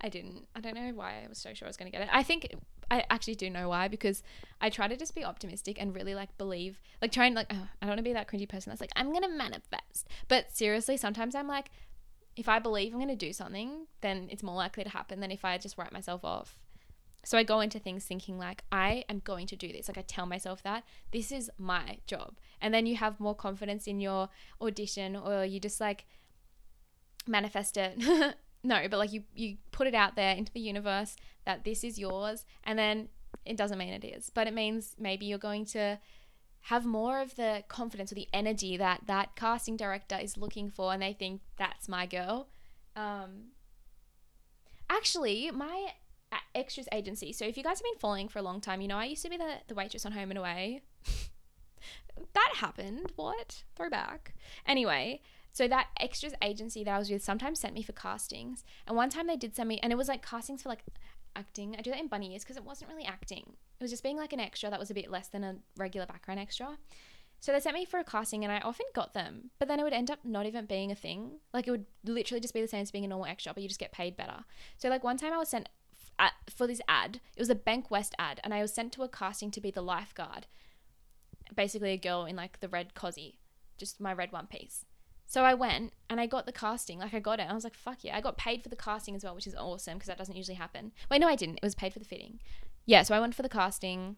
I 0.00 0.08
didn't. 0.08 0.46
I 0.54 0.60
don't 0.60 0.74
know 0.74 0.90
why 0.94 1.22
I 1.24 1.28
was 1.28 1.38
so 1.38 1.54
sure 1.54 1.66
I 1.66 1.70
was 1.70 1.76
going 1.76 1.90
to 1.90 1.96
get 1.96 2.06
it. 2.06 2.10
I 2.12 2.22
think 2.22 2.48
I 2.90 3.04
actually 3.10 3.34
do 3.34 3.50
know 3.50 3.68
why 3.68 3.88
because 3.88 4.22
I 4.60 4.70
try 4.70 4.88
to 4.88 4.96
just 4.96 5.14
be 5.14 5.24
optimistic 5.24 5.80
and 5.80 5.94
really 5.94 6.14
like 6.14 6.36
believe, 6.38 6.80
like 7.02 7.12
trying 7.12 7.34
like 7.34 7.48
oh, 7.50 7.68
I 7.80 7.86
don't 7.86 7.90
want 7.90 7.98
to 7.98 8.04
be 8.04 8.12
that 8.12 8.28
cringy 8.28 8.48
person 8.48 8.70
that's 8.70 8.80
like 8.80 8.92
I'm 8.96 9.12
gonna 9.12 9.28
manifest. 9.28 10.08
But 10.28 10.56
seriously, 10.56 10.96
sometimes 10.96 11.34
I'm 11.34 11.48
like, 11.48 11.70
if 12.36 12.48
I 12.48 12.58
believe 12.58 12.92
I'm 12.92 13.00
gonna 13.00 13.16
do 13.16 13.32
something, 13.32 13.86
then 14.00 14.28
it's 14.30 14.42
more 14.42 14.56
likely 14.56 14.84
to 14.84 14.90
happen 14.90 15.20
than 15.20 15.30
if 15.30 15.44
I 15.44 15.58
just 15.58 15.76
write 15.76 15.92
myself 15.92 16.24
off. 16.24 16.56
So 17.24 17.36
I 17.36 17.42
go 17.42 17.60
into 17.60 17.78
things 17.78 18.04
thinking 18.04 18.38
like 18.38 18.62
I 18.72 19.04
am 19.08 19.20
going 19.24 19.46
to 19.48 19.56
do 19.56 19.70
this. 19.72 19.88
Like 19.88 19.98
I 19.98 20.02
tell 20.02 20.24
myself 20.24 20.62
that 20.62 20.84
this 21.12 21.30
is 21.30 21.50
my 21.58 21.98
job, 22.06 22.36
and 22.60 22.72
then 22.72 22.86
you 22.86 22.96
have 22.96 23.20
more 23.20 23.34
confidence 23.34 23.86
in 23.86 24.00
your 24.00 24.28
audition, 24.60 25.16
or 25.16 25.44
you 25.44 25.60
just 25.60 25.80
like 25.80 26.06
manifest 27.26 27.76
it 27.76 28.34
no, 28.68 28.86
but 28.88 28.98
like 28.98 29.12
you 29.12 29.24
you 29.34 29.56
put 29.72 29.86
it 29.86 29.94
out 29.94 30.14
there 30.14 30.34
into 30.36 30.52
the 30.52 30.60
universe 30.60 31.16
that 31.46 31.64
this 31.64 31.82
is 31.82 31.98
yours 31.98 32.44
and 32.64 32.78
then 32.78 33.08
it 33.46 33.56
doesn't 33.56 33.78
mean 33.78 33.94
it 33.94 34.04
is, 34.04 34.30
but 34.32 34.46
it 34.46 34.52
means 34.52 34.94
maybe 34.98 35.24
you're 35.24 35.38
going 35.38 35.64
to 35.64 35.98
have 36.62 36.84
more 36.84 37.20
of 37.20 37.34
the 37.36 37.64
confidence 37.68 38.12
or 38.12 38.14
the 38.14 38.28
energy 38.32 38.76
that 38.76 39.00
that 39.06 39.34
casting 39.36 39.76
director 39.76 40.18
is 40.20 40.36
looking 40.36 40.70
for 40.70 40.92
and 40.92 41.00
they 41.00 41.14
think 41.14 41.40
that's 41.56 41.88
my 41.88 42.04
girl. 42.04 42.48
Um 42.94 43.52
actually, 44.90 45.50
my 45.50 45.92
extras 46.54 46.88
agency. 46.92 47.32
So 47.32 47.46
if 47.46 47.56
you 47.56 47.62
guys 47.62 47.78
have 47.78 47.84
been 47.84 47.98
following 47.98 48.28
for 48.28 48.38
a 48.38 48.42
long 48.42 48.60
time, 48.60 48.82
you 48.82 48.88
know 48.88 48.98
I 48.98 49.06
used 49.06 49.22
to 49.22 49.30
be 49.30 49.38
the, 49.38 49.54
the 49.66 49.74
waitress 49.74 50.04
on 50.04 50.12
Home 50.12 50.30
and 50.30 50.38
Away. 50.38 50.82
that 52.34 52.52
happened. 52.56 53.12
What? 53.16 53.62
Throwback. 53.76 54.34
Anyway, 54.66 55.22
so 55.58 55.66
that 55.66 55.88
extras 55.98 56.34
agency 56.40 56.84
that 56.84 56.94
I 56.94 56.98
was 57.00 57.10
with 57.10 57.24
sometimes 57.24 57.58
sent 57.58 57.74
me 57.74 57.82
for 57.82 57.90
castings. 57.90 58.62
And 58.86 58.96
one 58.96 59.10
time 59.10 59.26
they 59.26 59.34
did 59.34 59.56
send 59.56 59.68
me, 59.68 59.80
and 59.82 59.92
it 59.92 59.96
was 59.96 60.06
like 60.06 60.24
castings 60.24 60.62
for 60.62 60.68
like 60.68 60.84
acting. 61.34 61.74
I 61.76 61.82
do 61.82 61.90
that 61.90 61.98
in 61.98 62.06
bunny 62.06 62.30
ears 62.32 62.44
because 62.44 62.56
it 62.56 62.62
wasn't 62.62 62.92
really 62.92 63.04
acting. 63.04 63.54
It 63.80 63.82
was 63.82 63.90
just 63.90 64.04
being 64.04 64.16
like 64.16 64.32
an 64.32 64.38
extra 64.38 64.70
that 64.70 64.78
was 64.78 64.92
a 64.92 64.94
bit 64.94 65.10
less 65.10 65.26
than 65.26 65.42
a 65.42 65.56
regular 65.76 66.06
background 66.06 66.38
extra. 66.38 66.78
So 67.40 67.50
they 67.50 67.58
sent 67.58 67.74
me 67.74 67.84
for 67.84 67.98
a 67.98 68.04
casting 68.04 68.44
and 68.44 68.52
I 68.52 68.60
often 68.60 68.86
got 68.94 69.14
them, 69.14 69.50
but 69.58 69.66
then 69.66 69.80
it 69.80 69.82
would 69.82 69.92
end 69.92 70.12
up 70.12 70.20
not 70.22 70.46
even 70.46 70.64
being 70.64 70.92
a 70.92 70.94
thing. 70.94 71.40
Like 71.52 71.66
it 71.66 71.72
would 71.72 71.86
literally 72.04 72.40
just 72.40 72.54
be 72.54 72.60
the 72.60 72.68
same 72.68 72.82
as 72.82 72.92
being 72.92 73.04
a 73.04 73.08
normal 73.08 73.26
extra, 73.26 73.52
but 73.52 73.60
you 73.60 73.68
just 73.68 73.80
get 73.80 73.90
paid 73.90 74.16
better. 74.16 74.44
So 74.76 74.88
like 74.88 75.02
one 75.02 75.16
time 75.16 75.32
I 75.32 75.38
was 75.38 75.48
sent 75.48 75.68
f- 76.20 76.34
for 76.54 76.68
this 76.68 76.80
ad, 76.86 77.18
it 77.34 77.40
was 77.40 77.50
a 77.50 77.56
Bankwest 77.56 78.12
ad, 78.16 78.38
and 78.44 78.54
I 78.54 78.62
was 78.62 78.72
sent 78.72 78.92
to 78.92 79.02
a 79.02 79.08
casting 79.08 79.50
to 79.50 79.60
be 79.60 79.72
the 79.72 79.82
lifeguard. 79.82 80.46
Basically 81.52 81.90
a 81.90 81.96
girl 81.96 82.26
in 82.26 82.36
like 82.36 82.60
the 82.60 82.68
red 82.68 82.94
cozy, 82.94 83.40
just 83.76 84.00
my 84.00 84.12
red 84.12 84.30
one 84.30 84.46
piece. 84.46 84.84
So 85.28 85.44
I 85.44 85.52
went 85.52 85.92
and 86.08 86.18
I 86.18 86.26
got 86.26 86.46
the 86.46 86.52
casting. 86.52 86.98
Like 86.98 87.12
I 87.12 87.20
got 87.20 87.38
it. 87.38 87.46
I 87.48 87.52
was 87.52 87.62
like, 87.62 87.74
fuck 87.74 88.02
yeah. 88.02 88.16
I 88.16 88.22
got 88.22 88.38
paid 88.38 88.62
for 88.62 88.70
the 88.70 88.76
casting 88.76 89.14
as 89.14 89.22
well, 89.22 89.34
which 89.34 89.46
is 89.46 89.54
awesome 89.54 89.94
because 89.94 90.08
that 90.08 90.16
doesn't 90.16 90.34
usually 90.34 90.56
happen. 90.56 90.90
Wait, 91.10 91.20
no, 91.20 91.28
I 91.28 91.36
didn't. 91.36 91.56
It 91.56 91.62
was 91.62 91.74
paid 91.74 91.92
for 91.92 91.98
the 91.98 92.06
fitting. 92.06 92.40
Yeah, 92.86 93.02
so 93.02 93.14
I 93.14 93.20
went 93.20 93.34
for 93.34 93.42
the 93.42 93.48
casting. 93.50 94.16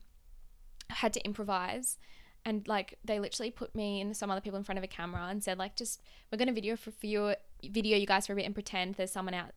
I 0.89 0.95
had 0.95 1.13
to 1.15 1.25
improvise. 1.25 1.99
And 2.45 2.67
like 2.69 2.97
they 3.05 3.19
literally 3.19 3.51
put 3.51 3.75
me 3.75 4.01
and 4.01 4.17
some 4.17 4.31
other 4.31 4.41
people 4.41 4.57
in 4.57 4.63
front 4.63 4.79
of 4.79 4.85
a 4.85 4.87
camera 4.87 5.27
and 5.29 5.43
said, 5.43 5.59
like, 5.59 5.75
just 5.75 6.01
we're 6.31 6.39
gonna 6.39 6.53
video 6.53 6.77
for, 6.77 6.93
for 6.93 7.07
you 7.07 7.35
video 7.69 7.99
you 7.99 8.07
guys 8.07 8.29
for 8.29 8.33
a 8.33 8.37
bit 8.37 8.47
and 8.47 8.55
pretend 8.55 8.95
there's 8.95 9.11
someone 9.11 9.35
out 9.35 9.51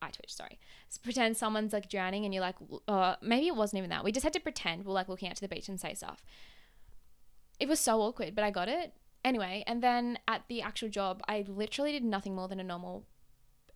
I 0.00 0.10
twitch, 0.10 0.32
sorry. 0.34 0.60
So 0.88 1.00
pretend 1.02 1.36
someone's 1.36 1.72
like 1.72 1.90
drowning 1.90 2.24
and 2.24 2.32
you're 2.32 2.42
like, 2.42 2.56
uh, 2.86 3.16
maybe 3.20 3.48
it 3.48 3.56
wasn't 3.56 3.78
even 3.78 3.90
that. 3.90 4.04
We 4.04 4.12
just 4.12 4.24
had 4.24 4.32
to 4.34 4.40
pretend 4.40 4.84
we're 4.84 4.92
like 4.92 5.08
looking 5.08 5.28
out 5.28 5.34
to 5.34 5.40
the 5.40 5.48
beach 5.48 5.68
and 5.68 5.80
say 5.80 5.94
stuff. 5.94 6.22
It 7.58 7.68
was 7.68 7.80
so 7.80 8.00
awkward, 8.00 8.36
but 8.36 8.44
I 8.44 8.50
got 8.52 8.68
it. 8.68 8.92
Anyway, 9.24 9.64
and 9.66 9.82
then 9.82 10.18
at 10.28 10.42
the 10.48 10.62
actual 10.62 10.88
job, 10.88 11.22
I 11.28 11.44
literally 11.48 11.92
did 11.92 12.04
nothing 12.04 12.34
more 12.34 12.48
than 12.48 12.60
a 12.60 12.64
normal 12.64 13.06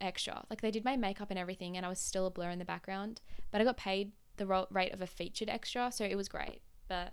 extra. 0.01 0.45
Like 0.49 0.61
they 0.61 0.71
did 0.71 0.85
my 0.85 0.97
makeup 0.97 1.31
and 1.31 1.39
everything, 1.39 1.77
and 1.77 1.85
I 1.85 1.89
was 1.89 1.99
still 1.99 2.27
a 2.27 2.31
blur 2.31 2.51
in 2.51 2.59
the 2.59 2.65
background, 2.65 3.21
but 3.51 3.61
I 3.61 3.65
got 3.65 3.77
paid 3.77 4.13
the 4.37 4.67
rate 4.71 4.93
of 4.93 5.03
a 5.03 5.07
featured 5.07 5.49
extra, 5.49 5.91
so 5.93 6.05
it 6.05 6.17
was 6.17 6.29
great. 6.29 6.63
But 6.89 7.13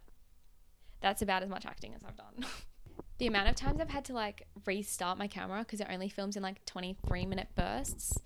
that's 1.02 1.22
about 1.22 1.44
as 1.44 1.50
much 1.50 1.66
acting 1.66 1.94
as 1.94 2.04
I've 2.04 2.18
done. 2.18 2.46
the 3.18 3.28
amount 3.28 3.50
of 3.50 3.56
times 3.56 3.82
I've 3.82 3.90
had 3.90 4.06
to 4.06 4.14
like 4.14 4.48
restart 4.66 5.18
my 5.18 5.28
camera 5.28 5.60
because 5.60 5.82
it 5.82 5.88
only 5.90 6.10
films 6.10 6.36
in 6.36 6.44
like 6.44 6.64
23 6.66 7.26
minute 7.26 7.48
bursts 7.56 8.20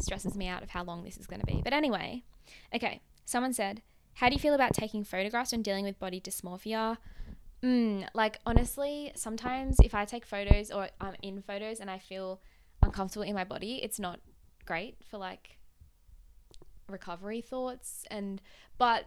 stresses 0.00 0.36
me 0.36 0.48
out 0.48 0.62
of 0.62 0.70
how 0.70 0.84
long 0.84 1.04
this 1.04 1.16
is 1.18 1.26
going 1.26 1.40
to 1.40 1.46
be. 1.46 1.60
But 1.62 1.72
anyway, 1.72 2.24
okay, 2.74 3.02
someone 3.24 3.52
said, 3.52 3.82
How 4.14 4.28
do 4.28 4.34
you 4.34 4.40
feel 4.40 4.54
about 4.54 4.74
taking 4.74 5.04
photographs 5.04 5.52
and 5.52 5.64
dealing 5.64 5.84
with 5.84 5.98
body 5.98 6.20
dysmorphia? 6.20 6.98
Mm, 7.62 8.06
like 8.14 8.38
honestly, 8.46 9.12
sometimes 9.16 9.78
if 9.82 9.94
I 9.94 10.04
take 10.04 10.24
photos 10.24 10.70
or 10.70 10.88
I'm 11.00 11.14
in 11.22 11.42
photos 11.42 11.80
and 11.80 11.90
I 11.90 11.98
feel 11.98 12.40
uncomfortable 12.82 13.24
in 13.24 13.34
my 13.34 13.44
body, 13.44 13.80
it's 13.82 13.98
not 13.98 14.20
great 14.64 14.96
for 15.10 15.18
like 15.18 15.58
recovery 16.88 17.40
thoughts 17.40 18.04
and 18.10 18.40
but 18.78 19.06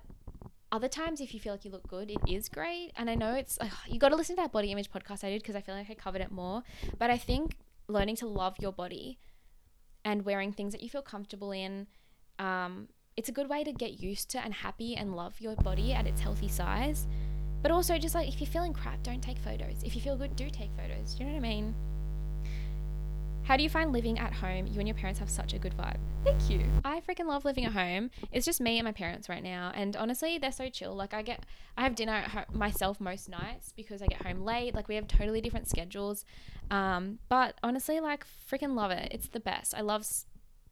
other 0.72 0.88
times 0.88 1.20
if 1.20 1.34
you 1.34 1.40
feel 1.40 1.54
like 1.54 1.66
you 1.66 1.72
look 1.72 1.88
good 1.88 2.12
it 2.12 2.20
is 2.28 2.50
great. 2.50 2.92
And 2.96 3.10
i 3.10 3.16
know 3.16 3.34
it's 3.34 3.58
you 3.88 4.00
got 4.00 4.10
to 4.10 4.16
listen 4.16 4.36
to 4.36 4.42
that 4.42 4.52
body 4.52 4.72
image 4.72 4.92
podcast 4.92 5.24
i 5.24 5.30
did 5.30 5.42
because 5.42 5.56
i 5.56 5.62
feel 5.62 5.76
like 5.76 5.90
i 5.90 5.94
covered 5.94 6.22
it 6.22 6.32
more. 6.32 6.64
But 7.00 7.10
i 7.10 7.18
think 7.18 7.58
learning 7.88 8.18
to 8.18 8.28
love 8.28 8.56
your 8.60 8.72
body 8.72 9.18
and 10.04 10.26
wearing 10.26 10.52
things 10.52 10.74
that 10.74 10.82
you 10.82 10.90
feel 10.90 11.02
comfortable 11.02 11.52
in 11.52 11.88
um, 12.40 12.88
it's 13.18 13.30
a 13.30 13.32
good 13.32 13.50
way 13.50 13.64
to 13.64 13.72
get 13.72 14.00
used 14.00 14.30
to 14.32 14.40
and 14.40 14.54
happy 14.54 14.96
and 14.96 15.16
love 15.16 15.40
your 15.40 15.56
body 15.56 15.94
at 15.94 16.08
its 16.08 16.22
healthy 16.22 16.48
size 16.48 17.08
but 17.62 17.72
also, 17.72 17.98
just 17.98 18.16
like 18.16 18.28
if 18.28 18.40
you're 18.40 18.50
feeling 18.50 18.74
crap, 18.74 19.02
don't 19.04 19.22
take 19.22 19.38
photos. 19.38 19.84
If 19.84 19.96
you 19.96 20.02
feel 20.02 20.18
good, 20.18 20.36
do 20.36 20.50
take 20.50 20.70
photos. 20.76 21.18
You 21.20 21.26
know 21.26 21.32
what 21.34 21.38
I 21.38 21.42
mean? 21.42 21.76
How 23.44 23.58
do 23.58 23.64
you 23.64 23.70
find 23.70 23.92
living 23.92 24.20
at 24.20 24.34
home? 24.34 24.68
You 24.68 24.80
and 24.80 24.88
your 24.88 24.96
parents 24.96 25.20
have 25.20 25.30
such 25.30 25.54
a 25.54 25.60
good 25.60 25.76
vibe. 25.76 25.98
Thank 26.24 26.50
you. 26.50 26.64
I 26.86 27.02
freaking 27.02 27.26
love 27.26 27.44
living 27.44 27.66
at 27.66 27.74
home. 27.74 28.12
It's 28.32 28.46
just 28.46 28.62
me 28.62 28.78
and 28.78 28.86
my 28.86 28.92
parents 28.92 29.28
right 29.30 29.44
now, 29.44 29.72
and 29.76 29.96
honestly, 29.96 30.38
they're 30.38 30.52
so 30.52 30.70
chill. 30.70 30.96
Like 30.96 31.14
I 31.14 31.22
get, 31.22 31.46
I 31.76 31.82
have 31.82 31.96
dinner 31.96 32.14
at 32.14 32.28
home 32.30 32.46
myself 32.54 33.02
most 33.02 33.30
nights 33.30 33.74
because 33.76 34.02
I 34.02 34.08
get 34.08 34.26
home 34.26 34.42
late. 34.42 34.76
Like 34.76 34.88
we 34.88 34.96
have 34.96 35.08
totally 35.08 35.42
different 35.42 35.68
schedules, 35.68 36.24
um, 36.70 37.20
but 37.30 37.56
honestly, 37.64 38.00
like 38.00 38.26
freaking 38.50 38.76
love 38.76 38.92
it. 38.92 39.10
It's 39.12 39.28
the 39.28 39.40
best. 39.40 39.74
I 39.76 39.82
love 39.82 40.06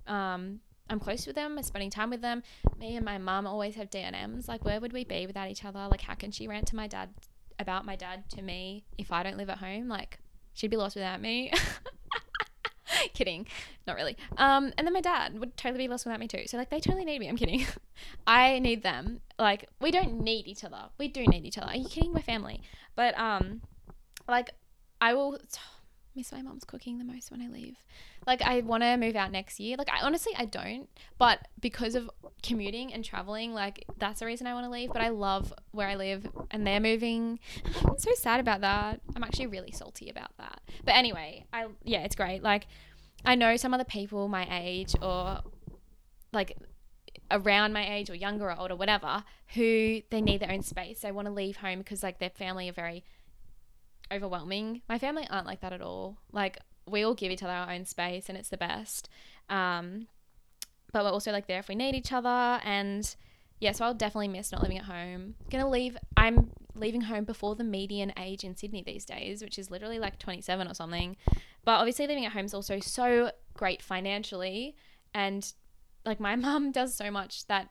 um, 0.06 0.60
I'm 0.90 1.00
close 1.00 1.28
with 1.28 1.36
them, 1.36 1.58
I'm 1.58 1.64
spending 1.64 1.90
time 1.90 2.10
with 2.10 2.22
them. 2.22 2.44
Me 2.80 2.96
and 2.96 3.06
my 3.06 3.18
mum 3.18 3.46
always 3.46 3.76
have 3.76 3.90
D&Ms. 3.90 4.48
Like, 4.48 4.66
where 4.66 4.80
would 4.80 4.94
we 4.94 5.04
be 5.04 5.28
without 5.28 5.50
each 5.50 5.66
other? 5.66 5.88
Like, 5.90 6.02
how 6.02 6.16
can 6.16 6.32
she 6.32 6.48
rant 6.48 6.68
to 6.68 6.76
my 6.76 6.88
dad 6.88 7.10
about 7.60 7.86
my 7.86 7.96
dad 7.96 8.30
to 8.32 8.42
me 8.42 8.86
if 8.98 9.12
I 9.12 9.24
don't 9.24 9.38
live 9.38 9.50
at 9.50 9.60
home? 9.60 9.88
Like, 9.88 10.20
she'd 10.54 10.72
be 10.72 10.78
lost 10.78 10.96
without 10.96 11.22
me. 11.22 11.52
kidding, 13.14 13.48
not 13.88 13.96
really. 13.96 14.18
Um, 14.38 14.74
and 14.78 14.86
then 14.86 14.94
my 14.94 15.02
dad 15.02 15.40
would 15.40 15.56
totally 15.58 15.86
be 15.86 15.88
lost 15.88 16.06
without 16.06 16.20
me 16.20 16.28
too. 16.28 16.44
So 16.48 16.58
like, 16.58 16.70
they 16.70 16.80
totally 16.80 17.06
need 17.06 17.20
me. 17.20 17.30
I'm 17.30 17.38
kidding. 17.38 17.66
I 18.28 18.60
need 18.60 18.84
them. 18.84 19.22
Like, 19.38 19.70
we 19.80 19.92
don't 19.92 20.22
need 20.22 20.48
each 20.48 20.64
other. 20.64 20.86
We 20.98 21.08
do 21.08 21.26
need 21.26 21.46
each 21.46 21.58
other. 21.58 21.68
Are 21.68 21.76
you 21.76 21.88
kidding? 21.88 22.14
My 22.14 22.22
family. 22.22 22.62
But 22.96 23.18
um, 23.18 23.62
like, 24.28 24.52
I 25.02 25.14
will 25.14 25.38
miss 26.20 26.34
my 26.34 26.42
mom's 26.42 26.66
cooking 26.66 26.98
the 26.98 27.06
most 27.06 27.32
when 27.32 27.42
I 27.42 27.48
leave. 27.48 27.78
Like 28.28 28.42
I 28.42 28.60
want 28.60 28.84
to 28.84 28.98
move 28.98 29.16
out 29.16 29.32
next 29.32 29.58
year. 29.60 29.78
Like 29.78 29.90
I 29.90 30.02
honestly 30.02 30.34
I 30.38 30.46
don't, 30.46 30.90
but 31.18 31.48
because 31.62 31.96
of 31.96 32.10
commuting 32.44 32.94
and 32.94 33.06
traveling, 33.06 33.54
like 33.54 33.86
that's 33.98 34.20
the 34.20 34.26
reason 34.26 34.46
I 34.46 34.54
want 34.54 34.66
to 34.66 34.70
leave, 34.70 34.92
but 34.92 35.02
I 35.02 35.10
love 35.10 35.54
where 35.72 35.88
I 35.88 35.96
live 35.96 36.28
and 36.52 36.68
they're 36.68 36.82
moving. 36.82 37.40
I'm 37.86 37.98
so 37.98 38.12
sad 38.16 38.42
about 38.42 38.62
that. 38.62 39.00
I'm 39.16 39.24
actually 39.24 39.48
really 39.48 39.72
salty 39.72 40.10
about 40.10 40.36
that. 40.38 40.60
But 40.84 40.96
anyway, 40.96 41.46
I 41.54 41.68
yeah, 41.84 42.04
it's 42.04 42.16
great. 42.16 42.44
Like 42.44 42.68
I 43.24 43.36
know 43.36 43.56
some 43.56 43.74
other 43.74 43.86
people 43.86 44.28
my 44.28 44.46
age 44.52 44.94
or 45.02 45.40
like 46.34 46.58
around 47.32 47.72
my 47.72 47.96
age 47.96 48.10
or 48.10 48.16
younger 48.16 48.52
or 48.52 48.60
older, 48.60 48.76
whatever, 48.76 49.24
who 49.56 50.02
they 50.10 50.20
need 50.20 50.42
their 50.42 50.52
own 50.52 50.64
space. 50.64 51.00
They 51.00 51.14
want 51.14 51.28
to 51.28 51.34
leave 51.34 51.58
home 51.58 51.80
because 51.80 52.04
like 52.04 52.20
their 52.20 52.30
family 52.30 52.68
are 52.68 52.74
very 52.74 53.06
overwhelming. 54.12 54.82
My 54.90 55.00
family 55.00 55.28
aren't 55.30 55.48
like 55.48 55.62
that 55.62 55.74
at 55.74 55.82
all. 55.82 56.18
Like 56.32 56.58
we 56.86 57.04
all 57.04 57.14
give 57.14 57.32
each 57.32 57.44
other 57.44 57.54
our 57.54 57.72
own 57.72 57.86
space 57.86 58.30
and 58.30 58.38
it's 58.38 58.50
the 58.50 58.58
best. 58.58 59.10
Um, 59.50 60.08
but 60.92 61.04
we're 61.04 61.12
also 61.12 61.32
like 61.32 61.48
there 61.48 61.60
if 61.60 61.68
we 61.68 61.76
need 61.76 61.96
each 61.96 62.12
other 62.12 62.60
and 62.64 63.16
yeah, 63.60 63.74
so 63.74 63.84
I'll 63.86 63.94
definitely 63.94 64.30
miss 64.30 64.52
not 64.52 64.62
living 64.62 64.78
at 64.78 64.86
home. 64.86 65.36
Gonna 65.50 65.70
leave 65.70 65.98
I'm 66.16 66.52
leaving 66.76 67.02
home 67.02 67.26
before 67.26 67.56
the 67.56 67.64
median 67.64 68.14
age 68.18 68.44
in 68.44 68.56
Sydney 68.56 68.84
these 68.84 69.06
days, 69.06 69.44
which 69.44 69.60
is 69.60 69.70
literally 69.70 70.00
like 70.00 70.18
27 70.18 70.68
or 70.68 70.74
something. 70.74 71.18
But 71.66 71.74
obviously 71.74 72.08
living 72.08 72.26
at 72.26 72.32
home 72.32 72.46
is 72.46 72.54
also 72.54 72.80
so 72.80 73.32
great 73.54 73.82
financially 73.82 74.76
and 75.14 75.52
like 76.06 76.20
my 76.20 76.36
mum 76.48 76.72
does 76.72 76.96
so 76.96 77.12
much 77.12 77.46
that 77.48 77.70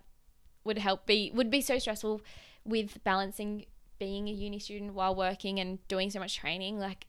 would 0.64 0.78
help 0.78 1.07
be 1.07 1.30
would 1.34 1.51
be 1.51 1.61
so 1.61 1.78
stressful 1.78 2.20
with 2.64 3.03
balancing 3.03 3.64
being 3.99 4.28
a 4.28 4.32
uni 4.32 4.59
student 4.59 4.94
while 4.94 5.14
working 5.14 5.59
and 5.59 5.86
doing 5.88 6.11
so 6.11 6.18
much 6.18 6.36
training 6.36 6.78
like 6.78 7.07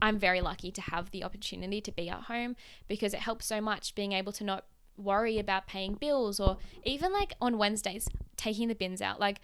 I'm 0.00 0.18
very 0.18 0.40
lucky 0.40 0.70
to 0.72 0.80
have 0.80 1.10
the 1.10 1.24
opportunity 1.24 1.80
to 1.80 1.92
be 1.92 2.08
at 2.08 2.22
home 2.22 2.56
because 2.86 3.14
it 3.14 3.20
helps 3.20 3.46
so 3.46 3.60
much 3.60 3.94
being 3.94 4.12
able 4.12 4.32
to 4.32 4.44
not 4.44 4.64
worry 4.96 5.38
about 5.38 5.66
paying 5.66 5.94
bills 5.94 6.40
or 6.40 6.58
even 6.84 7.12
like 7.12 7.34
on 7.40 7.58
Wednesdays 7.58 8.08
taking 8.36 8.68
the 8.68 8.74
bins 8.74 9.00
out. 9.00 9.20
Like 9.20 9.40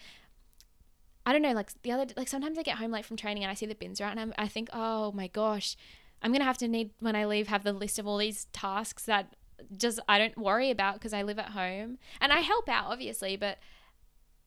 I 1.27 1.33
don't 1.33 1.43
know 1.43 1.53
like 1.53 1.71
the 1.83 1.93
other 1.93 2.07
like 2.17 2.29
sometimes 2.29 2.59
I 2.59 2.63
get 2.63 2.79
home 2.79 2.91
late 2.91 3.05
from 3.05 3.17
training 3.17 3.43
and 3.45 3.51
I 3.51 3.55
see 3.55 3.67
the 3.67 3.75
bins 3.75 4.01
out 4.01 4.11
and 4.13 4.21
I'm, 4.21 4.35
I 4.37 4.49
think 4.49 4.69
oh 4.73 5.13
my 5.13 5.29
gosh 5.29 5.77
I'm 6.23 6.33
gonna 6.33 6.45
have 6.45 6.59
to 6.59 6.69
need 6.69 6.91
when 7.01 7.17
I 7.17 7.25
leave 7.25 7.49
have 7.49 7.65
the 7.65 7.73
list 7.73 7.99
of 7.99 8.07
all 8.07 8.19
these 8.19 8.47
tasks 8.47 9.05
that 9.05 9.35
just 9.77 10.01
I 10.09 10.19
don't 10.19 10.37
worry 10.37 10.71
about 10.71 10.95
because 10.95 11.13
I 11.13 11.23
live 11.23 11.39
at 11.39 11.51
home. 11.51 11.99
And 12.21 12.33
I 12.33 12.41
help 12.41 12.69
out 12.69 12.87
obviously 12.87 13.37
but 13.37 13.59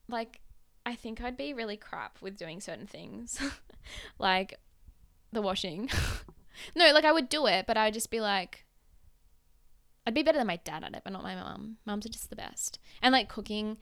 like 0.08 0.40
I 0.88 0.94
think 0.94 1.20
I'd 1.20 1.36
be 1.36 1.52
really 1.52 1.76
crap 1.76 2.16
with 2.22 2.38
doing 2.38 2.60
certain 2.60 2.86
things 2.86 3.40
like 4.18 4.58
the 5.32 5.42
washing. 5.42 5.90
No 6.74 6.92
like 6.92 7.04
I 7.04 7.12
would 7.12 7.28
do 7.28 7.46
it 7.46 7.66
but 7.68 7.76
I'd 7.76 7.94
just 7.94 8.10
be 8.10 8.20
like 8.20 8.64
I'd 10.04 10.14
be 10.14 10.24
better 10.24 10.38
than 10.38 10.48
my 10.48 10.56
dad 10.56 10.82
at 10.82 10.92
it 10.92 11.02
but 11.04 11.12
not 11.12 11.22
my 11.22 11.36
mom 11.36 11.76
moms 11.86 12.04
are 12.04 12.08
just 12.08 12.30
the 12.30 12.36
best. 12.36 12.80
And 13.00 13.12
like 13.12 13.28
cooking 13.28 13.76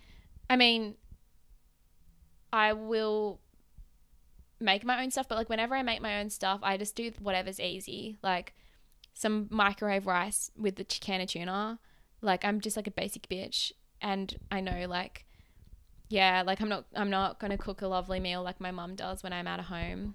I 0.50 0.57
mean 0.57 0.96
I 2.52 2.74
will 2.74 3.40
make 4.61 4.84
my 4.84 5.02
own 5.02 5.11
stuff 5.11 5.26
but 5.26 5.38
like 5.38 5.48
whenever 5.48 5.74
I 5.74 5.82
make 5.82 6.02
my 6.02 6.20
own 6.20 6.28
stuff 6.28 6.61
I 6.62 6.76
just 6.76 6.96
do 6.96 7.12
whatever's 7.18 7.61
easy. 7.61 8.18
Like 8.22 8.52
some 9.14 9.46
microwave 9.50 10.07
rice 10.07 10.50
with 10.59 10.76
the 10.76 10.84
can 10.84 11.22
of 11.22 11.28
tuna. 11.28 11.78
Like 12.20 12.44
I'm 12.44 12.61
just 12.61 12.76
like 12.76 12.86
a 12.86 12.90
basic 12.90 13.28
bitch, 13.28 13.72
and 14.00 14.36
I 14.50 14.61
know 14.61 14.86
like, 14.88 15.26
yeah, 16.09 16.42
like 16.46 16.61
I'm 16.61 16.68
not 16.68 16.84
I'm 16.94 17.11
not 17.11 17.38
gonna 17.40 17.59
cook 17.59 17.82
a 17.82 17.88
lovely 17.88 18.20
meal 18.20 18.42
like 18.42 18.61
my 18.61 18.70
mum 18.70 18.94
does 18.94 19.22
when 19.22 19.32
I'm 19.32 19.46
at 19.46 19.61
home. 19.61 20.14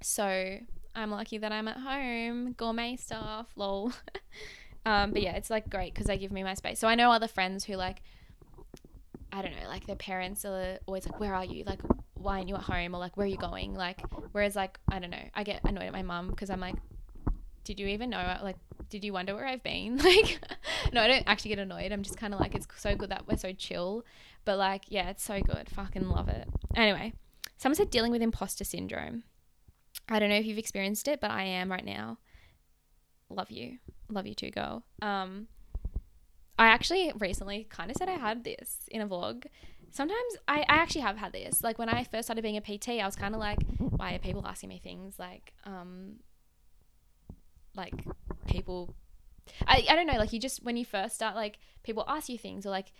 So 0.00 0.58
I'm 0.94 1.10
lucky 1.10 1.38
that 1.38 1.52
I'm 1.52 1.68
at 1.68 1.78
home, 1.78 2.52
gourmet 2.52 2.96
stuff, 2.96 3.48
lol. 3.56 3.92
um, 4.86 5.12
but 5.12 5.22
yeah, 5.22 5.36
it's 5.36 5.50
like 5.50 5.70
great 5.70 5.94
because 5.94 6.06
they 6.06 6.18
give 6.18 6.32
me 6.32 6.42
my 6.42 6.54
space. 6.54 6.78
So 6.78 6.88
I 6.88 6.94
know 6.94 7.10
other 7.10 7.28
friends 7.28 7.64
who 7.64 7.74
like, 7.74 8.02
I 9.32 9.42
don't 9.42 9.52
know, 9.52 9.68
like 9.68 9.86
their 9.86 9.96
parents 9.96 10.44
are 10.44 10.78
always 10.86 11.06
like, 11.06 11.18
"Where 11.18 11.34
are 11.34 11.44
you?" 11.44 11.64
Like, 11.64 11.80
why 12.14 12.36
aren't 12.36 12.48
you 12.48 12.54
at 12.56 12.62
home? 12.62 12.94
Or 12.94 12.98
like, 12.98 13.16
"Where 13.16 13.24
are 13.24 13.30
you 13.30 13.38
going?" 13.38 13.74
Like, 13.74 14.02
whereas 14.32 14.54
like 14.54 14.78
I 14.90 14.98
don't 14.98 15.10
know, 15.10 15.24
I 15.34 15.42
get 15.42 15.62
annoyed 15.64 15.84
at 15.84 15.92
my 15.92 16.02
mum 16.02 16.28
because 16.28 16.50
I'm 16.50 16.60
like, 16.60 16.76
did 17.64 17.80
you 17.80 17.86
even 17.86 18.10
know 18.10 18.38
like 18.42 18.56
did 18.92 19.04
you 19.04 19.12
wonder 19.14 19.34
where 19.34 19.46
I've 19.46 19.62
been? 19.62 19.98
Like, 20.04 20.38
no, 20.92 21.00
I 21.00 21.08
don't 21.08 21.24
actually 21.26 21.48
get 21.48 21.58
annoyed. 21.58 21.90
I'm 21.92 22.02
just 22.02 22.18
kind 22.18 22.34
of 22.34 22.40
like, 22.40 22.54
it's 22.54 22.66
so 22.76 22.94
good 22.94 23.08
that 23.10 23.26
we're 23.26 23.38
so 23.38 23.52
chill. 23.52 24.04
But 24.44 24.58
like, 24.58 24.84
yeah, 24.88 25.08
it's 25.08 25.22
so 25.22 25.40
good. 25.40 25.70
Fucking 25.70 26.08
love 26.08 26.28
it. 26.28 26.46
Anyway, 26.76 27.14
someone 27.56 27.76
said 27.76 27.90
dealing 27.90 28.12
with 28.12 28.20
imposter 28.20 28.64
syndrome. 28.64 29.22
I 30.08 30.18
don't 30.18 30.28
know 30.28 30.36
if 30.36 30.44
you've 30.44 30.58
experienced 30.58 31.08
it, 31.08 31.20
but 31.20 31.30
I 31.30 31.44
am 31.44 31.70
right 31.70 31.84
now. 31.84 32.18
Love 33.30 33.50
you. 33.50 33.78
Love 34.10 34.26
you 34.26 34.34
too, 34.34 34.50
girl. 34.50 34.84
Um, 35.00 35.48
I 36.58 36.66
actually 36.66 37.12
recently 37.18 37.66
kind 37.70 37.90
of 37.90 37.96
said 37.96 38.10
I 38.10 38.18
had 38.18 38.44
this 38.44 38.80
in 38.88 39.00
a 39.00 39.08
vlog. 39.08 39.46
Sometimes 39.90 40.36
I, 40.46 40.60
I 40.60 40.76
actually 40.76 41.00
have 41.02 41.16
had 41.16 41.32
this. 41.32 41.62
Like 41.62 41.78
when 41.78 41.88
I 41.88 42.04
first 42.04 42.26
started 42.26 42.42
being 42.42 42.58
a 42.58 42.60
PT, 42.60 42.90
I 43.00 43.06
was 43.06 43.16
kind 43.16 43.34
of 43.34 43.40
like, 43.40 43.58
why 43.78 44.14
are 44.14 44.18
people 44.18 44.46
asking 44.46 44.68
me 44.68 44.80
things 44.82 45.18
like, 45.18 45.54
um, 45.64 46.16
like 47.76 47.94
people 48.46 48.94
I, 49.66 49.84
I 49.88 49.96
don't 49.96 50.06
know 50.06 50.18
like 50.18 50.32
you 50.32 50.40
just 50.40 50.62
when 50.62 50.76
you 50.76 50.84
first 50.84 51.14
start 51.14 51.34
like 51.34 51.58
people 51.82 52.04
ask 52.06 52.28
you 52.28 52.38
things 52.38 52.66
or 52.66 52.70
like 52.70 52.92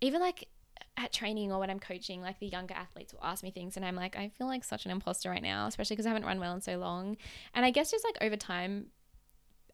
even 0.00 0.20
like 0.20 0.48
at 0.96 1.12
training 1.12 1.52
or 1.52 1.58
when 1.58 1.70
I'm 1.70 1.80
coaching 1.80 2.20
like 2.20 2.38
the 2.38 2.46
younger 2.46 2.74
athletes 2.74 3.12
will 3.12 3.24
ask 3.24 3.42
me 3.42 3.50
things 3.50 3.76
and 3.76 3.84
I'm 3.84 3.96
like 3.96 4.16
I 4.16 4.28
feel 4.28 4.46
like 4.46 4.64
such 4.64 4.84
an 4.84 4.90
imposter 4.90 5.30
right 5.30 5.42
now 5.42 5.66
especially 5.66 5.96
because 5.96 6.06
I 6.06 6.10
haven't 6.10 6.26
run 6.26 6.40
well 6.40 6.54
in 6.54 6.60
so 6.60 6.76
long 6.76 7.16
and 7.54 7.64
I 7.64 7.70
guess 7.70 7.90
just 7.90 8.04
like 8.04 8.18
over 8.20 8.36
time 8.36 8.86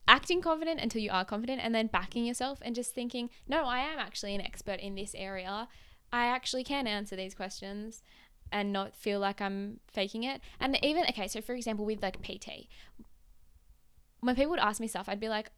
acting 0.08 0.40
confident 0.40 0.80
until 0.80 1.02
you 1.02 1.10
are 1.10 1.24
confident 1.24 1.60
and 1.62 1.74
then 1.74 1.86
backing 1.86 2.24
yourself 2.24 2.58
and 2.62 2.74
just 2.74 2.94
thinking 2.94 3.30
no 3.48 3.64
I 3.64 3.80
am 3.80 3.98
actually 3.98 4.34
an 4.34 4.40
expert 4.40 4.80
in 4.80 4.94
this 4.94 5.14
area 5.14 5.68
I 6.12 6.26
actually 6.26 6.64
can 6.64 6.86
answer 6.86 7.16
these 7.16 7.34
questions 7.34 8.02
and 8.52 8.72
not 8.72 8.96
feel 8.96 9.20
like 9.20 9.40
I'm 9.40 9.80
faking 9.86 10.24
it. 10.24 10.40
And 10.58 10.78
even 10.82 11.04
okay, 11.10 11.28
so 11.28 11.40
for 11.40 11.54
example, 11.54 11.84
with 11.84 12.02
like 12.02 12.20
PT, 12.22 12.68
when 14.20 14.34
people 14.34 14.50
would 14.50 14.60
ask 14.60 14.80
me 14.80 14.86
stuff, 14.86 15.08
I'd 15.08 15.20
be 15.20 15.28
like, 15.28 15.50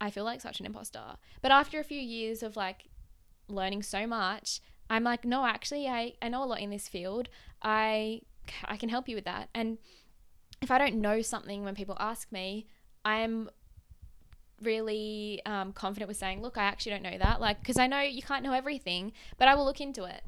I 0.00 0.10
feel 0.10 0.24
like 0.24 0.40
such 0.40 0.60
an 0.60 0.66
imposter. 0.66 1.16
But 1.42 1.50
after 1.50 1.80
a 1.80 1.84
few 1.84 2.00
years 2.00 2.42
of 2.42 2.56
like 2.56 2.84
learning 3.48 3.82
so 3.82 4.06
much, 4.06 4.60
I'm 4.90 5.04
like, 5.04 5.24
no, 5.24 5.46
actually, 5.46 5.88
I, 5.88 6.14
I 6.20 6.28
know 6.28 6.42
a 6.42 6.46
lot 6.46 6.60
in 6.60 6.70
this 6.70 6.88
field. 6.88 7.28
I, 7.62 8.20
I 8.64 8.76
can 8.76 8.88
help 8.88 9.08
you 9.08 9.16
with 9.16 9.24
that. 9.24 9.48
And 9.54 9.78
if 10.60 10.70
I 10.70 10.78
don't 10.78 10.96
know 10.96 11.22
something 11.22 11.64
when 11.64 11.74
people 11.74 11.96
ask 11.98 12.30
me, 12.30 12.66
I'm 13.04 13.50
really 14.62 15.40
um, 15.46 15.72
confident 15.72 16.08
with 16.08 16.16
saying, 16.16 16.42
look, 16.42 16.58
I 16.58 16.64
actually 16.64 16.92
don't 16.92 17.02
know 17.02 17.18
that. 17.18 17.40
Like, 17.40 17.60
because 17.60 17.78
I 17.78 17.86
know 17.86 18.00
you 18.00 18.22
can't 18.22 18.42
know 18.42 18.52
everything, 18.52 19.12
but 19.38 19.48
I 19.48 19.54
will 19.54 19.64
look 19.64 19.80
into 19.80 20.04
it. 20.04 20.22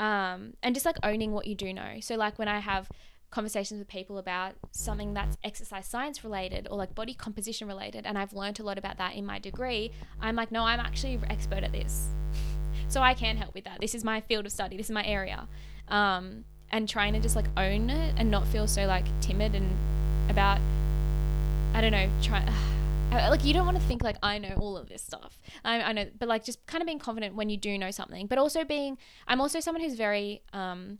Um, 0.00 0.54
and 0.62 0.74
just 0.74 0.84
like 0.84 0.96
owning 1.02 1.32
what 1.32 1.46
you 1.46 1.54
do 1.54 1.72
know. 1.72 1.98
So, 2.00 2.16
like, 2.16 2.38
when 2.38 2.48
I 2.48 2.58
have 2.58 2.88
conversations 3.34 3.80
with 3.80 3.88
people 3.88 4.18
about 4.18 4.54
something 4.70 5.12
that's 5.12 5.36
exercise 5.42 5.86
science 5.88 6.22
related 6.22 6.68
or 6.70 6.76
like 6.78 6.94
body 6.94 7.12
composition 7.12 7.66
related 7.66 8.06
and 8.06 8.16
I've 8.16 8.32
learned 8.32 8.60
a 8.60 8.62
lot 8.62 8.78
about 8.78 8.96
that 8.98 9.16
in 9.16 9.26
my 9.26 9.40
degree, 9.40 9.90
I'm 10.20 10.36
like, 10.36 10.52
no, 10.52 10.62
I'm 10.62 10.78
actually 10.78 11.18
expert 11.28 11.64
at 11.64 11.72
this. 11.72 12.06
so 12.88 13.00
I 13.00 13.12
can 13.12 13.36
help 13.36 13.52
with 13.52 13.64
that. 13.64 13.80
This 13.80 13.92
is 13.92 14.04
my 14.04 14.20
field 14.20 14.46
of 14.46 14.52
study. 14.52 14.76
This 14.76 14.86
is 14.86 14.92
my 14.92 15.04
area. 15.04 15.48
Um, 15.88 16.44
and 16.70 16.88
trying 16.88 17.12
to 17.14 17.20
just 17.20 17.34
like 17.34 17.46
own 17.56 17.90
it 17.90 18.14
and 18.16 18.30
not 18.30 18.46
feel 18.46 18.68
so 18.68 18.86
like 18.86 19.04
timid 19.20 19.56
and 19.56 19.68
about, 20.30 20.60
I 21.74 21.80
don't 21.80 21.92
know, 21.92 22.08
try. 22.22 22.48
Like 23.12 23.44
you 23.44 23.52
don't 23.52 23.64
want 23.64 23.76
to 23.76 23.82
think 23.84 24.02
like 24.02 24.16
I 24.24 24.38
know 24.38 24.54
all 24.58 24.76
of 24.76 24.88
this 24.88 25.00
stuff. 25.00 25.40
I, 25.64 25.80
I 25.80 25.92
know, 25.92 26.06
but 26.18 26.28
like 26.28 26.42
just 26.42 26.66
kind 26.66 26.82
of 26.82 26.86
being 26.86 26.98
confident 26.98 27.36
when 27.36 27.48
you 27.48 27.56
do 27.56 27.78
know 27.78 27.92
something, 27.92 28.26
but 28.26 28.38
also 28.38 28.64
being. 28.64 28.98
I'm 29.28 29.40
also 29.40 29.60
someone 29.60 29.84
who's 29.84 29.94
very 29.94 30.42
um, 30.52 30.98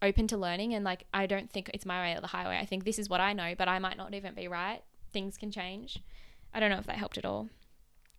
open 0.00 0.28
to 0.28 0.36
learning 0.36 0.74
and 0.74 0.84
like 0.84 1.04
I 1.12 1.26
don't 1.26 1.50
think 1.50 1.70
it's 1.74 1.86
my 1.86 2.00
way 2.00 2.16
or 2.16 2.20
the 2.20 2.28
highway. 2.28 2.58
I 2.58 2.66
think 2.66 2.84
this 2.84 2.98
is 2.98 3.08
what 3.08 3.20
I 3.20 3.32
know, 3.32 3.54
but 3.56 3.68
I 3.68 3.78
might 3.78 3.96
not 3.96 4.14
even 4.14 4.34
be 4.34 4.48
right. 4.48 4.82
Things 5.12 5.36
can 5.36 5.50
change. 5.50 5.98
I 6.54 6.60
don't 6.60 6.70
know 6.70 6.78
if 6.78 6.86
that 6.86 6.96
helped 6.96 7.18
at 7.18 7.24
all. 7.24 7.48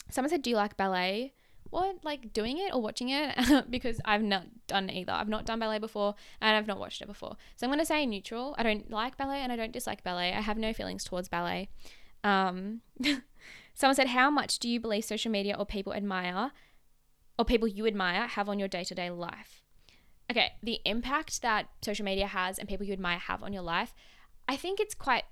Someone 0.09 0.29
said, 0.29 0.41
"Do 0.41 0.49
you 0.49 0.55
like 0.55 0.77
ballet?" 0.77 1.33
What, 1.69 2.03
like 2.03 2.33
doing 2.33 2.57
it 2.57 2.73
or 2.73 2.81
watching 2.81 3.09
it? 3.09 3.35
because 3.69 4.01
I've 4.03 4.23
not 4.23 4.45
done 4.65 4.89
either. 4.89 5.11
I've 5.11 5.29
not 5.29 5.45
done 5.45 5.59
ballet 5.59 5.77
before 5.77 6.15
and 6.41 6.55
I've 6.55 6.65
not 6.65 6.79
watched 6.79 7.01
it 7.01 7.07
before. 7.07 7.35
So 7.57 7.67
I'm 7.69 7.77
to 7.77 7.85
say 7.85 8.05
neutral. 8.07 8.55
I 8.57 8.63
don't 8.63 8.89
like 8.89 9.17
ballet 9.17 9.41
and 9.41 9.51
I 9.51 9.55
don't 9.55 9.71
dislike 9.71 10.03
ballet. 10.03 10.33
I 10.33 10.41
have 10.41 10.57
no 10.57 10.73
feelings 10.73 11.03
towards 11.03 11.29
ballet. 11.29 11.69
Um, 12.23 12.81
someone 13.75 13.95
said, 13.95 14.07
How 14.07 14.31
much 14.31 14.57
do 14.57 14.67
you 14.67 14.79
believe 14.79 15.05
social 15.05 15.31
media 15.31 15.55
or 15.57 15.65
people 15.65 15.93
admire 15.93 16.51
or 17.37 17.45
people 17.45 17.67
you 17.67 17.85
admire 17.85 18.25
have 18.27 18.49
on 18.49 18.57
your 18.57 18.67
day 18.67 18.83
to 18.83 18.95
day 18.95 19.11
life? 19.11 19.58
Okay, 20.29 20.51
the 20.61 20.79
impact 20.85 21.41
that 21.41 21.67
social 21.81 22.05
media 22.05 22.27
has 22.27 22.59
and 22.59 22.67
people 22.67 22.85
you 22.85 22.93
admire 22.93 23.17
have 23.17 23.43
on 23.43 23.53
your 23.53 23.63
life, 23.63 23.93
I 24.47 24.55
think 24.55 24.79
it's 24.79 24.95
quite 24.95 25.23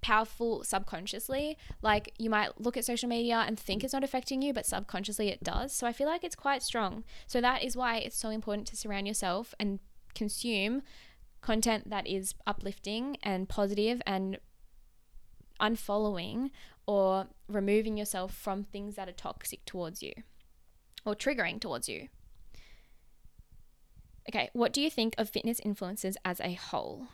powerful 0.00 0.64
subconsciously. 0.64 1.56
Like 1.80 2.12
you 2.18 2.28
might 2.28 2.60
look 2.60 2.76
at 2.76 2.84
social 2.84 3.08
media 3.08 3.44
and 3.46 3.58
think 3.58 3.82
it's 3.82 3.92
not 3.92 4.04
affecting 4.04 4.42
you, 4.42 4.52
but 4.52 4.66
subconsciously 4.66 5.28
it 5.28 5.42
does. 5.42 5.72
So 5.72 5.86
I 5.86 5.92
feel 5.92 6.06
like 6.06 6.24
it's 6.24 6.36
quite 6.36 6.62
strong. 6.62 7.04
So 7.26 7.40
that 7.40 7.64
is 7.64 7.76
why 7.76 7.98
it's 7.98 8.18
so 8.18 8.30
important 8.30 8.66
to 8.68 8.76
surround 8.76 9.06
yourself 9.06 9.54
and 9.58 9.78
consume 10.14 10.82
content 11.40 11.90
that 11.90 12.06
is 12.06 12.34
uplifting 12.46 13.16
and 13.22 13.48
positive 13.48 14.02
and 14.06 14.38
unfollowing 15.60 16.50
or 16.86 17.28
removing 17.48 17.96
yourself 17.96 18.34
from 18.34 18.64
things 18.64 18.96
that 18.96 19.08
are 19.08 19.12
toxic 19.12 19.64
towards 19.64 20.02
you 20.02 20.12
or 21.04 21.14
triggering 21.14 21.60
towards 21.60 21.88
you. 21.88 22.08
Okay, 24.28 24.50
what 24.52 24.72
do 24.72 24.80
you 24.80 24.90
think 24.90 25.14
of 25.18 25.28
fitness 25.28 25.60
influencers 25.60 26.16
as 26.24 26.40
a 26.40 26.54
whole? 26.54 27.08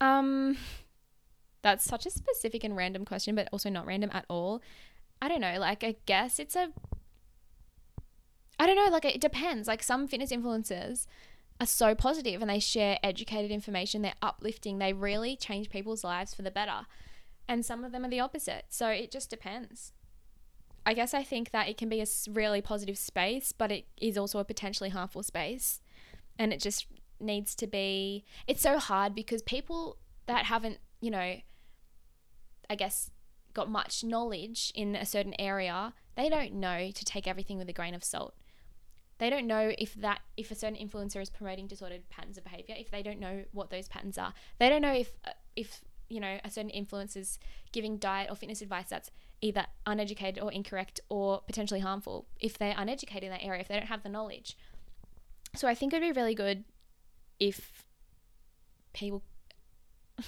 Um, 0.00 0.56
that's 1.62 1.84
such 1.84 2.06
a 2.06 2.10
specific 2.10 2.64
and 2.64 2.76
random 2.76 3.04
question, 3.04 3.34
but 3.34 3.48
also 3.52 3.70
not 3.70 3.86
random 3.86 4.10
at 4.12 4.24
all. 4.28 4.62
I 5.22 5.28
don't 5.28 5.40
know. 5.40 5.58
Like, 5.58 5.84
I 5.84 5.96
guess 6.06 6.38
it's 6.38 6.56
a 6.56 6.72
I 8.60 8.66
don't 8.66 8.76
know, 8.76 8.92
like 8.92 9.06
it 9.06 9.22
depends. 9.22 9.66
Like 9.66 9.82
some 9.82 10.06
fitness 10.06 10.30
influencers 10.30 11.06
are 11.58 11.66
so 11.66 11.94
positive 11.94 12.42
and 12.42 12.50
they 12.50 12.58
share 12.58 12.98
educated 13.02 13.50
information, 13.50 14.02
they're 14.02 14.12
uplifting, 14.20 14.78
they 14.78 14.92
really 14.92 15.34
change 15.34 15.70
people's 15.70 16.04
lives 16.04 16.34
for 16.34 16.42
the 16.42 16.50
better. 16.50 16.86
And 17.48 17.64
some 17.64 17.84
of 17.84 17.92
them 17.92 18.04
are 18.04 18.10
the 18.10 18.20
opposite. 18.20 18.66
So 18.68 18.88
it 18.88 19.10
just 19.10 19.30
depends. 19.30 19.94
I 20.86 20.94
guess 20.94 21.14
I 21.14 21.22
think 21.22 21.50
that 21.50 21.68
it 21.68 21.76
can 21.76 21.88
be 21.88 22.00
a 22.00 22.06
really 22.30 22.62
positive 22.62 22.98
space, 22.98 23.52
but 23.52 23.70
it 23.70 23.86
is 24.00 24.16
also 24.16 24.38
a 24.38 24.44
potentially 24.44 24.90
harmful 24.90 25.22
space. 25.22 25.80
And 26.38 26.52
it 26.52 26.60
just 26.60 26.86
needs 27.20 27.54
to 27.56 27.66
be, 27.66 28.24
it's 28.46 28.62
so 28.62 28.78
hard 28.78 29.14
because 29.14 29.42
people 29.42 29.98
that 30.26 30.46
haven't, 30.46 30.78
you 31.00 31.10
know, 31.10 31.36
I 32.68 32.74
guess, 32.76 33.10
got 33.52 33.68
much 33.68 34.02
knowledge 34.04 34.72
in 34.74 34.96
a 34.96 35.04
certain 35.04 35.34
area, 35.38 35.92
they 36.16 36.28
don't 36.28 36.54
know 36.54 36.90
to 36.90 37.04
take 37.04 37.26
everything 37.26 37.58
with 37.58 37.68
a 37.68 37.72
grain 37.72 37.94
of 37.94 38.02
salt 38.02 38.34
they 39.20 39.30
don't 39.30 39.46
know 39.46 39.72
if 39.78 39.94
that 39.94 40.20
if 40.36 40.50
a 40.50 40.54
certain 40.54 40.76
influencer 40.76 41.20
is 41.20 41.30
promoting 41.30 41.66
disordered 41.66 42.08
patterns 42.08 42.36
of 42.38 42.42
behavior 42.42 42.74
if 42.76 42.90
they 42.90 43.02
don't 43.02 43.20
know 43.20 43.44
what 43.52 43.70
those 43.70 43.86
patterns 43.86 44.18
are 44.18 44.32
they 44.58 44.68
don't 44.68 44.82
know 44.82 44.92
if 44.92 45.12
uh, 45.26 45.30
if 45.54 45.82
you 46.08 46.18
know 46.18 46.38
a 46.42 46.50
certain 46.50 46.70
influencer 46.70 47.18
is 47.18 47.38
giving 47.70 47.98
diet 47.98 48.28
or 48.30 48.34
fitness 48.34 48.62
advice 48.62 48.86
that's 48.88 49.10
either 49.40 49.66
uneducated 49.86 50.42
or 50.42 50.52
incorrect 50.52 51.00
or 51.08 51.40
potentially 51.46 51.80
harmful 51.80 52.26
if 52.40 52.58
they're 52.58 52.74
uneducated 52.76 53.24
in 53.24 53.30
that 53.30 53.44
area 53.44 53.60
if 53.60 53.68
they 53.68 53.74
don't 53.74 53.86
have 53.86 54.02
the 54.02 54.08
knowledge 54.08 54.56
so 55.54 55.66
i 55.66 55.74
think 55.74 55.92
it 55.92 56.00
would 56.00 56.14
be 56.14 56.20
really 56.20 56.34
good 56.34 56.64
if 57.38 57.86
people 58.92 59.22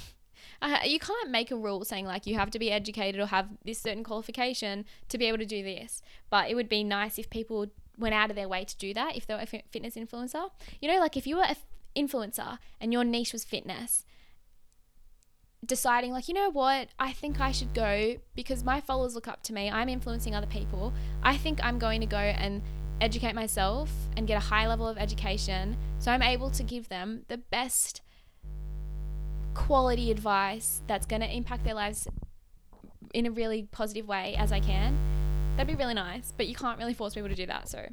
you 0.84 0.98
can't 0.98 1.30
make 1.30 1.50
a 1.50 1.56
rule 1.56 1.84
saying 1.84 2.06
like 2.06 2.26
you 2.26 2.36
have 2.36 2.50
to 2.50 2.58
be 2.58 2.70
educated 2.70 3.20
or 3.20 3.26
have 3.26 3.48
this 3.64 3.78
certain 3.78 4.04
qualification 4.04 4.84
to 5.08 5.18
be 5.18 5.26
able 5.26 5.38
to 5.38 5.46
do 5.46 5.62
this 5.62 6.00
but 6.30 6.50
it 6.50 6.54
would 6.54 6.68
be 6.68 6.82
nice 6.82 7.18
if 7.18 7.28
people 7.28 7.66
went 7.98 8.14
out 8.14 8.30
of 8.30 8.36
their 8.36 8.48
way 8.48 8.64
to 8.64 8.76
do 8.76 8.94
that 8.94 9.16
if 9.16 9.26
they 9.26 9.34
were 9.34 9.40
a 9.40 9.46
fitness 9.46 9.94
influencer. 9.96 10.50
You 10.80 10.88
know, 10.88 10.98
like 10.98 11.16
if 11.16 11.26
you 11.26 11.36
were 11.36 11.44
an 11.44 11.56
influencer 11.96 12.58
and 12.80 12.92
your 12.92 13.04
niche 13.04 13.32
was 13.32 13.44
fitness, 13.44 14.04
deciding 15.64 16.12
like, 16.12 16.28
you 16.28 16.34
know 16.34 16.50
what, 16.50 16.88
I 16.98 17.12
think 17.12 17.40
I 17.40 17.52
should 17.52 17.74
go 17.74 18.16
because 18.34 18.64
my 18.64 18.80
followers 18.80 19.14
look 19.14 19.28
up 19.28 19.42
to 19.44 19.52
me. 19.52 19.70
I'm 19.70 19.88
influencing 19.88 20.34
other 20.34 20.46
people. 20.46 20.92
I 21.22 21.36
think 21.36 21.60
I'm 21.62 21.78
going 21.78 22.00
to 22.00 22.06
go 22.06 22.18
and 22.18 22.62
educate 23.00 23.34
myself 23.34 23.90
and 24.16 24.26
get 24.26 24.36
a 24.36 24.40
high 24.40 24.68
level 24.68 24.86
of 24.86 24.96
education 24.96 25.76
so 25.98 26.12
I'm 26.12 26.22
able 26.22 26.50
to 26.50 26.62
give 26.62 26.88
them 26.88 27.24
the 27.26 27.36
best 27.38 28.00
quality 29.54 30.10
advice 30.10 30.82
that's 30.86 31.04
going 31.04 31.20
to 31.20 31.28
impact 31.28 31.64
their 31.64 31.74
lives 31.74 32.06
in 33.12 33.26
a 33.26 33.30
really 33.30 33.68
positive 33.72 34.06
way 34.06 34.36
as 34.38 34.52
I 34.52 34.60
can 34.60 34.96
That'd 35.56 35.76
be 35.76 35.80
really 35.80 35.94
nice, 35.94 36.32
but 36.36 36.46
you 36.46 36.54
can't 36.54 36.78
really 36.78 36.94
force 36.94 37.14
people 37.14 37.28
to 37.28 37.34
do 37.34 37.46
that. 37.46 37.68
So 37.68 37.86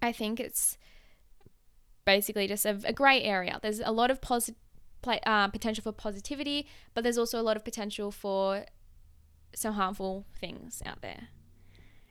I 0.00 0.12
think 0.12 0.40
it's 0.40 0.76
basically 2.04 2.48
just 2.48 2.66
a, 2.66 2.80
a 2.84 2.92
grey 2.92 3.22
area. 3.22 3.60
There's 3.62 3.80
a 3.80 3.92
lot 3.92 4.10
of 4.10 4.20
positive 4.20 4.60
uh, 5.06 5.48
potential 5.48 5.82
for 5.82 5.92
positivity, 5.92 6.66
but 6.94 7.02
there's 7.02 7.18
also 7.18 7.40
a 7.40 7.42
lot 7.42 7.56
of 7.56 7.64
potential 7.64 8.10
for 8.10 8.64
some 9.54 9.74
harmful 9.74 10.26
things 10.40 10.82
out 10.86 11.02
there. 11.02 11.28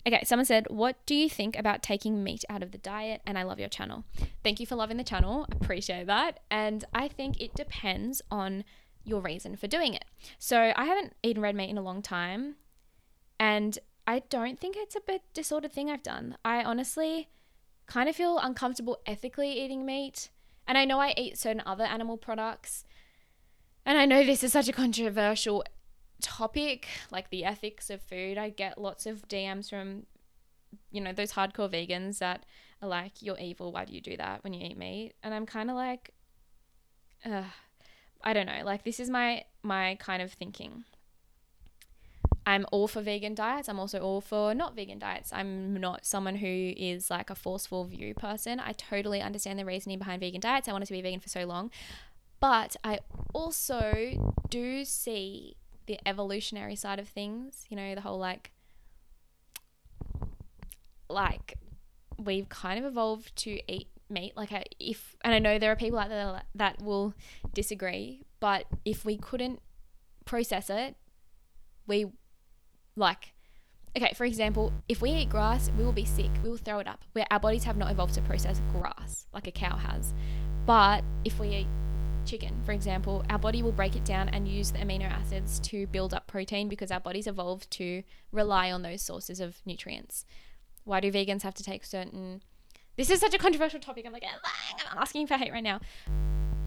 Okay, 0.05 0.23
someone 0.23 0.45
said, 0.45 0.67
What 0.69 0.97
do 1.05 1.13
you 1.13 1.29
think 1.29 1.57
about 1.57 1.83
taking 1.83 2.23
meat 2.23 2.43
out 2.49 2.63
of 2.63 2.71
the 2.71 2.77
diet? 2.77 3.21
And 3.25 3.37
I 3.37 3.43
love 3.43 3.59
your 3.59 3.69
channel. 3.69 4.03
Thank 4.43 4.59
you 4.59 4.65
for 4.65 4.75
loving 4.75 4.97
the 4.97 5.03
channel. 5.03 5.45
Appreciate 5.51 6.07
that. 6.07 6.39
And 6.49 6.83
I 6.93 7.07
think 7.07 7.39
it 7.39 7.53
depends 7.53 8.21
on 8.31 8.63
your 9.03 9.21
reason 9.21 9.55
for 9.55 9.67
doing 9.67 9.93
it. 9.93 10.05
So 10.39 10.73
I 10.75 10.85
haven't 10.85 11.13
eaten 11.23 11.41
red 11.41 11.55
meat 11.55 11.69
in 11.69 11.77
a 11.77 11.83
long 11.83 12.01
time. 12.01 12.55
And 13.39 13.77
I 14.07 14.23
don't 14.29 14.59
think 14.59 14.75
it's 14.77 14.95
a 14.95 15.01
bit 15.01 15.21
disordered 15.33 15.71
thing 15.71 15.89
I've 15.89 16.03
done. 16.03 16.37
I 16.43 16.63
honestly 16.63 17.29
kind 17.85 18.09
of 18.09 18.15
feel 18.15 18.39
uncomfortable 18.39 18.99
ethically 19.05 19.51
eating 19.51 19.85
meat. 19.85 20.29
And 20.71 20.77
I 20.77 20.85
know 20.85 21.01
I 21.01 21.13
eat 21.17 21.37
certain 21.37 21.61
other 21.65 21.83
animal 21.83 22.15
products. 22.15 22.85
And 23.85 23.97
I 23.97 24.05
know 24.05 24.23
this 24.23 24.41
is 24.41 24.53
such 24.53 24.69
a 24.69 24.71
controversial 24.71 25.65
topic, 26.21 26.87
like 27.11 27.29
the 27.29 27.43
ethics 27.43 27.89
of 27.89 28.01
food. 28.01 28.37
I 28.37 28.51
get 28.51 28.77
lots 28.77 29.05
of 29.05 29.27
DMs 29.27 29.69
from, 29.69 30.03
you 30.89 31.01
know, 31.01 31.11
those 31.11 31.33
hardcore 31.33 31.69
vegans 31.69 32.19
that 32.19 32.45
are 32.81 32.87
like, 32.87 33.21
you're 33.21 33.37
evil. 33.37 33.73
Why 33.73 33.83
do 33.83 33.91
you 33.91 33.99
do 33.99 34.15
that 34.15 34.45
when 34.45 34.53
you 34.53 34.65
eat 34.65 34.77
meat? 34.77 35.11
And 35.21 35.33
I'm 35.33 35.45
kind 35.45 35.69
of 35.69 35.75
like, 35.75 36.11
uh, 37.25 37.43
I 38.23 38.31
don't 38.31 38.45
know. 38.45 38.61
Like, 38.63 38.85
this 38.85 39.01
is 39.01 39.09
my, 39.09 39.43
my 39.63 39.97
kind 39.99 40.21
of 40.21 40.31
thinking. 40.31 40.85
I'm 42.45 42.65
all 42.71 42.87
for 42.87 43.01
vegan 43.01 43.35
diets. 43.35 43.69
I'm 43.69 43.79
also 43.79 43.99
all 43.99 44.19
for 44.19 44.55
not 44.55 44.75
vegan 44.75 44.99
diets. 44.99 45.31
I'm 45.31 45.79
not 45.79 46.05
someone 46.05 46.35
who 46.35 46.73
is 46.75 47.09
like 47.09 47.29
a 47.29 47.35
forceful 47.35 47.85
view 47.85 48.13
person. 48.13 48.59
I 48.59 48.73
totally 48.73 49.21
understand 49.21 49.59
the 49.59 49.65
reasoning 49.65 49.99
behind 49.99 50.21
vegan 50.21 50.41
diets. 50.41 50.67
I 50.67 50.71
wanted 50.71 50.87
to 50.87 50.93
be 50.93 51.01
vegan 51.01 51.19
for 51.19 51.29
so 51.29 51.45
long. 51.45 51.69
But 52.39 52.75
I 52.83 52.99
also 53.33 54.33
do 54.49 54.83
see 54.83 55.55
the 55.85 55.99
evolutionary 56.07 56.75
side 56.75 56.99
of 56.99 57.07
things, 57.07 57.65
you 57.69 57.77
know, 57.77 57.93
the 57.93 58.01
whole 58.01 58.17
like 58.17 58.51
like 61.09 61.55
we've 62.17 62.49
kind 62.49 62.79
of 62.79 62.85
evolved 62.89 63.35
to 63.35 63.59
eat 63.71 63.87
meat 64.09 64.35
like 64.35 64.51
if 64.79 65.15
and 65.23 65.33
I 65.33 65.39
know 65.39 65.57
there 65.57 65.71
are 65.71 65.75
people 65.75 65.99
out 65.99 66.09
there 66.09 66.41
that 66.55 66.81
will 66.81 67.13
disagree, 67.53 68.23
but 68.39 68.65
if 68.85 69.05
we 69.05 69.17
couldn't 69.17 69.61
process 70.25 70.69
it, 70.69 70.95
we 71.85 72.07
like, 72.95 73.33
okay, 73.97 74.13
for 74.15 74.25
example, 74.25 74.71
if 74.87 75.01
we 75.01 75.11
eat 75.11 75.29
grass, 75.29 75.71
we 75.77 75.83
will 75.83 75.91
be 75.91 76.05
sick. 76.05 76.29
We 76.43 76.49
will 76.49 76.57
throw 76.57 76.79
it 76.79 76.87
up. 76.87 77.03
Where 77.13 77.25
our 77.31 77.39
bodies 77.39 77.63
have 77.63 77.77
not 77.77 77.91
evolved 77.91 78.13
to 78.15 78.21
process 78.21 78.61
grass 78.71 79.27
like 79.33 79.47
a 79.47 79.51
cow 79.51 79.75
has. 79.75 80.13
But 80.65 81.03
if 81.25 81.39
we 81.39 81.49
eat 81.49 81.67
chicken, 82.25 82.61
for 82.63 82.71
example, 82.71 83.25
our 83.29 83.39
body 83.39 83.63
will 83.63 83.71
break 83.71 83.95
it 83.95 84.05
down 84.05 84.29
and 84.29 84.47
use 84.47 84.71
the 84.71 84.79
amino 84.79 85.09
acids 85.09 85.59
to 85.61 85.87
build 85.87 86.13
up 86.13 86.27
protein 86.27 86.69
because 86.69 86.91
our 86.91 86.99
bodies 86.99 87.27
evolved 87.27 87.69
to 87.71 88.03
rely 88.31 88.71
on 88.71 88.81
those 88.81 89.01
sources 89.01 89.39
of 89.39 89.57
nutrients. 89.65 90.25
Why 90.83 90.99
do 90.99 91.11
vegans 91.11 91.41
have 91.43 91.53
to 91.55 91.63
take 91.63 91.85
certain 91.85 92.41
this 92.97 93.09
is 93.09 93.19
such 93.19 93.33
a 93.33 93.37
controversial 93.37 93.79
topic. 93.79 94.05
I'm 94.05 94.13
like, 94.13 94.23
I'm 94.23 94.97
asking 94.97 95.27
for 95.27 95.35
hate 95.35 95.51
right 95.51 95.63
now. 95.63 95.79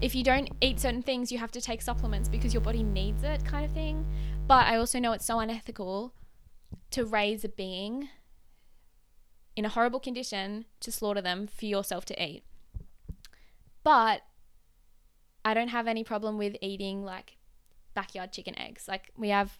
If 0.05 0.13
you 0.13 0.23
don't 0.23 0.51
eat 0.61 0.79
certain 0.79 1.01
things, 1.01 1.31
you 1.31 1.39
have 1.39 1.51
to 1.53 1.59
take 1.59 1.81
supplements 1.81 2.29
because 2.29 2.53
your 2.53 2.61
body 2.61 2.83
needs 2.83 3.23
it, 3.23 3.43
kind 3.43 3.65
of 3.65 3.71
thing. 3.71 4.05
But 4.45 4.67
I 4.67 4.75
also 4.75 4.99
know 4.99 5.13
it's 5.13 5.25
so 5.25 5.39
unethical 5.39 6.13
to 6.91 7.05
raise 7.05 7.43
a 7.43 7.49
being 7.49 8.09
in 9.55 9.65
a 9.65 9.69
horrible 9.69 9.99
condition 9.99 10.65
to 10.81 10.91
slaughter 10.91 11.23
them 11.23 11.47
for 11.47 11.65
yourself 11.65 12.05
to 12.05 12.23
eat. 12.23 12.43
But 13.83 14.21
I 15.43 15.55
don't 15.55 15.69
have 15.69 15.87
any 15.87 16.03
problem 16.03 16.37
with 16.37 16.55
eating 16.61 17.03
like 17.03 17.37
backyard 17.95 18.31
chicken 18.31 18.55
eggs. 18.59 18.87
Like 18.87 19.09
we 19.17 19.29
have 19.29 19.57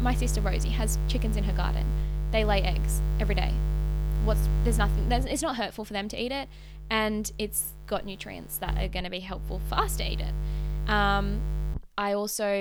my 0.00 0.16
sister 0.16 0.40
Rosie 0.40 0.70
has 0.70 0.98
chickens 1.06 1.36
in 1.36 1.44
her 1.44 1.52
garden. 1.52 1.86
They 2.32 2.44
lay 2.44 2.62
eggs 2.62 3.00
every 3.20 3.36
day. 3.36 3.54
What's 4.24 4.48
there's 4.64 4.78
nothing 4.78 5.08
there's, 5.08 5.24
it's 5.24 5.42
not 5.42 5.54
hurtful 5.54 5.84
for 5.84 5.92
them 5.92 6.08
to 6.08 6.20
eat 6.20 6.32
it 6.32 6.48
and 6.90 7.30
it's 7.38 7.72
got 7.86 8.04
nutrients 8.04 8.58
that 8.58 8.76
are 8.78 8.88
going 8.88 9.04
to 9.04 9.10
be 9.10 9.20
helpful 9.20 9.60
for 9.68 9.76
us 9.76 9.96
to 9.96 10.10
eat 10.10 10.20
it. 10.20 10.90
Um, 10.90 11.40
I 11.96 12.12
also, 12.12 12.52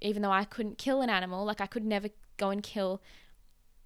even 0.00 0.22
though 0.22 0.30
I 0.30 0.44
couldn't 0.44 0.78
kill 0.78 1.00
an 1.02 1.10
animal, 1.10 1.44
like 1.44 1.60
I 1.60 1.66
could 1.66 1.84
never 1.84 2.08
go 2.36 2.50
and 2.50 2.62
kill 2.62 3.00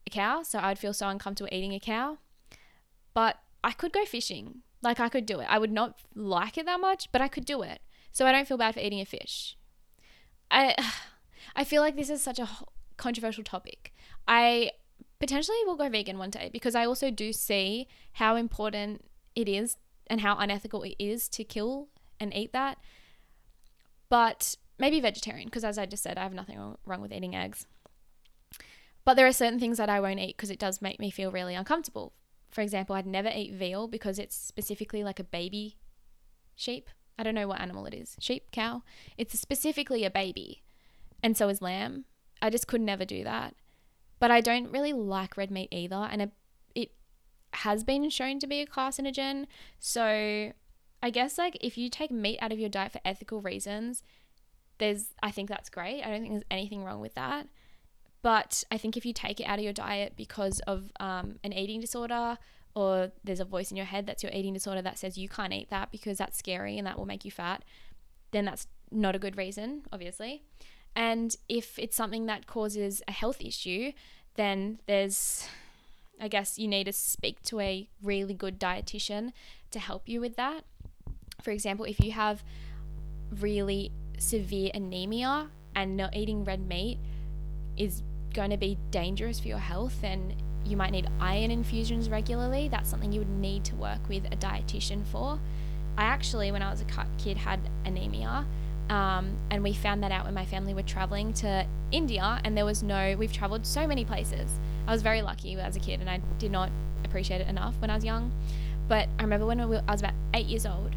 a 0.07 0.11
cow, 0.11 0.43
so 0.43 0.59
I'd 0.59 0.78
feel 0.78 0.93
so 0.93 1.09
uncomfortable 1.09 1.49
eating 1.53 1.72
a 1.72 1.80
cow. 1.80 2.18
But 3.14 3.37
I 3.62 3.72
could 3.72 3.93
go 3.93 4.05
fishing. 4.05 4.62
Like 4.82 5.01
I 5.01 5.09
could 5.09 5.26
do 5.26 5.41
it. 5.41 5.47
I 5.49 5.59
would 5.59 5.72
not 5.72 5.99
like 6.14 6.59
it 6.59 6.66
that 6.66 6.80
much, 6.80 7.11
but 7.12 7.20
I 7.20 7.28
could 7.28 7.45
do 7.45 7.62
it. 7.62 7.80
So 8.12 8.26
I 8.26 8.32
don't 8.32 8.47
feel 8.49 8.57
bad 8.57 8.74
for 8.74 8.80
eating 8.80 9.01
a 9.01 9.05
fish. 9.05 9.57
I 10.51 10.74
I 11.57 11.64
feel 11.64 11.82
like 11.82 11.97
this 11.97 12.11
is 12.11 12.22
such 12.22 12.39
a 12.39 12.49
controversial 12.97 13.45
topic. 13.45 13.95
I 14.26 14.72
potentially 15.18 15.57
will 15.64 15.76
go 15.76 15.89
vegan 15.89 16.18
one 16.18 16.30
day 16.30 16.51
because 16.53 16.74
I 16.74 16.84
also 16.84 17.11
do 17.11 17.32
see 17.32 17.89
how 18.12 18.37
important 18.37 19.05
it 19.37 19.49
is 19.49 19.76
and 20.09 20.22
how 20.22 20.37
unethical 20.37 20.82
it 20.82 20.97
is 20.99 21.28
to 21.28 21.45
kill 21.45 21.89
and 22.18 22.34
eat 22.34 22.53
that. 22.53 22.78
But 24.09 24.57
maybe 24.78 25.01
vegetarian 25.01 25.47
because 25.47 25.64
as 25.64 25.78
I 25.78 25.87
just 25.87 26.03
said, 26.03 26.18
I 26.18 26.22
have 26.22 26.34
nothing 26.34 26.76
wrong 26.84 27.01
with 27.01 27.12
eating 27.12 27.37
eggs. 27.37 27.66
But 29.05 29.14
there 29.14 29.26
are 29.26 29.32
certain 29.32 29.61
things 29.61 29.78
that 29.78 29.89
I 29.89 30.01
won't 30.01 30.18
eat 30.18 30.37
because 30.37 30.51
it 30.51 30.59
does 30.59 30.82
make 30.82 30.99
me 30.99 31.11
feel 31.11 31.30
really 31.30 31.55
uncomfortable. 31.55 32.12
For 32.51 32.61
example, 32.61 32.97
I'd 32.97 33.07
never 33.07 33.30
eat 33.32 33.53
veal 33.53 33.87
because 33.87 34.18
it's 34.18 34.37
specifically 34.37 35.05
like 35.05 35.20
a 35.20 35.24
baby 35.24 35.76
sheep. 36.57 36.91
I 37.18 37.22
don't 37.22 37.34
know 37.34 37.49
what 37.49 37.61
animal 37.61 37.87
it 37.87 37.95
is. 37.95 38.16
Sheep, 38.18 38.51
cow. 38.51 38.82
It's 39.16 39.39
specifically 39.39 40.05
a 40.05 40.11
baby. 40.11 40.62
And 41.22 41.37
so 41.37 41.49
is 41.49 41.62
lamb. 41.62 42.05
I 42.43 42.51
just 42.51 42.66
could 42.66 42.80
never 42.80 43.05
do 43.05 43.24
that. 43.24 43.55
But 44.18 44.30
I 44.30 44.41
don't 44.41 44.72
really 44.72 44.93
like 44.93 45.37
red 45.37 45.51
meat 45.51 45.68
either. 45.70 46.09
And 46.11 46.22
it 46.22 46.30
has 47.57 47.84
been 47.84 48.09
shown 48.11 48.38
to 48.40 48.46
be 48.46 48.61
a 48.61 48.66
carcinogen. 48.66 49.46
So 49.78 50.52
I 51.02 51.11
guess 51.11 51.38
like 51.38 51.59
if 51.61 51.76
you 51.78 51.88
take 51.88 52.11
meat 52.11 52.38
out 52.40 52.52
of 52.52 52.59
your 52.59 52.68
diet 52.68 52.92
for 52.92 53.00
ethical 53.04 53.40
reasons, 53.40 54.02
there's 54.78 55.14
I 55.22 55.30
think 55.30 55.48
that's 55.48 55.68
great. 55.68 56.02
I 56.02 56.11
don't 56.11 56.20
think 56.20 56.32
there's 56.32 56.44
anything 56.50 56.84
wrong 56.84 57.00
with 57.00 57.14
that. 57.14 57.48
But 58.22 58.64
I 58.72 58.78
think 58.78 58.96
if 58.96 59.07
you 59.07 59.12
take 59.12 59.40
it 59.40 59.44
out 59.44 59.59
of 59.59 59.64
your 59.64 59.72
diet 59.72 60.14
because 60.16 60.61
of 60.61 60.90
um, 60.98 61.38
an 61.44 61.52
eating 61.52 61.80
disorder 61.80 62.38
or 62.74 63.12
there's 63.24 63.40
a 63.40 63.44
voice 63.44 63.70
in 63.70 63.76
your 63.76 63.86
head 63.86 64.04
that's 64.07 64.22
your 64.22 64.32
eating 64.32 64.52
disorder 64.52 64.82
that 64.82 64.98
says 64.98 65.16
you 65.16 65.28
can't 65.28 65.52
eat 65.52 65.70
that 65.70 65.90
because 65.90 66.18
that's 66.18 66.36
scary 66.36 66.76
and 66.76 66.86
that 66.86 66.98
will 66.98 67.07
make 67.07 67.24
you 67.24 67.30
fat, 67.30 67.64
then 68.32 68.44
that's 68.44 68.66
not 68.90 69.14
a 69.14 69.18
good 69.18 69.36
reason, 69.36 69.82
obviously. 69.92 70.42
And 70.94 71.36
if 71.48 71.78
it's 71.78 71.96
something 71.96 72.26
that 72.26 72.46
causes 72.46 73.02
a 73.07 73.12
health 73.12 73.40
issue, 73.40 73.92
then 74.34 74.80
there's, 74.86 75.48
I 76.21 76.29
guess, 76.29 76.59
you 76.59 76.69
need 76.69 76.85
to 76.85 76.93
speak 76.93 77.43
to 77.45 77.61
a 77.61 77.89
really 78.03 78.35
good 78.35 78.59
dietitian 78.59 79.33
to 79.71 79.79
help 79.79 80.09
you 80.09 80.21
with 80.21 80.37
that. 80.37 80.64
For 81.43 81.51
example, 81.51 81.85
if 81.85 82.01
you 82.01 82.12
have 82.12 82.43
really 83.41 83.93
severe 84.19 84.71
anemia 84.75 85.49
and 85.75 85.97
not 85.97 86.17
eating 86.17 86.45
red 86.45 86.67
meat 86.67 86.99
is 87.77 88.03
going 88.33 88.51
to 88.51 88.57
be 88.57 88.79
dangerous 88.91 89.39
for 89.39 89.49
your 89.49 89.59
health, 89.59 90.01
then 90.01 90.35
you 90.64 90.77
might 90.77 90.91
need 90.91 91.09
iron 91.21 91.51
infusions 91.51 92.09
regularly. 92.09 92.69
That's 92.69 92.89
something 92.89 93.12
you 93.12 93.21
would 93.21 93.29
need 93.29 93.64
to 93.67 93.77
work 93.77 94.09
with 94.09 94.25
a 94.27 94.37
dietitian 94.37 95.05
for. 95.07 95.39
I 95.99 96.05
actually, 96.05 96.51
when 96.51 96.62
I 96.62 96.71
was 96.71 96.81
a 96.81 96.87
kid, 97.19 97.37
had 97.37 97.61
anemia. 97.85 98.47
Um, 98.89 99.37
and 99.51 99.62
we 99.62 99.73
found 99.73 100.03
that 100.03 100.12
out 100.12 100.25
when 100.25 100.35
my 100.35 100.45
family 100.45 100.73
were 100.73 100.83
traveling 100.83 101.33
to 101.35 101.67
India, 101.91 102.41
and 102.45 102.57
there 102.57 102.64
was 102.64 102.83
no, 102.83 103.17
we've 103.19 103.33
traveled 103.33 103.67
so 103.67 103.87
many 103.87 104.05
places. 104.05 104.49
I 104.87 104.93
was 104.93 105.03
very 105.03 105.22
lucky 105.22 105.55
as 105.57 105.76
a 105.76 105.80
kid, 105.80 106.01
and 106.01 106.09
I 106.09 106.20
did 106.39 106.51
not 106.51 106.70
appreciate 107.05 107.41
it 107.41 107.49
enough 107.49 107.74
when 107.80 107.91
I 107.91 107.95
was 107.95 108.05
young. 108.05 108.32
But 108.89 109.09
I 109.18 109.22
remember 109.22 109.47
when 109.47 109.61
I 109.61 109.66
was 109.66 110.01
about 110.01 110.14
eight 110.34 110.47
years 110.47 110.64
old, 110.66 110.95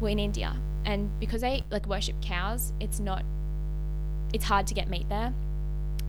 we're 0.00 0.10
in 0.10 0.18
India, 0.18 0.54
and 0.84 1.10
because 1.18 1.40
they 1.40 1.64
like 1.70 1.86
worship 1.86 2.16
cows, 2.22 2.72
it's 2.80 3.00
not, 3.00 3.24
it's 4.32 4.44
hard 4.44 4.66
to 4.68 4.74
get 4.74 4.88
meat 4.88 5.08
there 5.08 5.32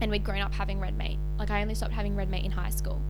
and 0.01 0.11
we'd 0.11 0.23
grown 0.23 0.41
up 0.41 0.53
having 0.53 0.79
red 0.79 0.97
meat. 0.97 1.17
Like 1.37 1.49
I 1.49 1.61
only 1.61 1.75
stopped 1.75 1.93
having 1.93 2.15
red 2.15 2.29
meat 2.29 2.45
in 2.45 2.51
high 2.51 2.69
school. 2.69 3.01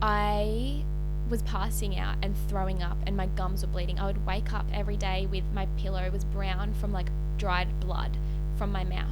I 0.00 0.82
was 1.28 1.42
passing 1.42 1.98
out 1.98 2.16
and 2.22 2.34
throwing 2.48 2.82
up 2.82 2.96
and 3.06 3.16
my 3.16 3.26
gums 3.26 3.62
were 3.62 3.72
bleeding. 3.72 3.98
I 3.98 4.06
would 4.06 4.26
wake 4.26 4.52
up 4.52 4.66
every 4.72 4.96
day 4.96 5.26
with 5.30 5.44
my 5.54 5.66
pillow 5.78 6.08
was 6.10 6.24
brown 6.24 6.74
from 6.74 6.92
like 6.92 7.08
dried 7.38 7.80
blood 7.80 8.16
from 8.56 8.70
my 8.70 8.84
mouth. 8.84 9.08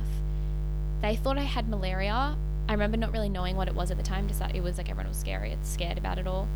They 1.03 1.17
thought 1.17 1.39
I 1.39 1.43
had 1.43 1.69
malaria. 1.69 2.37
I 2.71 2.73
remember 2.75 2.97
not 2.97 3.11
really 3.11 3.29
knowing 3.29 3.57
what 3.57 3.67
it 3.67 3.75
was 3.75 3.91
at 3.91 3.97
the 3.97 4.03
time, 4.05 4.29
just 4.29 4.39
that 4.39 4.55
it 4.55 4.63
was 4.63 4.79
like 4.79 4.89
everyone 4.89 5.09
was 5.09 5.17
scary, 5.17 5.59
scared 5.63 5.99
about 5.99 6.19
it 6.19 6.29
all. 6.29 6.47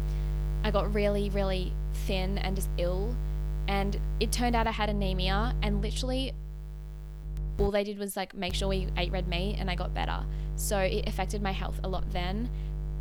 I 0.62 0.70
got 0.70 0.94
really, 0.94 1.28
really 1.30 1.72
thin 2.06 2.38
and 2.38 2.54
just 2.54 2.68
ill. 2.78 3.16
And 3.66 3.98
it 4.20 4.30
turned 4.30 4.54
out 4.54 4.68
I 4.68 4.70
had 4.70 4.88
anemia 4.88 5.56
and 5.60 5.82
literally 5.82 6.32
all 7.58 7.72
they 7.72 7.82
did 7.82 7.98
was 7.98 8.16
like 8.16 8.32
make 8.32 8.54
sure 8.54 8.68
we 8.68 8.86
ate 8.96 9.10
red 9.10 9.26
meat 9.26 9.56
and 9.58 9.68
I 9.68 9.74
got 9.74 9.92
better. 9.92 10.24
So 10.54 10.78
it 10.78 11.08
affected 11.08 11.42
my 11.42 11.50
health 11.50 11.80
a 11.82 11.88
lot 11.88 12.08
then. 12.12 12.48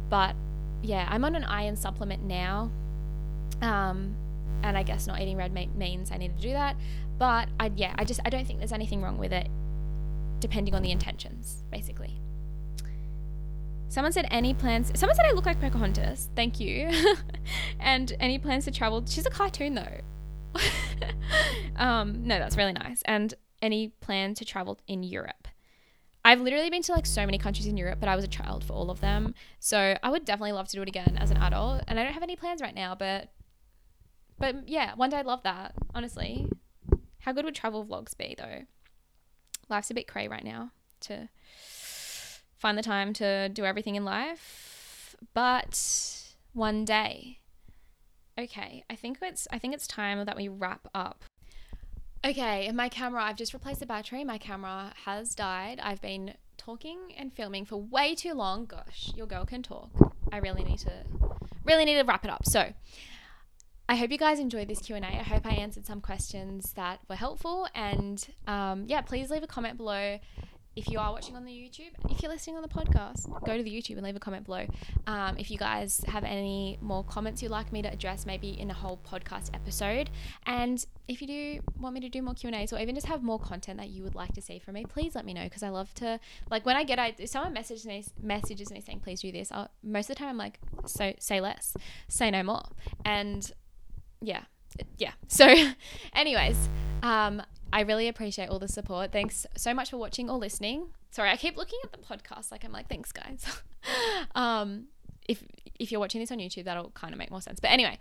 But 0.10 0.36
yeah, 0.82 1.08
I'm 1.08 1.24
on 1.24 1.36
an 1.36 1.44
iron 1.44 1.76
supplement 1.76 2.24
now. 2.24 2.72
Um, 3.62 4.16
and 4.64 4.76
I 4.76 4.82
guess 4.82 5.06
not 5.06 5.22
eating 5.22 5.38
red 5.38 5.54
meat 5.54 5.76
means 5.76 6.12
I 6.12 6.18
need 6.18 6.36
to 6.36 6.42
do 6.42 6.54
that. 6.54 6.78
But 7.20 7.48
I 7.60 7.72
yeah, 7.76 7.94
I 7.96 8.06
just 8.06 8.22
I 8.26 8.32
don't 8.32 8.48
think 8.48 8.58
there's 8.58 8.74
anything 8.74 9.04
wrong 9.04 9.20
with 9.20 9.34
it 9.34 9.50
depending 10.40 10.74
on 10.74 10.82
the 10.82 10.90
intentions, 10.90 11.64
basically. 11.70 12.20
Someone 13.94 14.12
said 14.12 14.26
any 14.32 14.56
plans. 14.56 14.92
Someone 15.00 15.16
said 15.16 15.28
I 15.28 15.34
look 15.34 15.46
like 15.46 15.62
Pocahontas. 15.62 16.32
Thank 16.36 16.60
you. 16.60 16.90
and 17.80 18.12
any 18.20 18.40
plans 18.40 18.66
to 18.66 18.72
travel? 18.72 19.04
She's 19.08 19.28
a 19.28 19.30
cartoon 19.30 19.76
though. 19.76 20.60
um, 21.76 22.28
no, 22.28 22.40
that's 22.40 22.58
really 22.58 22.74
nice. 22.74 23.04
And 23.06 23.36
any 23.62 23.90
plan 23.90 24.34
to 24.34 24.46
travel 24.46 24.80
in 24.88 25.04
Europe. 25.04 25.48
I've 26.26 26.42
literally 26.42 26.72
been 26.72 26.82
to 26.82 26.92
like 26.92 27.06
so 27.06 27.24
many 27.24 27.38
countries 27.38 27.68
in 27.68 27.78
Europe, 27.78 28.00
but 28.00 28.10
I 28.10 28.16
was 28.16 28.26
a 28.26 28.28
child 28.28 28.64
for 28.64 28.74
all 28.74 28.90
of 28.90 29.00
them. 29.00 29.36
So 29.60 29.96
I 30.02 30.10
would 30.10 30.26
definitely 30.26 30.54
love 30.54 30.70
to 30.70 30.76
do 30.76 30.82
it 30.82 30.88
again 30.88 31.16
as 31.22 31.30
an 31.30 31.38
adult. 31.38 31.84
And 31.88 32.00
I 32.00 32.04
don't 32.04 32.14
have 32.14 32.24
any 32.24 32.36
plans 32.36 32.62
right 32.62 32.74
now, 32.74 32.96
but 32.96 33.30
but 34.40 34.68
yeah, 34.68 34.96
one 34.96 35.12
day 35.12 35.18
I'd 35.18 35.28
love 35.28 35.44
that, 35.44 35.76
honestly. 35.94 36.48
How 37.20 37.32
good 37.32 37.46
would 37.46 37.54
travel 37.54 37.86
vlogs 37.86 38.18
be 38.18 38.34
though? 38.36 38.64
Life's 39.70 39.92
a 39.92 39.94
bit 39.94 40.08
cray 40.08 40.28
right 40.28 40.44
now 40.44 40.72
to 41.02 41.30
find 42.64 42.78
the 42.78 42.82
time 42.82 43.14
to 43.14 43.50
do 43.50 43.64
everything 43.64 43.94
in 43.94 44.04
life. 44.04 45.16
But 45.36 45.80
one 46.54 46.84
day. 46.86 47.38
Okay, 48.40 48.84
I 48.90 48.96
think 48.96 49.20
it's 49.22 49.48
I 49.52 49.60
think 49.60 49.76
it's 49.76 49.86
time 49.86 50.26
that 50.26 50.36
we 50.36 50.48
wrap 50.48 50.88
up 50.96 51.24
Okay, 52.26 52.72
my 52.72 52.88
camera, 52.88 53.22
I've 53.22 53.36
just 53.36 53.54
replaced 53.54 53.82
the 53.82 53.86
battery. 53.86 54.24
My 54.24 54.38
camera 54.38 54.94
has 55.04 55.36
died. 55.36 55.82
I've 55.84 56.02
been 56.02 56.36
talking 56.56 57.14
and 57.18 57.34
filming 57.34 57.66
for 57.66 57.76
way 57.76 58.16
too 58.16 58.34
long. 58.34 58.66
Gosh, 58.66 59.12
your 59.14 59.28
girl 59.28 59.46
can 59.46 59.62
talk. 59.62 59.92
I 60.32 60.38
really 60.38 60.64
need 60.64 60.80
to 60.80 61.04
really 61.66 61.84
need 61.84 61.96
to 61.96 62.04
wrap 62.04 62.24
it 62.24 62.32
up. 62.32 62.46
So, 62.46 62.72
I 63.90 63.98
hope 63.98 64.10
you 64.10 64.18
guys 64.18 64.40
enjoyed 64.40 64.70
this 64.70 64.80
Q&A. 64.80 65.02
I 65.02 65.24
hope 65.24 65.46
I 65.46 65.52
answered 65.52 65.86
some 65.86 66.00
questions 66.00 66.72
that 66.74 67.02
were 67.10 67.18
helpful 67.18 67.68
and 67.76 68.26
um, 68.48 68.86
yeah, 68.88 69.02
please 69.02 69.30
leave 69.30 69.44
a 69.44 69.48
comment 69.48 69.76
below 69.76 70.18
if 70.76 70.90
you 70.90 70.98
are 71.00 71.12
watching 71.12 71.36
on 71.36 71.46
the 71.46 71.52
YouTube, 71.52 71.92
if 72.10 72.22
you're 72.22 72.32
listening 72.32 72.56
on 72.56 72.64
the 72.64 72.68
podcast, 72.68 73.30
go 73.46 73.58
to 73.58 73.64
the 73.64 73.70
YouTube 73.70 73.96
and 73.98 74.04
leave 74.04 74.16
a 74.16 74.20
comment 74.20 74.46
below. 74.46 74.66
Um, 75.06 75.38
if 75.38 75.52
you 75.52 75.58
guys 75.58 76.04
have 76.08 76.24
any 76.24 76.78
more 76.82 77.04
comments 77.04 77.44
you'd 77.44 77.52
like 77.52 77.72
me 77.72 77.82
to 77.84 77.92
address, 77.92 78.26
maybe 78.26 78.50
in 78.60 78.72
a 78.72 78.74
whole 78.74 79.00
podcast 79.08 79.54
episode, 79.54 80.10
and 80.46 80.84
if 81.08 81.22
you 81.22 81.28
do 81.28 81.60
want 81.80 81.94
me 81.94 82.02
to 82.02 82.10
do 82.10 82.22
more 82.22 82.34
Q 82.34 82.48
and 82.48 82.56
A's 82.56 82.74
or 82.74 82.80
even 82.80 82.96
just 82.96 83.08
have 83.08 83.22
more 83.22 83.40
content 83.40 83.78
that 83.78 83.90
you 83.90 84.04
would 84.04 84.16
like 84.16 84.34
to 84.34 84.42
see 84.42 84.58
from 84.58 84.74
me, 84.74 84.86
please 84.86 85.14
let 85.16 85.26
me 85.26 85.34
know 85.34 85.44
because 85.44 85.64
I 85.64 85.70
love 85.70 85.94
to 85.96 86.20
like 86.50 86.66
when 86.66 86.76
I 86.76 86.84
get 86.84 86.98
I, 86.98 87.14
if 87.18 87.30
someone 87.30 87.54
messages 87.54 87.86
me 87.86 88.04
messages 88.22 88.72
me 88.72 88.82
saying 88.82 89.02
please 89.02 89.22
do 89.22 89.32
this. 89.32 89.52
I'll, 89.52 89.70
most 89.84 90.10
of 90.10 90.16
the 90.16 90.20
time 90.20 90.30
I'm 90.30 90.38
like 90.38 90.60
so 90.86 91.14
say 91.20 91.40
less, 91.40 91.76
say 92.08 92.32
no 92.32 92.42
more, 92.42 92.64
and 93.06 93.52
yeah, 94.22 94.44
yeah. 94.98 95.12
So, 95.28 95.54
anyways, 96.14 96.70
um, 97.02 97.42
I 97.74 97.82
really 97.82 98.08
appreciate 98.08 98.50
all 98.50 98.60
the 98.60 98.68
support. 98.68 99.12
Thanks 99.12 99.48
so 99.58 99.74
much 99.74 99.90
for 99.90 99.98
watching 99.98 100.30
or 100.30 100.38
listening. 100.38 100.90
Sorry, 101.10 101.32
I 101.32 101.38
keep 101.38 101.58
looking 101.58 101.80
at 101.84 101.92
the 101.92 101.98
podcast 101.98 102.52
like 102.52 102.64
I'm 102.64 102.72
like, 102.72 102.88
thanks 102.88 103.12
guys. 103.12 103.44
um, 104.36 104.90
if 105.28 105.44
if 105.80 105.92
you're 105.92 106.00
watching 106.00 106.22
this 106.22 106.32
on 106.32 106.38
YouTube, 106.38 106.66
that'll 106.66 106.92
kind 106.92 107.14
of 107.14 107.18
make 107.18 107.32
more 107.32 107.42
sense. 107.42 107.60
But 107.60 107.72
anyway, 107.72 107.98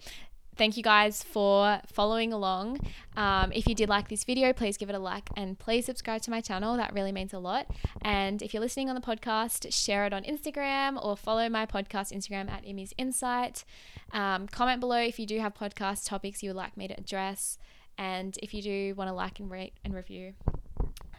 thank 0.57 0.77
you 0.77 0.83
guys 0.83 1.23
for 1.23 1.81
following 1.87 2.35
along. 2.35 2.81
Um, 3.16 3.51
if 3.55 3.66
you 3.66 3.75
did 3.75 3.89
like 3.89 4.11
this 4.11 4.25
video, 4.25 4.53
please 4.53 4.77
give 4.77 4.91
it 4.91 4.95
a 4.95 4.99
like 4.99 5.31
and 5.39 5.59
please 5.59 5.87
subscribe 5.87 6.20
to 6.23 6.31
my 6.31 6.43
channel. 6.43 6.77
That 6.77 6.93
really 6.93 7.12
means 7.12 7.33
a 7.33 7.39
lot. 7.39 7.66
And 8.03 8.43
if 8.43 8.53
you're 8.53 8.61
listening 8.61 8.91
on 8.91 8.95
the 8.95 9.01
podcast, 9.01 9.73
share 9.73 10.05
it 10.05 10.12
on 10.12 10.23
Instagram 10.25 11.03
or 11.03 11.16
follow 11.16 11.49
my 11.49 11.64
podcast 11.64 12.12
Instagram 12.12 12.51
at 12.51 12.62
Emmy's 12.66 12.93
Insight. 12.99 13.64
Um, 14.12 14.49
comment 14.49 14.81
below 14.81 14.99
if 14.99 15.18
you 15.18 15.25
do 15.25 15.41
have 15.41 15.55
podcast 15.55 16.07
topics 16.07 16.43
you 16.43 16.51
would 16.51 16.57
like 16.57 16.77
me 16.77 16.89
to 16.89 16.95
address. 16.99 17.57
And 17.99 18.36
if 18.43 18.55
you 18.55 18.62
do 18.62 18.95
want 18.95 19.09
to 19.09 19.14
like 19.14 19.40
and 19.40 19.51
rate 19.51 19.74
and 19.84 19.95
review, 19.95 20.34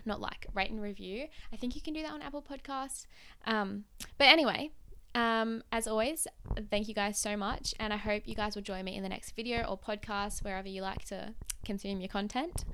not 0.05 0.19
like, 0.19 0.47
rate 0.53 0.69
and 0.69 0.81
review, 0.81 1.27
I 1.51 1.55
think 1.55 1.75
you 1.75 1.81
can 1.81 1.93
do 1.93 2.01
that 2.01 2.11
on 2.11 2.21
Apple 2.21 2.43
Podcasts. 2.43 3.05
Um, 3.45 3.85
but 4.17 4.25
anyway, 4.25 4.71
um, 5.15 5.63
as 5.71 5.87
always, 5.87 6.27
thank 6.69 6.87
you 6.87 6.93
guys 6.93 7.17
so 7.17 7.37
much. 7.37 7.73
And 7.79 7.93
I 7.93 7.97
hope 7.97 8.23
you 8.25 8.35
guys 8.35 8.55
will 8.55 8.63
join 8.63 8.85
me 8.85 8.95
in 8.95 9.03
the 9.03 9.09
next 9.09 9.35
video 9.35 9.63
or 9.63 9.77
podcast, 9.77 10.43
wherever 10.43 10.67
you 10.67 10.81
like 10.81 11.05
to 11.05 11.33
consume 11.65 12.01
your 12.01 12.09
content. 12.09 12.65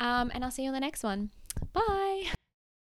Um, 0.00 0.30
and 0.34 0.44
I'll 0.44 0.50
see 0.50 0.62
you 0.62 0.68
on 0.68 0.74
the 0.74 0.80
next 0.80 1.02
one. 1.02 1.30
Bye. 1.72 2.24